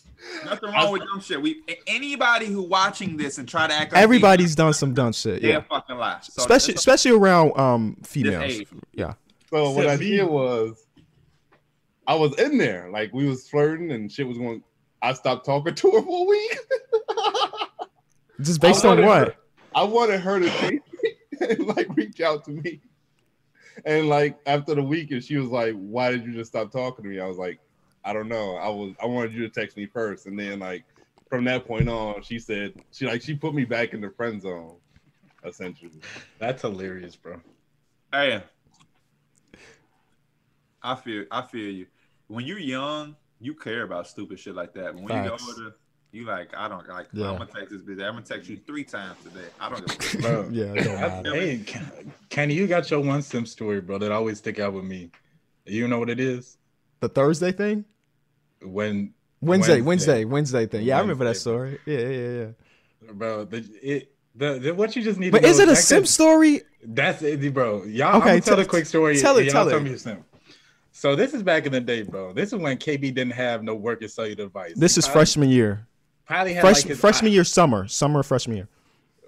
[0.44, 1.40] Nothing wrong with dumb shit.
[1.40, 5.40] We anybody who watching this and try to act like Everybody's done some dumb shit.
[5.42, 6.18] they, they Yeah, fucking lie.
[6.22, 8.62] So especially especially around um females.
[8.92, 9.14] Yeah.
[9.50, 10.86] So what I Except did was,
[12.06, 14.62] I was in there, like we was flirting and shit was going.
[15.02, 16.58] I stopped talking to her for a week.
[18.40, 19.28] Just based on what?
[19.28, 19.34] her-
[19.74, 21.12] I wanted her to take me
[21.48, 22.80] and like reach out to me.
[23.84, 27.02] And like after the week, and she was like, "Why did you just stop talking
[27.04, 27.58] to me?" I was like,
[28.04, 28.56] "I don't know.
[28.56, 30.26] I was I wanted you to text me first.
[30.26, 30.84] And then like
[31.28, 34.40] from that point on, she said she like she put me back in the friend
[34.40, 34.76] zone,
[35.44, 36.00] essentially.
[36.38, 37.40] That's hilarious, bro.
[38.12, 38.42] Hey,
[40.82, 41.86] I feel I feel you.
[42.28, 44.94] When you're young, you care about stupid shit like that.
[44.94, 45.76] But when you get older,
[46.12, 47.08] you like I don't like.
[47.12, 47.30] Yeah.
[47.30, 48.02] I'm gonna text this bitch.
[48.04, 49.48] I'm gonna text you three times today.
[49.60, 50.20] I don't give.
[50.22, 51.34] Bro, Yeah, it don't matter.
[51.34, 51.64] hey,
[52.28, 55.10] Kenny, you got your one sim story, bro, that always stick out with me.
[55.66, 56.58] You know what it is?
[57.00, 57.84] The Thursday thing?
[58.64, 59.80] When, Wednesday, Wednesday.
[59.82, 60.84] Wednesday, Wednesday thing.
[60.86, 61.78] Yeah, I remember that story.
[61.86, 62.44] Yeah, yeah,
[63.06, 63.12] yeah.
[63.12, 65.32] bro, the, it, the, the what you just need.
[65.32, 66.62] But is it a back sim story?
[66.82, 67.84] That's it, bro.
[67.84, 69.18] Y'all, Okay, tell tell a quick story.
[69.18, 69.82] tell it, tell tell it.
[69.82, 70.24] me your sim.
[70.92, 72.32] So this is back in the day, bro.
[72.32, 74.74] This is when KB didn't have no work working cellular device.
[74.76, 75.86] This He is probably- freshman year.
[76.26, 78.68] Probably had Fresh, like freshman i- year, summer, summer freshman year.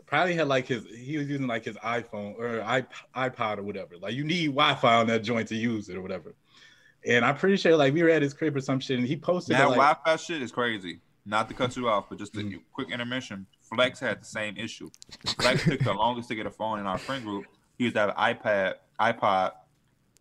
[0.06, 0.84] Probably had like his.
[0.86, 3.98] He was using like his iPhone or iP- iPod or whatever.
[3.98, 6.34] Like you need Wi-Fi on that joint to use it or whatever.
[7.06, 9.16] And I'm pretty sure like we were at his crib or some shit, and he
[9.16, 11.00] posted That it, like, Wi-Fi shit is crazy.
[11.24, 12.60] Not to cut you off, but just a Mm.
[12.72, 13.46] quick intermission.
[13.62, 14.90] Flex had the same issue.
[15.40, 17.46] Flex took the longest to get a phone in our friend group.
[17.78, 19.52] He used to have an iPad, iPod,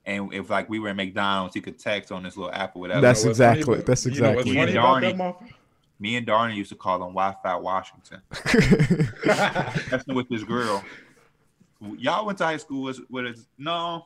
[0.06, 2.80] and if like we were in McDonald's, he could text on this little app or
[2.80, 3.02] whatever.
[3.02, 5.16] That's You know exactly- about- that's you know what's exactly funny it.
[5.16, 5.52] about that Darnie.
[6.00, 8.22] Me and Darnie used to call him Wi-Fi Washington.
[9.90, 10.84] That's with this girl.
[11.98, 13.46] Y'all went to high school with, with us.
[13.58, 14.06] No.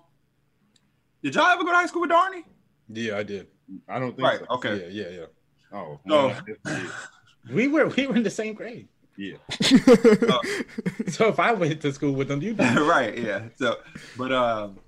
[1.23, 2.43] Did y'all ever go to high school with Darnie?
[2.89, 3.47] Yeah, I did.
[3.87, 4.39] I don't think Right.
[4.39, 4.55] so.
[4.55, 4.89] Okay.
[4.91, 5.25] Yeah, yeah, yeah.
[5.77, 6.35] Oh, No.
[6.65, 6.87] yeah.
[7.53, 8.87] We were we were in the same grade.
[9.17, 9.37] yeah.
[11.09, 12.77] So if I went to school with them, you did.
[12.79, 13.49] right, yeah.
[13.57, 13.77] So,
[14.17, 14.79] but um,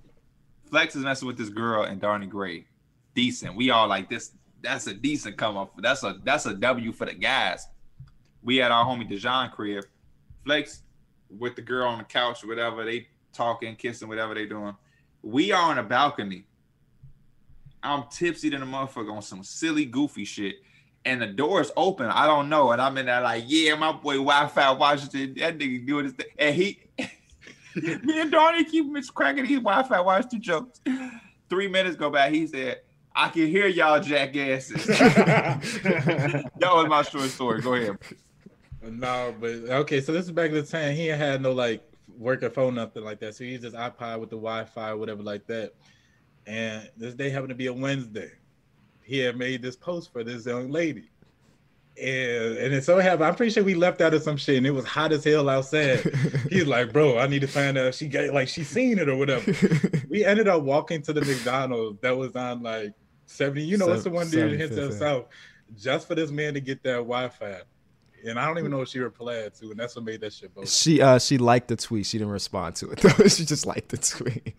[0.70, 2.66] Flex is messing with this girl and Darnie Gray.
[3.16, 3.56] Decent.
[3.56, 4.32] We all like this.
[4.62, 5.74] That's a decent come up.
[5.82, 7.68] That's a that's a W for the guys.
[8.44, 9.84] We had our homie Dejan crib.
[10.46, 10.84] Flex
[11.30, 14.76] with the girl on the couch whatever they talking, kissing, whatever they doing.
[15.24, 16.46] We are on a balcony.
[17.84, 20.56] I'm tipsy than a motherfucker on some silly, goofy shit.
[21.04, 22.08] And the door is open.
[22.08, 22.72] I don't know.
[22.72, 25.34] And I'm in there like, yeah, my boy Wi-Fi Washington.
[25.40, 26.28] That nigga doing this thing.
[26.38, 26.80] And he
[27.76, 30.82] me and Donnie keep cracking these Wi-Fi Washington jokes.
[31.50, 32.30] Three minutes go by.
[32.30, 32.82] He said,
[33.16, 34.86] I can hear y'all jackasses.
[34.86, 37.62] that was my short story.
[37.62, 37.98] Go ahead.
[38.82, 40.02] No, but okay.
[40.02, 41.84] So this is back in the time he had no like
[42.18, 43.36] working phone, nothing like that.
[43.36, 45.74] So he used his iPod with the Wi-Fi, whatever like that.
[46.48, 48.32] And this day happened to be a Wednesday.
[49.04, 51.10] He had made this post for this young lady.
[52.02, 54.66] And and it so happened, I'm pretty sure we left out of some shit and
[54.66, 56.00] it was hot as hell outside.
[56.50, 59.10] He's like, bro, I need to find out if she got like she seen it
[59.10, 59.54] or whatever.
[60.10, 62.94] we ended up walking to the McDonald's that was on like
[63.26, 63.64] 70.
[63.64, 65.26] You know, what's the one dude that hits 75th, us
[65.78, 67.62] just for this man to get that Wi-Fi.
[68.26, 70.54] and I don't even know if she replied to, and that's what made that shit
[70.54, 70.70] both.
[70.70, 72.06] She uh she liked the tweet.
[72.06, 73.10] She didn't respond to it though.
[73.28, 74.56] she just liked the tweet.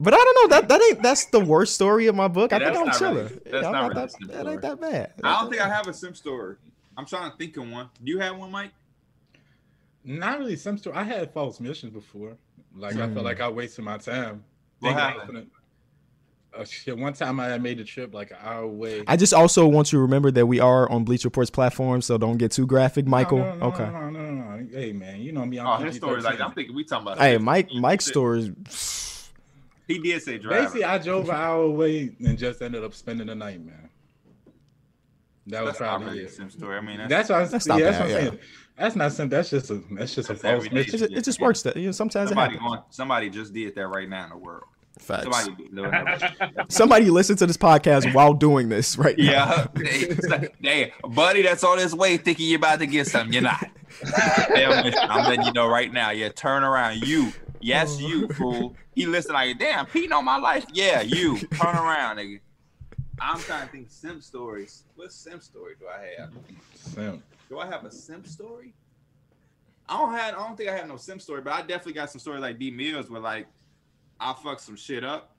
[0.00, 2.52] But I don't know that that ain't that's the worst story of my book.
[2.52, 3.16] I think I'm that's chilling.
[3.16, 5.12] really- that's I'm not not really that, that ain't that bad.
[5.22, 6.56] I don't think I have a sim story.
[6.96, 7.88] I'm trying to think of one.
[8.02, 8.72] Do you have one, Mike?
[10.04, 10.96] Not really sim story.
[10.96, 12.36] I had false missions before.
[12.76, 13.14] Like I Hmm.
[13.14, 14.44] felt like I wasted my time.
[14.80, 15.50] What Thinking I was happened?
[16.54, 19.02] gonna- shit, one time I made a trip like an hour away.
[19.08, 22.18] I just also want you to remember that we are on Bleacher Report's platform, so
[22.18, 23.38] don't get too graphic, Michael.
[23.38, 23.84] No, no, no, okay.
[23.90, 24.66] No, no, no, no.
[24.72, 25.58] Hey man, you know me.
[25.58, 27.18] I'm Oh, his story like I'm thinking we talking about.
[27.18, 27.42] Hey, this.
[27.42, 27.68] Mike.
[27.70, 28.54] He Mike's did- story.
[29.86, 30.62] He did say driver.
[30.62, 33.90] Basically, I drove an hour away and just ended up spending the night, man.
[35.46, 36.32] That was That's probably really a it.
[36.32, 36.78] sim story.
[36.78, 38.30] I mean, that's, That's what I'm, That's yeah, not that's bad, what I'm yeah.
[38.30, 38.40] saying.
[38.78, 39.36] That's not simple.
[39.36, 40.64] That's just a that's just a false.
[40.64, 41.62] It just, it just works.
[41.62, 42.68] That you know, sometimes somebody happens.
[42.68, 42.82] going.
[42.90, 44.64] Somebody just did that right now in the world.
[44.98, 45.24] Facts.
[45.24, 46.66] Somebody doing that.
[46.68, 49.24] Somebody listen to this podcast while doing this right now.
[49.24, 53.32] Yeah, It's like, hey, buddy, that's on his way thinking you're about to get something.
[53.32, 53.64] You're not.
[54.54, 56.10] Damn, I'm letting you know right now.
[56.10, 57.02] Yeah, turn around.
[57.06, 57.32] You,
[57.64, 58.76] yes, you fool.
[58.94, 60.66] He listened like, damn, Pete on my life.
[60.72, 61.38] Yeah, you.
[61.38, 62.40] Turn around, nigga.
[63.20, 64.84] I'm trying to think simp stories.
[64.96, 66.30] What simp story do I have?
[66.74, 67.22] Simp.
[67.48, 68.74] Do I have a simp story?
[69.88, 70.34] I don't have.
[70.34, 72.58] I don't think I have no simp story, but I definitely got some stories like
[72.58, 73.46] D Mills where like
[74.18, 75.36] I fucked some shit up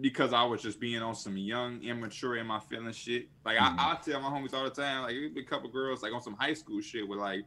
[0.00, 3.28] because I was just being on some young, immature in my feeling shit.
[3.44, 3.78] Like Mhm.
[3.78, 6.22] I, I tell my homies all the time, like it a couple girls like on
[6.22, 7.44] some high school shit where like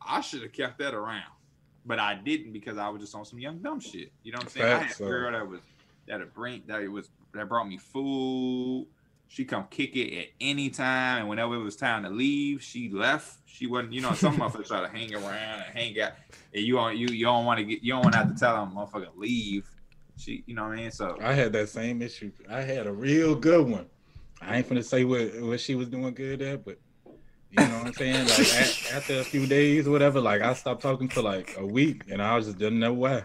[0.00, 1.24] I should have kept that around,
[1.86, 4.12] but I didn't because I was just on some young dumb shit.
[4.22, 4.66] You know what I'm saying?
[4.66, 5.08] I had a uh.
[5.08, 5.60] girl that was
[6.08, 8.86] that a bring that it was that brought me food.
[9.28, 12.88] She come kick it at any time, and whenever it was time to leave, she
[12.90, 13.38] left.
[13.46, 16.12] She wasn't, you know, some motherfuckers try to hang around and hang out,
[16.54, 18.38] and you don't, you, you don't want to get, you don't want to have to
[18.38, 19.68] tell them, motherfucker, leave.
[20.16, 20.90] She, you know what I mean?
[20.92, 22.30] So I had that same issue.
[22.48, 23.86] I had a real good one.
[24.40, 26.78] I ain't gonna say what what she was doing good at, but
[27.58, 28.26] you know what I'm saying.
[28.26, 31.66] Like a, after a few days or whatever, like I stopped talking for like a
[31.66, 33.24] week, and I was just didn't know why.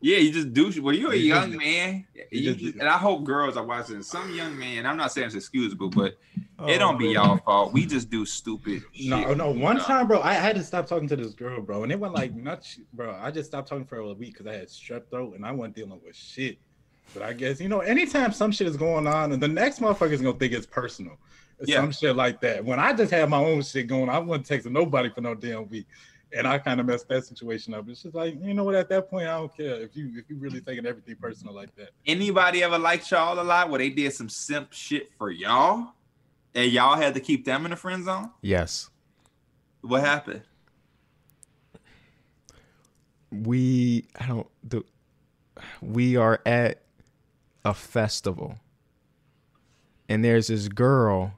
[0.00, 0.70] yeah, you just do.
[0.70, 0.82] shit.
[0.82, 3.56] Well, you're a You young just- man, you you just- just, and I hope girls
[3.56, 4.02] are watching.
[4.02, 6.16] Some young man, I'm not saying it's excusable, but it
[6.58, 7.22] oh, don't be Oh.
[7.24, 7.72] y'all fault.
[7.72, 8.82] We just do stupid.
[9.02, 9.36] No, shit.
[9.36, 9.50] no.
[9.50, 12.14] One time, bro, I had to stop talking to this girl, bro, and it went
[12.14, 13.16] like nuts, bro.
[13.20, 15.76] I just stopped talking for a week because I had strep throat and I wasn't
[15.76, 16.58] dealing with shit.
[17.14, 20.20] But I guess you know, anytime some shit is going on, and the next motherfucker's
[20.20, 21.16] gonna think it's personal,
[21.64, 21.76] Yeah.
[21.76, 22.64] some shit like that.
[22.64, 25.68] When I just had my own shit going, I wasn't texting nobody for no damn
[25.68, 25.86] week,
[26.32, 27.88] and I kind of messed that situation up.
[27.88, 28.74] It's just like you know what?
[28.74, 31.74] At that point, I don't care if you if you really taking everything personal like
[31.76, 31.90] that.
[32.06, 35.94] Anybody ever liked y'all a lot where they did some simp shit for y'all,
[36.54, 38.30] and y'all had to keep them in the friend zone?
[38.42, 38.90] Yes.
[39.80, 40.42] What happened?
[43.30, 44.84] we I don't do
[45.82, 46.82] we are at
[47.64, 48.58] a festival
[50.08, 51.37] and there's this girl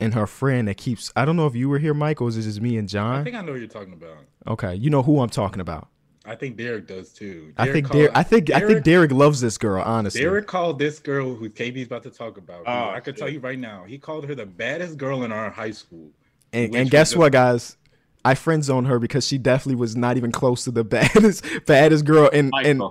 [0.00, 2.36] and her friend that keeps I don't know if you were here, Mike, or is
[2.36, 3.20] it just me and John?
[3.20, 4.18] I think I know what you're talking about.
[4.46, 5.88] Okay, you know who I'm talking about.
[6.24, 7.54] I think Derek does too.
[7.56, 10.20] I think called- Derek, I think I think Derek- Derek loves this girl, honestly.
[10.20, 12.64] Derek called this girl who KB's about to talk about.
[12.66, 13.18] Oh, I could shit.
[13.18, 16.10] tell you right now, he called her the baddest girl in our high school.
[16.52, 17.76] and, and guess what, guys?
[18.24, 22.04] I friend zoned her because she definitely was not even close to the baddest baddest
[22.04, 22.28] girl.
[22.30, 22.82] And and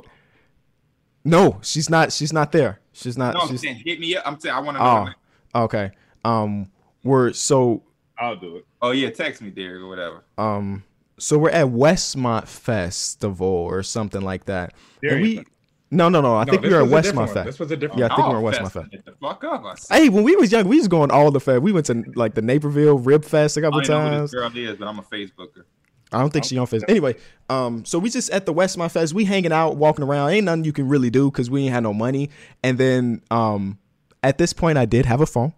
[1.23, 2.11] no, she's not.
[2.13, 2.79] She's not there.
[2.93, 3.33] She's not.
[3.35, 4.23] No, I'm she's saying hit me up.
[4.25, 5.09] I'm saying I want to know.
[5.53, 5.91] oh, okay.
[6.25, 6.71] Um,
[7.03, 7.83] we're so
[8.19, 8.65] I'll do it.
[8.81, 10.23] Oh yeah, text me, Derek, or whatever.
[10.37, 10.83] um
[11.19, 14.73] so we're at Westmont Festival or something like that.
[15.01, 15.43] There and we
[15.89, 17.33] no no no, I No, think we this were at was a Westmont.
[17.33, 17.45] Fest.
[17.45, 18.91] This was a different Yeah, I think Oh, we're at fest, Westmont Fest.
[18.91, 19.63] Get the fuck up.
[19.89, 21.61] I Hey, when we was young, we was going all the fest.
[21.61, 24.31] We went to like the Naperville Rib Fest a I couple don't know who this
[24.31, 24.55] times.
[24.55, 25.63] girl is, but I'm a Facebooker.
[26.11, 26.89] I don't think she on Facebook.
[26.89, 27.15] Anyway,
[27.49, 29.13] um, so we just at the Westmont Fest.
[29.13, 30.29] We hanging out, walking around.
[30.29, 32.29] Ain't nothing you can really do because we ain't had no money.
[32.63, 33.77] And then um,
[34.23, 35.53] at this point, I did have a phone,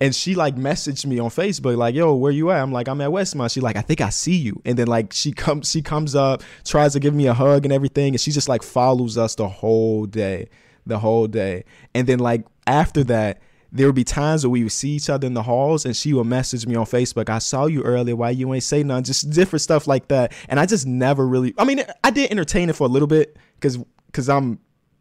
[0.00, 3.00] and she like messaged me on Facebook like, "Yo, where you at?" I'm like, "I'm
[3.00, 5.82] at Westmont." She like, "I think I see you." And then like she comes, she
[5.82, 9.18] comes up, tries to give me a hug and everything, and she just like follows
[9.18, 10.48] us the whole day,
[10.86, 11.64] the whole day.
[11.94, 13.42] And then like after that.
[13.70, 16.14] There would be times where we would see each other in the halls, and she
[16.14, 17.28] would message me on Facebook.
[17.28, 18.16] I saw you earlier.
[18.16, 19.04] Why you ain't say nothing?
[19.04, 20.32] Just different stuff like that.
[20.48, 21.52] And I just never really.
[21.58, 23.76] I mean, I did entertain it for a little bit because
[24.06, 24.58] because I'm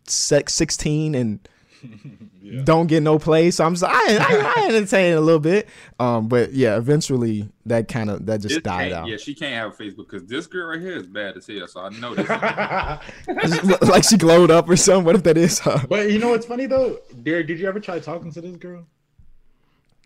[0.09, 1.47] sex 16 and
[2.39, 2.61] Yeah.
[2.63, 3.51] don't get no play.
[3.51, 5.67] So I'm just I I, I entertain a little bit.
[5.99, 9.07] Um, but yeah, eventually that kind of that just This died out.
[9.09, 11.67] Yeah, she can't have a Facebook because this girl right here is bad as hell.
[11.67, 12.29] So I know this.
[13.89, 15.03] like she glowed up or something.
[15.03, 15.83] What if that is her?
[15.89, 17.47] but you know what's funny though, Derek?
[17.47, 18.85] Did you ever try talking to this girl?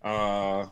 [0.04, 0.08] Uh,
[0.66, 0.68] I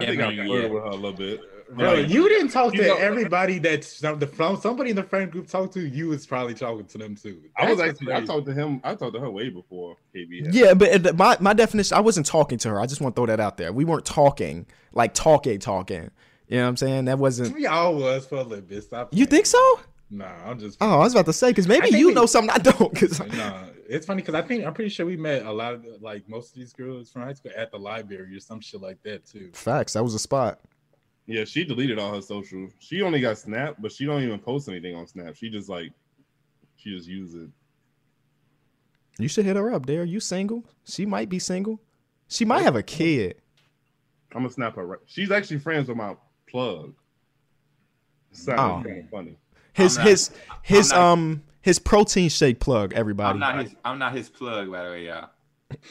[0.00, 0.74] Yeah, think I man, flirted yeah.
[0.74, 1.40] with her a little bit.
[1.76, 5.02] Bro, Like, you didn't talk to know- everybody that some- the from somebody in the
[5.02, 5.80] friend group talked to.
[5.80, 7.40] You was probably talking to them too.
[7.56, 8.80] I was That's actually I talked to him.
[8.84, 10.48] I talked to her way before KB.
[10.52, 12.80] Yeah, but uh, my my definition, I wasn't talking to her.
[12.80, 13.72] I just want to throw that out there.
[13.72, 16.10] We weren't talking like talking, talking.
[16.48, 17.04] You know what I'm saying?
[17.06, 17.54] That wasn't.
[17.54, 18.82] We all was for a little bit.
[18.84, 19.08] Stop.
[19.12, 19.80] You think so?
[20.10, 20.76] Nah, I'm just.
[20.82, 22.94] Oh, I was about to say because maybe you we- know something I don't.
[22.94, 25.86] Cause Nah, it's funny because I think I'm pretty sure we met a lot of
[26.02, 29.02] like most of these girls from high school at the library or some shit like
[29.04, 29.48] that too.
[29.54, 30.60] facts, that was a spot.
[31.26, 32.68] Yeah, she deleted all her social.
[32.80, 35.36] She only got Snap, but she don't even post anything on Snap.
[35.36, 35.92] She just like
[36.76, 37.48] she just use it.
[39.18, 39.86] You should hit her up.
[39.86, 40.64] There, you single?
[40.84, 41.80] She might be single.
[42.28, 43.36] She might have a kid.
[44.34, 44.86] I'm gonna snap her.
[44.86, 44.98] Right.
[45.06, 46.16] She's actually friends with my
[46.48, 46.94] plug.
[48.48, 48.82] Oh.
[48.84, 49.36] Kind of funny.
[49.74, 50.30] His not- his
[50.62, 52.94] his not- um his protein shake plug.
[52.94, 53.30] Everybody.
[53.34, 53.76] I'm not his.
[53.84, 55.28] I'm not his plug, by the way, y'all.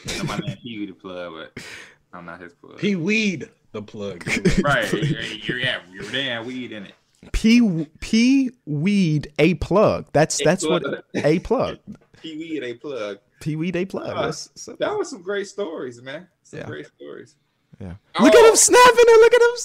[0.04, 1.64] You know, my name Pee Wee the plug, but
[2.12, 2.78] I'm not his plug.
[2.78, 4.26] P Weed the plug.
[4.64, 4.90] right?
[4.92, 6.92] You're, you're, yeah, you're damn weed in it.
[7.32, 10.06] P P weed a plug.
[10.12, 10.82] That's A that's what
[11.14, 11.78] a plug.
[12.20, 13.18] Pee Wee they plug.
[13.40, 14.16] P weed a plug.
[14.16, 16.28] Uh, so- That was some great stories, man.
[16.42, 16.66] Some Yeah.
[16.66, 17.34] great stories.
[17.80, 17.94] yeah.
[18.16, 18.22] Oh.
[18.24, 19.20] Look at him snapping it.
[19.20, 19.56] Look at him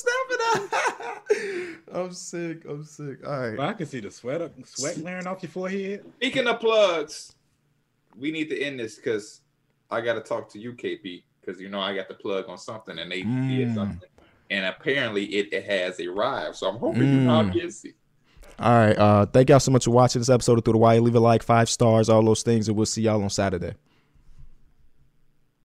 [0.70, 1.78] snapping it.
[1.94, 2.66] I'm sick.
[2.70, 3.26] I'm sick.
[3.28, 3.60] All right.
[3.60, 6.04] I can see the sweat up, sweat glaring off your forehead.
[6.18, 7.34] Speaking of plugs,
[8.18, 9.42] we need to end this because
[9.92, 12.57] I got to talk to you, KP, because you know I got the plug on
[12.57, 13.76] something and they did Mm.
[13.76, 14.10] something,
[14.49, 16.56] and apparently it, it has arrived.
[16.57, 17.53] So I'm hoping you all Mm.
[17.53, 17.94] get see.
[18.60, 18.98] All right.
[18.98, 20.99] Uh, thank y'all so much for watching this episode of Through the Wire.
[20.99, 23.74] Leave a like, five stars, all those things, and we'll see y'all on Saturday.